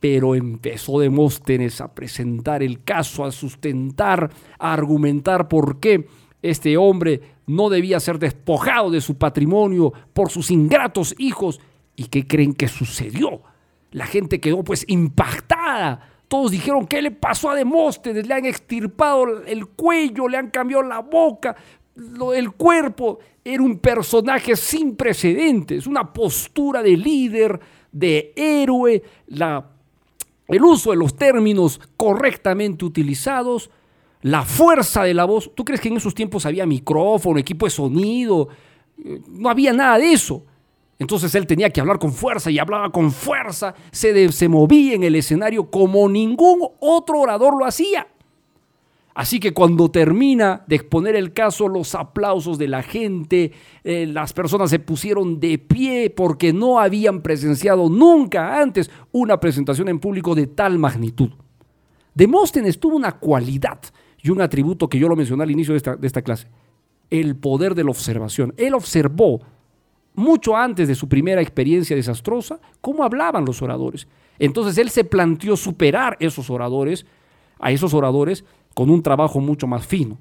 Pero 0.01 0.35
empezó 0.35 1.01
Demóstenes 1.01 1.81
a 1.81 1.95
presentar 1.95 2.63
el 2.63 2.83
caso, 2.85 3.25
a 3.25 3.33
sustentar, 3.33 4.31
a 4.59 4.73
argumentar 4.73 5.49
por 5.49 5.81
qué 5.81 6.07
este 6.43 6.77
hombre 6.77 7.21
no 7.47 7.71
debía 7.71 7.99
ser 8.01 8.19
despojado 8.19 8.91
de 8.91 9.01
su 9.01 9.17
patrimonio 9.17 9.93
por 10.13 10.31
sus 10.31 10.51
ingratos 10.51 11.15
hijos. 11.19 11.61
¿Y 11.97 12.05
qué 12.05 12.27
creen 12.27 12.53
que 12.53 12.69
sucedió? 12.69 13.43
La 13.91 14.07
gente 14.07 14.41
quedó 14.41 14.63
pues 14.63 14.85
impactada 14.89 16.17
todos 16.29 16.51
dijeron, 16.51 16.87
¿qué 16.87 17.01
le 17.03 17.13
pasó 17.13 17.51
a 17.51 17.55
Demóstenes? 17.55 18.27
Le 18.27 18.35
han 18.35 18.47
extirpado 18.47 19.45
el 19.45 19.67
cuello, 19.69 20.29
le 20.29 20.39
han 20.39 20.51
cambiado 20.51 20.83
la 20.83 20.99
boca, 21.01 21.55
el 22.35 22.51
cuerpo. 22.53 23.21
Era 23.45 23.63
un 23.63 23.79
personaje 23.79 24.57
sin 24.57 24.97
precedentes, 24.97 25.87
una 25.87 26.13
postura 26.13 26.83
de 26.83 26.97
líder, 26.97 27.61
de 27.93 28.33
héroe, 28.35 29.03
la, 29.29 29.71
el 30.49 30.65
uso 30.65 30.91
de 30.91 30.97
los 30.97 31.17
términos 31.17 31.81
correctamente 31.97 32.85
utilizados, 32.85 33.71
la 34.23 34.43
fuerza 34.45 35.05
de 35.05 35.15
la 35.15 35.25
voz. 35.25 35.53
¿Tú 35.55 35.65
crees 35.65 35.81
que 35.81 35.89
en 35.89 35.97
esos 35.97 36.15
tiempos 36.15 36.47
había 36.47 36.67
micrófono, 36.67 37.39
equipo 37.39 37.67
de 37.67 37.71
sonido? 37.71 38.49
Eh, 39.05 39.21
no 39.29 39.49
había 39.49 39.73
nada 39.73 39.99
de 39.99 40.13
eso. 40.13 40.45
Entonces 40.99 41.35
él 41.35 41.47
tenía 41.47 41.71
que 41.71 41.81
hablar 41.81 41.99
con 41.99 42.13
fuerza 42.13 42.51
y 42.51 42.59
hablaba 42.59 42.91
con 42.91 43.13
fuerza, 43.13 43.75
se, 43.91 44.33
se 44.33 44.49
movía 44.49 44.95
en 44.95 45.03
el 45.03 45.15
escenario 45.15 45.71
como 45.71 46.09
ningún 46.09 46.67
otro 46.81 47.21
orador 47.21 47.59
lo 47.59 47.67
hacía. 47.67 48.07
Así 49.17 49.41
que 49.41 49.55
cuando 49.55 49.91
termina 49.91 50.63
de 50.67 50.77
exponer 50.77 51.17
el 51.17 51.33
caso, 51.33 51.69
los 51.69 51.95
aplausos 51.95 52.59
de 52.59 52.69
la 52.69 52.83
gente, 52.83 53.51
eh, 53.83 54.05
las 54.05 54.35
personas 54.35 54.69
se 54.69 54.79
pusieron 54.79 55.41
de 55.41 55.57
pie 55.57 56.11
porque 56.11 56.53
no 56.53 56.79
habían 56.79 57.23
presenciado 57.23 57.89
nunca 57.89 58.61
antes 58.61 58.91
una 59.13 59.41
presentación 59.41 59.89
en 59.89 60.01
público 60.01 60.35
de 60.35 60.49
tal 60.49 60.79
magnitud. 60.79 61.31
Demóstenes 62.15 62.79
tuvo 62.79 62.97
una 62.97 63.13
cualidad 63.13 63.81
y 64.23 64.29
un 64.29 64.43
atributo 64.43 64.87
que 64.87 64.99
yo 64.99 65.09
lo 65.09 65.17
mencioné 65.17 65.45
al 65.45 65.51
inicio 65.51 65.73
de 65.73 65.79
esta, 65.79 65.97
de 65.97 66.07
esta 66.07 66.21
clase, 66.21 66.49
el 67.09 67.37
poder 67.37 67.75
de 67.75 67.85
la 67.85 67.93
observación. 67.93 68.53
Él 68.59 68.75
observó 68.75 69.41
mucho 70.15 70.55
antes 70.55 70.89
de 70.89 70.95
su 70.95 71.09
primera 71.09 71.41
experiencia 71.41 71.97
desastrosa, 71.97 72.61
cómo 72.83 73.03
hablaban 73.03 73.47
los 73.47 73.63
oradores. 73.63 74.09
Entonces 74.39 74.77
él 74.77 74.91
se 74.91 75.05
planteó 75.05 75.57
superar 75.57 76.19
esos 76.21 76.51
oradores, 76.51 77.07
a 77.59 77.71
esos 77.71 77.95
oradores, 77.95 78.45
con 78.77 78.91
un 78.91 79.03
trabajo 79.03 79.41
mucho 79.41 79.67
más 79.67 79.87
fino. 79.87 80.19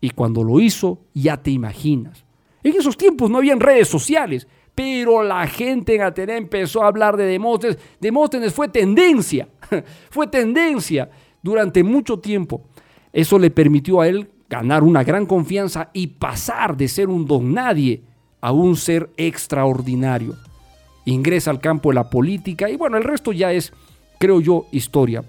Y 0.00 0.10
cuando 0.10 0.44
lo 0.44 0.60
hizo, 0.60 1.00
ya 1.12 1.36
te 1.36 1.50
imaginas. 1.50 2.24
En 2.62 2.76
esos 2.76 2.96
tiempos 2.96 3.28
no 3.28 3.38
habían 3.38 3.58
redes 3.58 3.88
sociales, 3.88 4.46
pero 4.76 5.24
la 5.24 5.44
gente 5.48 5.96
en 5.96 6.02
Atenea 6.02 6.36
empezó 6.36 6.84
a 6.84 6.86
hablar 6.86 7.16
de 7.16 7.24
Demóstenes. 7.24 7.78
Demóstenes 8.00 8.54
fue 8.54 8.68
tendencia, 8.68 9.48
fue 10.10 10.28
tendencia 10.28 11.10
durante 11.42 11.82
mucho 11.82 12.20
tiempo. 12.20 12.62
Eso 13.12 13.40
le 13.40 13.50
permitió 13.50 14.00
a 14.00 14.06
él 14.06 14.30
ganar 14.48 14.84
una 14.84 15.02
gran 15.02 15.26
confianza 15.26 15.90
y 15.92 16.06
pasar 16.06 16.76
de 16.76 16.86
ser 16.86 17.08
un 17.08 17.26
don 17.26 17.52
nadie 17.52 18.04
a 18.40 18.52
un 18.52 18.76
ser 18.76 19.10
extraordinario. 19.16 20.36
Ingresa 21.06 21.50
al 21.50 21.58
campo 21.60 21.88
de 21.88 21.96
la 21.96 22.08
política 22.08 22.70
y 22.70 22.76
bueno, 22.76 22.96
el 22.98 23.02
resto 23.02 23.32
ya 23.32 23.52
es, 23.52 23.72
creo 24.20 24.40
yo, 24.40 24.66
historia. 24.70 25.24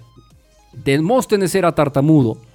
Demóstenes 0.73 1.55
era 1.55 1.73
tartamudo. 1.73 2.50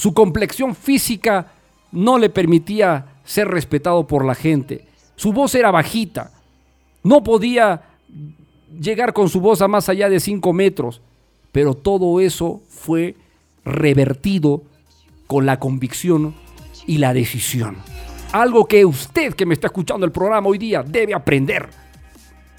Su 0.00 0.14
complexión 0.14 0.74
física 0.74 1.52
no 1.92 2.16
le 2.16 2.30
permitía 2.30 3.20
ser 3.22 3.48
respetado 3.48 4.06
por 4.06 4.24
la 4.24 4.34
gente. 4.34 4.86
Su 5.14 5.30
voz 5.34 5.54
era 5.54 5.70
bajita. 5.70 6.32
No 7.02 7.22
podía 7.22 7.82
llegar 8.80 9.12
con 9.12 9.28
su 9.28 9.42
voz 9.42 9.60
a 9.60 9.68
más 9.68 9.90
allá 9.90 10.08
de 10.08 10.18
5 10.18 10.54
metros. 10.54 11.02
Pero 11.52 11.74
todo 11.74 12.18
eso 12.18 12.62
fue 12.70 13.14
revertido 13.62 14.62
con 15.26 15.44
la 15.44 15.60
convicción 15.60 16.34
y 16.86 16.96
la 16.96 17.12
decisión. 17.12 17.76
Algo 18.32 18.64
que 18.64 18.86
usted 18.86 19.34
que 19.34 19.44
me 19.44 19.52
está 19.52 19.66
escuchando 19.66 20.06
el 20.06 20.12
programa 20.12 20.48
hoy 20.48 20.56
día 20.56 20.82
debe 20.82 21.12
aprender. 21.12 21.68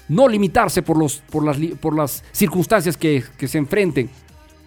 No 0.08 0.28
limitarse 0.28 0.80
por, 0.82 0.96
los, 0.96 1.16
por, 1.28 1.44
las, 1.44 1.56
por 1.80 1.96
las 1.96 2.22
circunstancias 2.30 2.96
que, 2.96 3.24
que 3.36 3.48
se 3.48 3.58
enfrenten. 3.58 4.08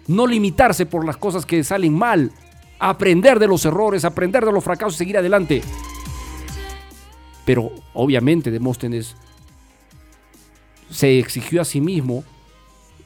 No 0.08 0.26
limitarse 0.26 0.84
por 0.84 1.06
las 1.06 1.16
cosas 1.16 1.46
que 1.46 1.64
salen 1.64 1.94
mal. 1.94 2.30
Aprender 2.78 3.38
de 3.38 3.46
los 3.46 3.64
errores, 3.64 4.04
aprender 4.04 4.44
de 4.44 4.52
los 4.52 4.62
fracasos 4.62 4.94
y 4.94 4.98
seguir 4.98 5.18
adelante. 5.18 5.62
Pero 7.44 7.70
obviamente 7.94 8.50
Demóstenes 8.50 9.16
se 10.90 11.18
exigió 11.18 11.62
a 11.62 11.64
sí 11.64 11.80
mismo, 11.80 12.24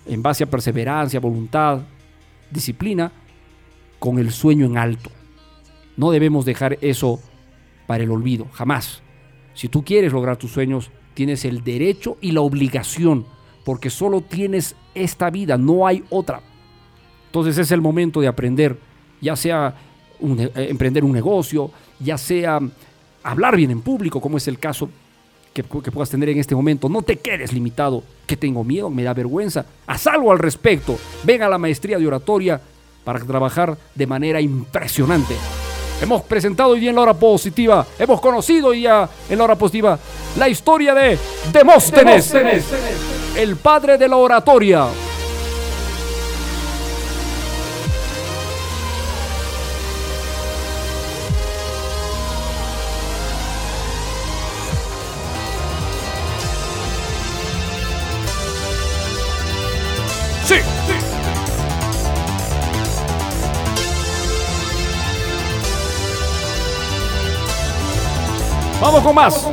en 0.07 0.23
base 0.23 0.45
a 0.45 0.51
perseverancia, 0.51 1.21
voluntad, 1.21 1.81
disciplina, 2.51 3.13
con 3.99 4.19
el 4.19 4.33
sueño 4.33 4.67
en 4.67 4.79
alto. 4.79 5.11
No 5.97 6.11
debemos 6.11 6.45
dejar 6.45 6.79
eso 6.81 7.21
para 7.87 8.03
el 8.03 8.11
olvido, 8.11 8.47
jamás. 8.53 9.03
Si 9.55 9.69
tú 9.69 9.85
quieres 9.85 10.13
lograr 10.13 10.37
tus 10.37 10.53
sueños, 10.53 10.91
tienes 11.15 11.45
el 11.45 11.63
derecho 11.63 12.17
y 12.21 12.33
la 12.33 12.41
obligación, 12.41 13.27
porque 13.65 13.91
solo 13.91 14.23
tienes 14.23 14.75
esta 14.95 15.31
vida, 15.31 15.59
no 15.59 15.87
hay 15.87 16.03
otra. 16.09 16.41
Entonces 17.27 17.59
es 17.59 17.71
el 17.71 17.81
momento 17.81 18.21
de 18.21 18.29
aprender, 18.29 18.79
ya 19.21 19.37
sea 19.37 19.75
eh, 20.21 20.51
emprender 20.71 21.05
un 21.05 21.13
negocio, 21.13 21.71
ya 21.99 22.19
sea 22.19 22.61
hablar 23.23 23.57
bien 23.57 23.71
en 23.71 23.83
público, 23.83 24.21
como 24.21 24.37
es 24.37 24.49
el 24.49 24.59
caso 24.59 24.89
que, 25.53 25.63
que, 25.63 25.91
puedas 25.91 26.11
tener 26.11 26.29
en 26.29 26.39
este 26.39 26.55
momento. 26.55 26.89
No 26.89 27.03
te 27.03 27.17
quedes 27.17 27.53
limitado, 27.53 28.03
que 28.27 28.37
tengo 28.37 28.65
miedo, 28.65 28.91
me 28.91 29.03
da 29.03 29.15
vergüenza. 29.15 29.67
Haz 29.87 30.07
algo 30.07 30.33
al 30.33 30.39
respecto. 30.39 30.99
Ven 31.25 31.43
a 31.43 31.49
la 31.49 31.59
maestría 31.59 31.99
de 31.99 32.07
oratoria 32.07 32.61
para 33.05 33.21
trabajar 33.21 33.77
de 33.95 34.07
manera 34.07 34.41
impresionante. 34.41 35.35
Hemos 36.01 36.23
presentado 36.23 36.71
hoy 36.71 36.89
en 36.89 36.95
la 36.95 37.03
hora 37.03 37.15
positiva, 37.15 37.87
hemos 37.99 38.21
conocido 38.23 38.69
hoy 38.69 38.79
día 38.79 39.07
en 39.29 39.37
la 39.37 39.45
hora 39.45 39.57
positiva 39.57 39.99
la 40.39 40.49
historia 40.49 40.95
de 40.95 41.19
Demóstenes, 41.53 42.35
el 43.37 43.57
padre 43.57 43.99
de 43.99 44.09
la 44.09 44.17
oratoria. 44.17 44.87
Vamos 68.81 69.03
con 69.03 69.15
más. 69.15 69.47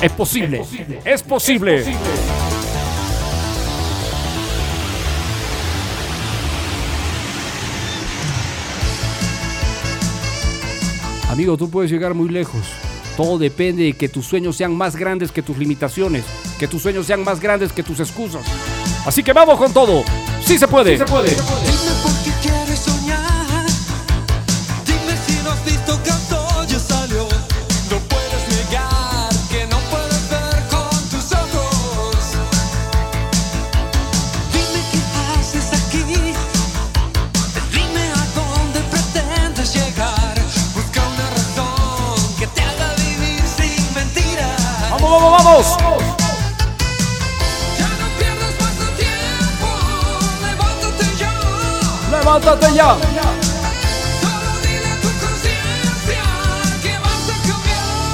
Es 0.00 0.12
posible. 0.12 0.62
Es 1.04 1.22
posible. 1.22 1.84
Amigo, 11.28 11.56
tú 11.56 11.68
puedes 11.68 11.90
llegar 11.90 12.14
muy 12.14 12.28
lejos. 12.28 12.60
Todo 13.16 13.36
depende 13.36 13.82
de 13.82 13.92
que 13.94 14.08
tus 14.08 14.26
sueños 14.26 14.56
sean 14.56 14.74
más 14.74 14.94
grandes 14.94 15.32
que 15.32 15.42
tus 15.42 15.58
limitaciones, 15.58 16.24
que 16.58 16.68
tus 16.68 16.82
sueños 16.82 17.06
sean 17.06 17.24
más 17.24 17.40
grandes 17.40 17.72
que 17.72 17.82
tus 17.82 17.98
excusas. 17.98 18.42
Así 19.04 19.22
que 19.22 19.32
vamos 19.32 19.58
con 19.58 19.72
todo. 19.72 20.04
Sí 20.40 20.56
se 20.56 20.68
puede. 20.68 20.92
Dime 20.92 21.04
por 21.06 21.24
qué 21.24 22.19
a 52.46 52.58
cambiar. 52.58 52.96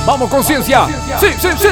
Vamos, 0.06 0.30
conciencia. 0.30 0.86
Sí, 1.18 1.26
sí, 1.38 1.48
sí. 1.58 1.68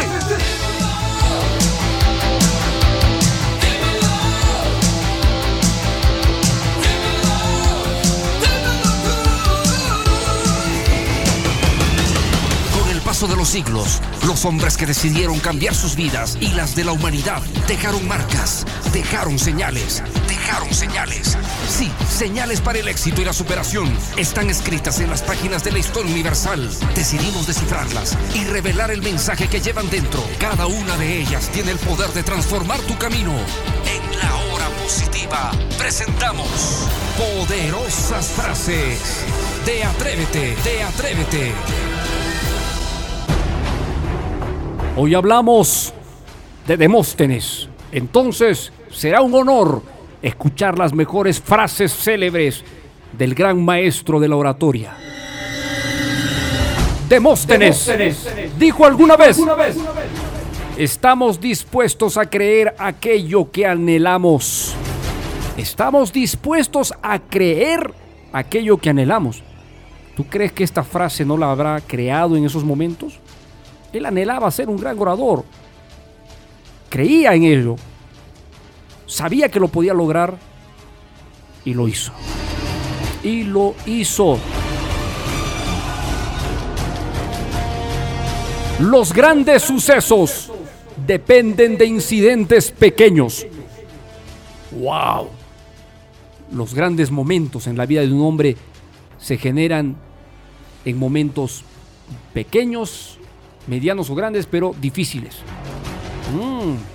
Con 12.72 12.90
el 12.90 13.00
paso 13.02 13.28
de 13.28 13.36
los 13.36 13.48
siglos, 13.48 14.00
los 14.26 14.44
hombres 14.44 14.76
que 14.76 14.86
decidieron 14.86 15.38
cambiar 15.38 15.74
sus 15.74 15.94
vidas 15.94 16.36
y 16.40 16.48
las 16.48 16.74
de 16.74 16.84
la 16.84 16.92
humanidad 16.92 17.40
dejaron 17.68 18.07
marcas, 18.09 18.64
dejaron 18.92 19.38
señales, 19.38 20.02
dejaron 20.26 20.74
señales. 20.74 21.38
Sí, 21.77 21.91
señales 22.09 22.61
para 22.61 22.79
el 22.79 22.87
éxito 22.87 23.20
y 23.20 23.25
la 23.25 23.33
superación 23.33 23.93
están 24.16 24.49
escritas 24.49 25.01
en 25.01 25.11
las 25.11 25.22
páginas 25.22 25.64
de 25.64 25.72
la 25.72 25.81
historia 25.81 26.12
universal. 26.12 26.70
Decidimos 26.95 27.49
descifrarlas 27.49 28.16
y 28.33 28.45
revelar 28.45 28.93
el 28.93 29.03
mensaje 29.03 29.49
que 29.49 29.61
llevan 29.61 29.91
dentro. 29.91 30.22
Cada 30.39 30.68
una 30.68 30.97
de 30.99 31.18
ellas 31.18 31.49
tiene 31.49 31.72
el 31.72 31.79
poder 31.79 32.11
de 32.11 32.22
transformar 32.22 32.79
tu 32.83 32.97
camino. 32.97 33.33
En 33.33 34.18
la 34.20 34.37
hora 34.37 34.68
positiva 34.85 35.51
presentamos 35.77 36.87
poderosas 37.18 38.29
frases 38.29 39.25
de 39.66 39.83
Atrévete, 39.83 40.55
de 40.62 40.83
Atrévete. 40.85 41.53
Hoy 44.97 45.12
hablamos 45.16 45.93
de 46.68 46.77
Demóstenes. 46.77 47.68
Entonces 47.91 48.72
será 48.93 49.22
un 49.22 49.35
honor 49.35 49.93
escuchar 50.25 50.79
las 50.79 50.95
mejores 50.95 51.39
frases 51.41 51.93
célebres 51.93 52.64
del 53.12 53.35
gran 53.35 53.62
maestro 53.62 54.18
de 54.18 54.29
la 54.29 54.37
oratoria. 54.37 54.97
Demóstenes, 57.09 57.91
dijo 58.59 58.87
alguna 58.87 59.16
vez, 59.16 59.39
estamos 60.79 61.39
dispuestos 61.39 62.16
a 62.16 62.25
creer 62.25 62.75
aquello 62.79 63.51
que 63.51 63.66
anhelamos. 63.66 64.75
Estamos 65.59 66.11
dispuestos 66.11 66.95
a 67.03 67.18
creer 67.18 67.93
aquello 68.33 68.79
que 68.79 68.91
anhelamos. 68.91 69.43
¿Tú 70.16 70.25
crees 70.25 70.53
que 70.53 70.64
esta 70.64 70.83
frase 70.83 71.25
no 71.25 71.37
la 71.37 71.51
habrá 71.51 71.81
creado 71.83 72.35
en 72.35 72.47
esos 72.47 72.64
momentos? 72.64 73.20
Él 73.93 74.07
anhelaba 74.07 74.51
ser 74.51 74.70
un 74.70 74.79
gran 74.79 74.99
orador. 74.99 75.45
Creía 76.89 77.35
en 77.35 77.45
ello. 77.45 77.77
Sabía 79.07 79.48
que 79.48 79.61
lo 79.61 79.68
podía 79.68 79.94
lograr 79.94 80.38
y 81.64 81.74
lo 81.74 81.88
hizo. 81.88 82.12
Y 83.22 83.44
lo 83.44 83.74
hizo. 83.86 84.38
Los 88.80 89.12
grandes 89.12 89.62
sucesos 89.62 90.50
dependen 91.07 91.78
de 91.78 91.86
incidentes 91.86 92.70
pequeños. 92.70 93.46
¡Wow! 94.72 95.28
Los 96.52 96.74
grandes 96.74 97.11
momentos 97.11 97.66
en 97.66 97.76
la 97.76 97.86
vida 97.86 98.00
de 98.00 98.12
un 98.12 98.22
hombre 98.22 98.57
se 99.18 99.38
generan 99.38 99.96
en 100.84 100.98
momentos 100.98 101.64
pequeños, 102.32 103.18
medianos 103.66 104.11
o 104.11 104.14
grandes, 104.14 104.46
pero 104.46 104.74
difíciles. 104.80 105.36
Mm. 106.34 106.93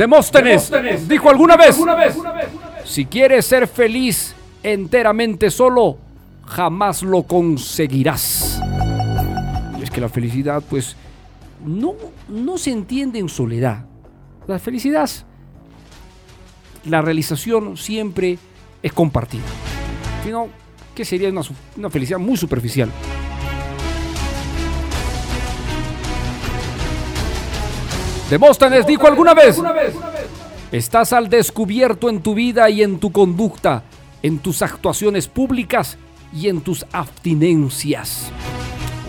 Demóstenes, 0.00 0.72
dijo 1.06 1.28
alguna 1.28 1.58
vez, 1.58 1.78
si 2.86 3.04
quieres 3.04 3.44
ser 3.44 3.68
feliz 3.68 4.34
enteramente 4.62 5.50
solo, 5.50 5.98
jamás 6.46 7.02
lo 7.02 7.24
conseguirás. 7.24 8.62
Y 9.78 9.82
es 9.82 9.90
que 9.90 10.00
la 10.00 10.08
felicidad, 10.08 10.62
pues, 10.70 10.96
no, 11.62 11.96
no 12.30 12.56
se 12.56 12.70
entiende 12.70 13.18
en 13.18 13.28
soledad. 13.28 13.84
La 14.46 14.58
felicidad, 14.58 15.10
la 16.86 17.02
realización 17.02 17.76
siempre 17.76 18.38
es 18.82 18.94
compartida. 18.94 19.44
Si 20.24 20.30
no, 20.30 20.48
¿qué 20.94 21.04
sería 21.04 21.28
una, 21.28 21.42
una 21.76 21.90
felicidad 21.90 22.18
muy 22.18 22.38
superficial? 22.38 22.90
Demóstenes 28.30 28.86
dijo 28.86 29.08
alguna 29.08 29.34
vez, 29.34 29.60
estás 30.70 31.12
al 31.12 31.28
descubierto 31.28 32.08
en 32.08 32.22
tu 32.22 32.32
vida 32.32 32.70
y 32.70 32.80
en 32.80 33.00
tu 33.00 33.10
conducta, 33.10 33.82
en 34.22 34.38
tus 34.38 34.62
actuaciones 34.62 35.26
públicas 35.26 35.98
y 36.32 36.48
en 36.48 36.60
tus 36.60 36.86
abstinencias. 36.92 38.30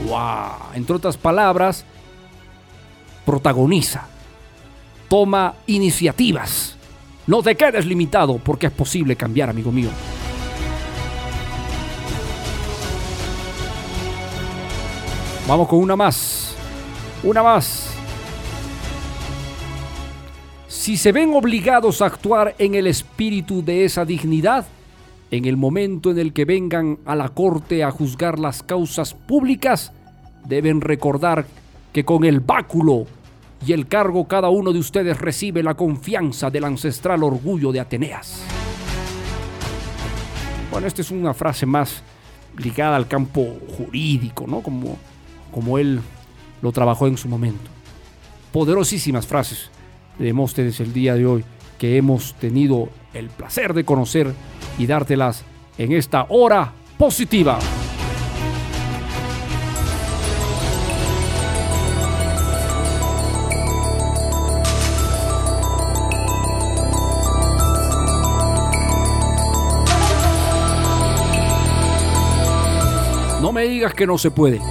Wow. 0.07 0.73
Entre 0.73 0.95
otras 0.95 1.17
palabras, 1.17 1.85
protagoniza, 3.23 4.07
toma 5.07 5.53
iniciativas. 5.67 6.75
No 7.27 7.43
te 7.43 7.55
quedes 7.55 7.85
limitado 7.85 8.39
porque 8.39 8.65
es 8.65 8.73
posible 8.73 9.15
cambiar, 9.15 9.51
amigo 9.51 9.71
mío. 9.71 9.89
Vamos 15.47 15.67
con 15.67 15.77
una 15.77 15.95
más. 15.95 16.55
Una 17.21 17.43
más. 17.43 17.90
Si 20.81 20.97
se 20.97 21.11
ven 21.11 21.35
obligados 21.35 22.01
a 22.01 22.07
actuar 22.07 22.55
en 22.57 22.73
el 22.73 22.87
espíritu 22.87 23.63
de 23.63 23.85
esa 23.85 24.03
dignidad, 24.03 24.65
en 25.29 25.45
el 25.45 25.55
momento 25.55 26.09
en 26.09 26.17
el 26.17 26.33
que 26.33 26.43
vengan 26.43 26.97
a 27.05 27.15
la 27.15 27.29
corte 27.29 27.83
a 27.83 27.91
juzgar 27.91 28.39
las 28.39 28.63
causas 28.63 29.13
públicas, 29.13 29.91
deben 30.43 30.81
recordar 30.81 31.45
que 31.93 32.03
con 32.03 32.25
el 32.25 32.39
báculo 32.39 33.05
y 33.63 33.73
el 33.73 33.87
cargo 33.87 34.27
cada 34.27 34.49
uno 34.49 34.73
de 34.73 34.79
ustedes 34.79 35.21
recibe 35.21 35.61
la 35.61 35.75
confianza 35.75 36.49
del 36.49 36.63
ancestral 36.63 37.21
orgullo 37.21 37.71
de 37.71 37.79
Ateneas. 37.79 38.41
Bueno, 40.71 40.87
esta 40.87 41.03
es 41.03 41.11
una 41.11 41.35
frase 41.35 41.67
más 41.67 42.01
ligada 42.57 42.95
al 42.95 43.07
campo 43.07 43.55
jurídico, 43.77 44.47
¿no? 44.47 44.63
Como, 44.63 44.97
como 45.51 45.77
él 45.77 46.01
lo 46.63 46.71
trabajó 46.71 47.05
en 47.05 47.17
su 47.17 47.29
momento. 47.29 47.69
Poderosísimas 48.51 49.27
frases 49.27 49.69
Demóstenes 50.21 50.79
el 50.79 50.93
día 50.93 51.15
de 51.15 51.25
hoy 51.25 51.43
que 51.79 51.97
hemos 51.97 52.35
tenido 52.35 52.89
el 53.11 53.29
placer 53.29 53.73
de 53.73 53.83
conocer 53.83 54.31
y 54.77 54.85
dártelas 54.85 55.43
en 55.79 55.93
esta 55.93 56.27
hora 56.29 56.73
positiva. 56.95 57.57
No 73.41 73.51
me 73.51 73.63
digas 73.63 73.95
que 73.95 74.05
no 74.05 74.19
se 74.19 74.29
puede. 74.29 74.61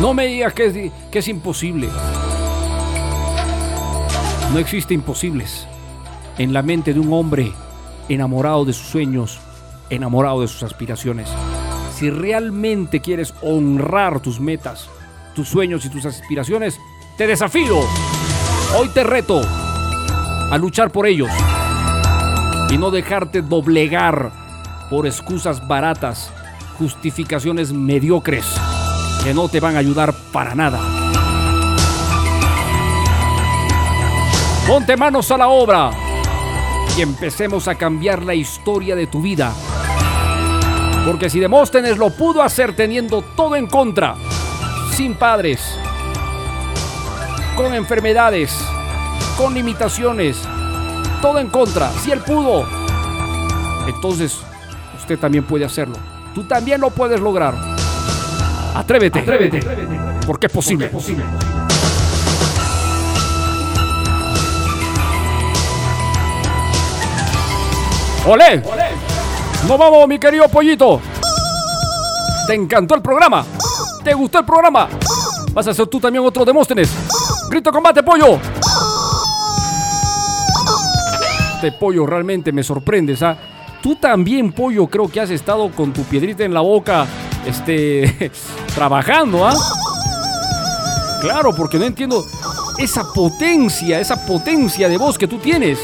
No 0.00 0.14
me 0.14 0.26
digas 0.26 0.54
que 0.54 0.64
es, 0.64 0.92
que 1.10 1.18
es 1.18 1.28
imposible. 1.28 1.90
No 4.52 4.58
existe 4.58 4.94
imposibles 4.94 5.66
en 6.36 6.52
la 6.52 6.62
mente 6.62 6.92
de 6.92 6.98
un 6.98 7.12
hombre 7.12 7.52
enamorado 8.08 8.64
de 8.64 8.72
sus 8.72 8.88
sueños, 8.88 9.38
enamorado 9.90 10.40
de 10.40 10.48
sus 10.48 10.64
aspiraciones. 10.64 11.28
si 11.94 12.08
realmente 12.08 13.00
quieres 13.00 13.34
honrar 13.42 14.20
tus 14.20 14.40
metas, 14.40 14.88
tus 15.34 15.48
sueños 15.48 15.84
y 15.84 15.90
tus 15.90 16.06
aspiraciones, 16.06 16.80
te 17.18 17.26
desafío. 17.26 17.78
Hoy 18.78 18.88
te 18.94 19.04
reto 19.04 19.42
a 20.50 20.56
luchar 20.58 20.90
por 20.90 21.06
ellos 21.06 21.30
y 22.70 22.78
no 22.78 22.90
dejarte 22.90 23.42
doblegar 23.42 24.32
por 24.88 25.06
excusas 25.06 25.68
baratas, 25.68 26.32
justificaciones 26.78 27.72
mediocres 27.72 28.46
que 29.22 29.34
no 29.34 29.48
te 29.48 29.60
van 29.60 29.76
a 29.76 29.80
ayudar 29.80 30.14
para 30.32 30.54
nada. 30.54 30.99
Ponte 34.70 34.96
manos 34.96 35.28
a 35.32 35.36
la 35.36 35.48
obra 35.48 35.90
y 36.96 37.00
empecemos 37.00 37.66
a 37.66 37.74
cambiar 37.74 38.22
la 38.22 38.36
historia 38.36 38.94
de 38.94 39.08
tu 39.08 39.20
vida. 39.20 39.52
Porque 41.04 41.28
si 41.28 41.40
Demóstenes 41.40 41.98
lo 41.98 42.10
pudo 42.10 42.40
hacer 42.40 42.76
teniendo 42.76 43.20
todo 43.34 43.56
en 43.56 43.66
contra, 43.66 44.14
sin 44.92 45.14
padres, 45.14 45.76
con 47.56 47.74
enfermedades, 47.74 48.56
con 49.36 49.54
limitaciones, 49.54 50.40
todo 51.20 51.40
en 51.40 51.48
contra, 51.48 51.90
si 51.90 52.12
él 52.12 52.20
pudo, 52.20 52.64
entonces 53.88 54.38
usted 54.96 55.18
también 55.18 55.42
puede 55.42 55.64
hacerlo. 55.64 55.96
Tú 56.32 56.44
también 56.44 56.80
lo 56.80 56.90
puedes 56.90 57.18
lograr. 57.18 57.56
Atrévete, 58.76 59.18
atrévete, 59.18 59.66
porque 60.24 60.46
es 60.46 60.52
posible. 60.52 60.86
posible. 60.86 61.24
¡Olé! 68.26 68.62
¡No 69.66 69.78
vamos, 69.78 70.06
mi 70.06 70.18
querido 70.18 70.46
pollito! 70.48 71.00
¿Te 72.46 72.54
encantó 72.54 72.94
el 72.94 73.00
programa? 73.00 73.44
¿Te 74.04 74.12
gustó 74.12 74.40
el 74.40 74.44
programa? 74.44 74.88
¿Vas 75.52 75.66
a 75.66 75.70
hacer 75.70 75.86
tú 75.86 75.98
también 75.98 76.24
otro 76.24 76.44
Demóstenes? 76.44 76.90
¡Grito 77.48 77.72
combate, 77.72 78.02
pollo! 78.02 78.38
Este 81.54 81.72
pollo 81.72 82.06
realmente 82.06 82.52
me 82.52 82.62
sorprendes, 82.62 83.22
¿ah? 83.22 83.36
Tú 83.82 83.96
también, 83.96 84.52
pollo, 84.52 84.86
creo 84.86 85.08
que 85.08 85.20
has 85.20 85.30
estado 85.30 85.70
con 85.70 85.92
tu 85.92 86.02
piedrita 86.04 86.44
en 86.44 86.52
la 86.52 86.60
boca, 86.60 87.06
este, 87.46 88.30
trabajando, 88.74 89.46
¿ah? 89.46 89.54
Claro, 91.22 91.54
porque 91.54 91.78
no 91.78 91.86
entiendo 91.86 92.24
esa 92.78 93.02
potencia, 93.14 93.98
esa 93.98 94.26
potencia 94.26 94.88
de 94.88 94.98
voz 94.98 95.16
que 95.16 95.26
tú 95.26 95.38
tienes. 95.38 95.78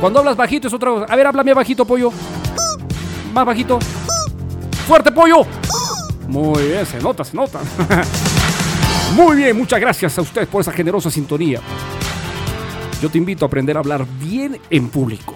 Cuando 0.00 0.20
hablas 0.20 0.36
bajito 0.36 0.68
es 0.68 0.74
otra 0.74 0.90
cosa. 0.90 1.06
A 1.12 1.16
ver, 1.16 1.26
háblame 1.26 1.52
bajito, 1.52 1.84
pollo. 1.84 2.12
Más 3.32 3.44
bajito. 3.44 3.78
Fuerte, 4.86 5.10
pollo. 5.10 5.44
Muy 6.28 6.62
bien, 6.68 6.86
se 6.86 7.00
nota, 7.00 7.24
se 7.24 7.36
nota. 7.36 7.60
Muy 9.16 9.36
bien, 9.36 9.56
muchas 9.56 9.80
gracias 9.80 10.16
a 10.18 10.22
ustedes 10.22 10.46
por 10.46 10.60
esa 10.60 10.72
generosa 10.72 11.10
sintonía. 11.10 11.60
Yo 13.02 13.08
te 13.10 13.18
invito 13.18 13.44
a 13.44 13.48
aprender 13.48 13.76
a 13.76 13.80
hablar 13.80 14.06
bien 14.20 14.60
en 14.70 14.88
público. 14.88 15.34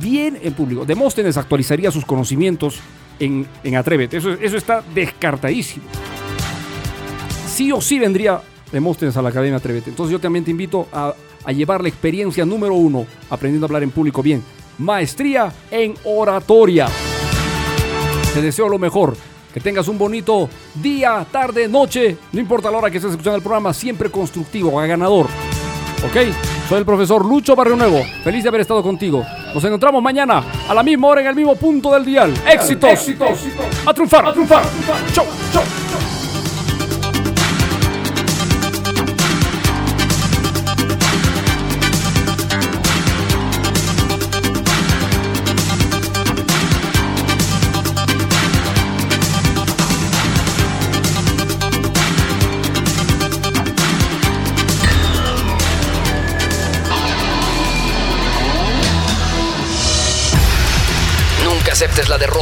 Bien 0.00 0.38
en 0.40 0.52
público. 0.54 0.84
Demóstenes 0.84 1.36
actualizaría 1.36 1.90
sus 1.90 2.04
conocimientos 2.04 2.78
en, 3.18 3.46
en 3.64 3.76
Atrévete. 3.76 4.18
Eso, 4.18 4.32
eso 4.32 4.56
está 4.56 4.82
descartadísimo. 4.94 5.84
Sí 7.48 7.72
o 7.72 7.80
sí 7.80 7.98
vendría 7.98 8.40
Demóstenes 8.72 9.14
a 9.18 9.22
la 9.22 9.28
Academia 9.28 9.58
Atrévete. 9.58 9.90
Entonces 9.90 10.12
yo 10.12 10.18
también 10.18 10.44
te 10.44 10.50
invito 10.50 10.88
a, 10.92 11.14
a 11.44 11.52
llevar 11.52 11.82
la 11.82 11.88
experiencia 11.88 12.44
número 12.44 12.74
uno, 12.74 13.06
aprendiendo 13.30 13.66
a 13.66 13.68
hablar 13.68 13.82
en 13.82 13.90
público 13.90 14.22
bien. 14.22 14.42
Maestría 14.78 15.52
en 15.70 15.94
oratoria. 16.04 16.88
Te 18.34 18.40
deseo 18.40 18.68
lo 18.68 18.78
mejor. 18.78 19.16
Que 19.52 19.60
tengas 19.60 19.86
un 19.88 19.98
bonito 19.98 20.48
día, 20.74 21.26
tarde, 21.30 21.68
noche. 21.68 22.16
No 22.32 22.40
importa 22.40 22.70
la 22.70 22.78
hora 22.78 22.90
que 22.90 22.96
estés 22.96 23.10
escuchando 23.10 23.36
el 23.36 23.42
programa, 23.42 23.74
siempre 23.74 24.10
constructivo, 24.10 24.74
ganador. 24.76 25.26
¿Ok? 26.06 26.16
Soy 26.68 26.78
el 26.78 26.86
profesor 26.86 27.24
Lucho 27.24 27.54
Barrio 27.54 27.76
Nuevo. 27.76 28.00
Feliz 28.24 28.42
de 28.42 28.48
haber 28.48 28.62
estado 28.62 28.82
contigo. 28.82 29.24
Nos 29.54 29.62
encontramos 29.62 30.02
mañana 30.02 30.42
a 30.66 30.72
la 30.72 30.82
misma 30.82 31.08
hora 31.08 31.20
en 31.20 31.26
el 31.26 31.34
mismo 31.34 31.54
punto 31.56 31.92
del 31.92 32.04
dial. 32.04 32.32
¡Éxitos! 32.50 32.90
¡Éxitos! 32.90 33.40
¡A 33.84 33.92
triunfar! 33.92 34.26
¡A 34.26 34.32
triunfar! 34.32 34.64
¡Chau! 35.12 35.26
¡Chau! 35.52 35.81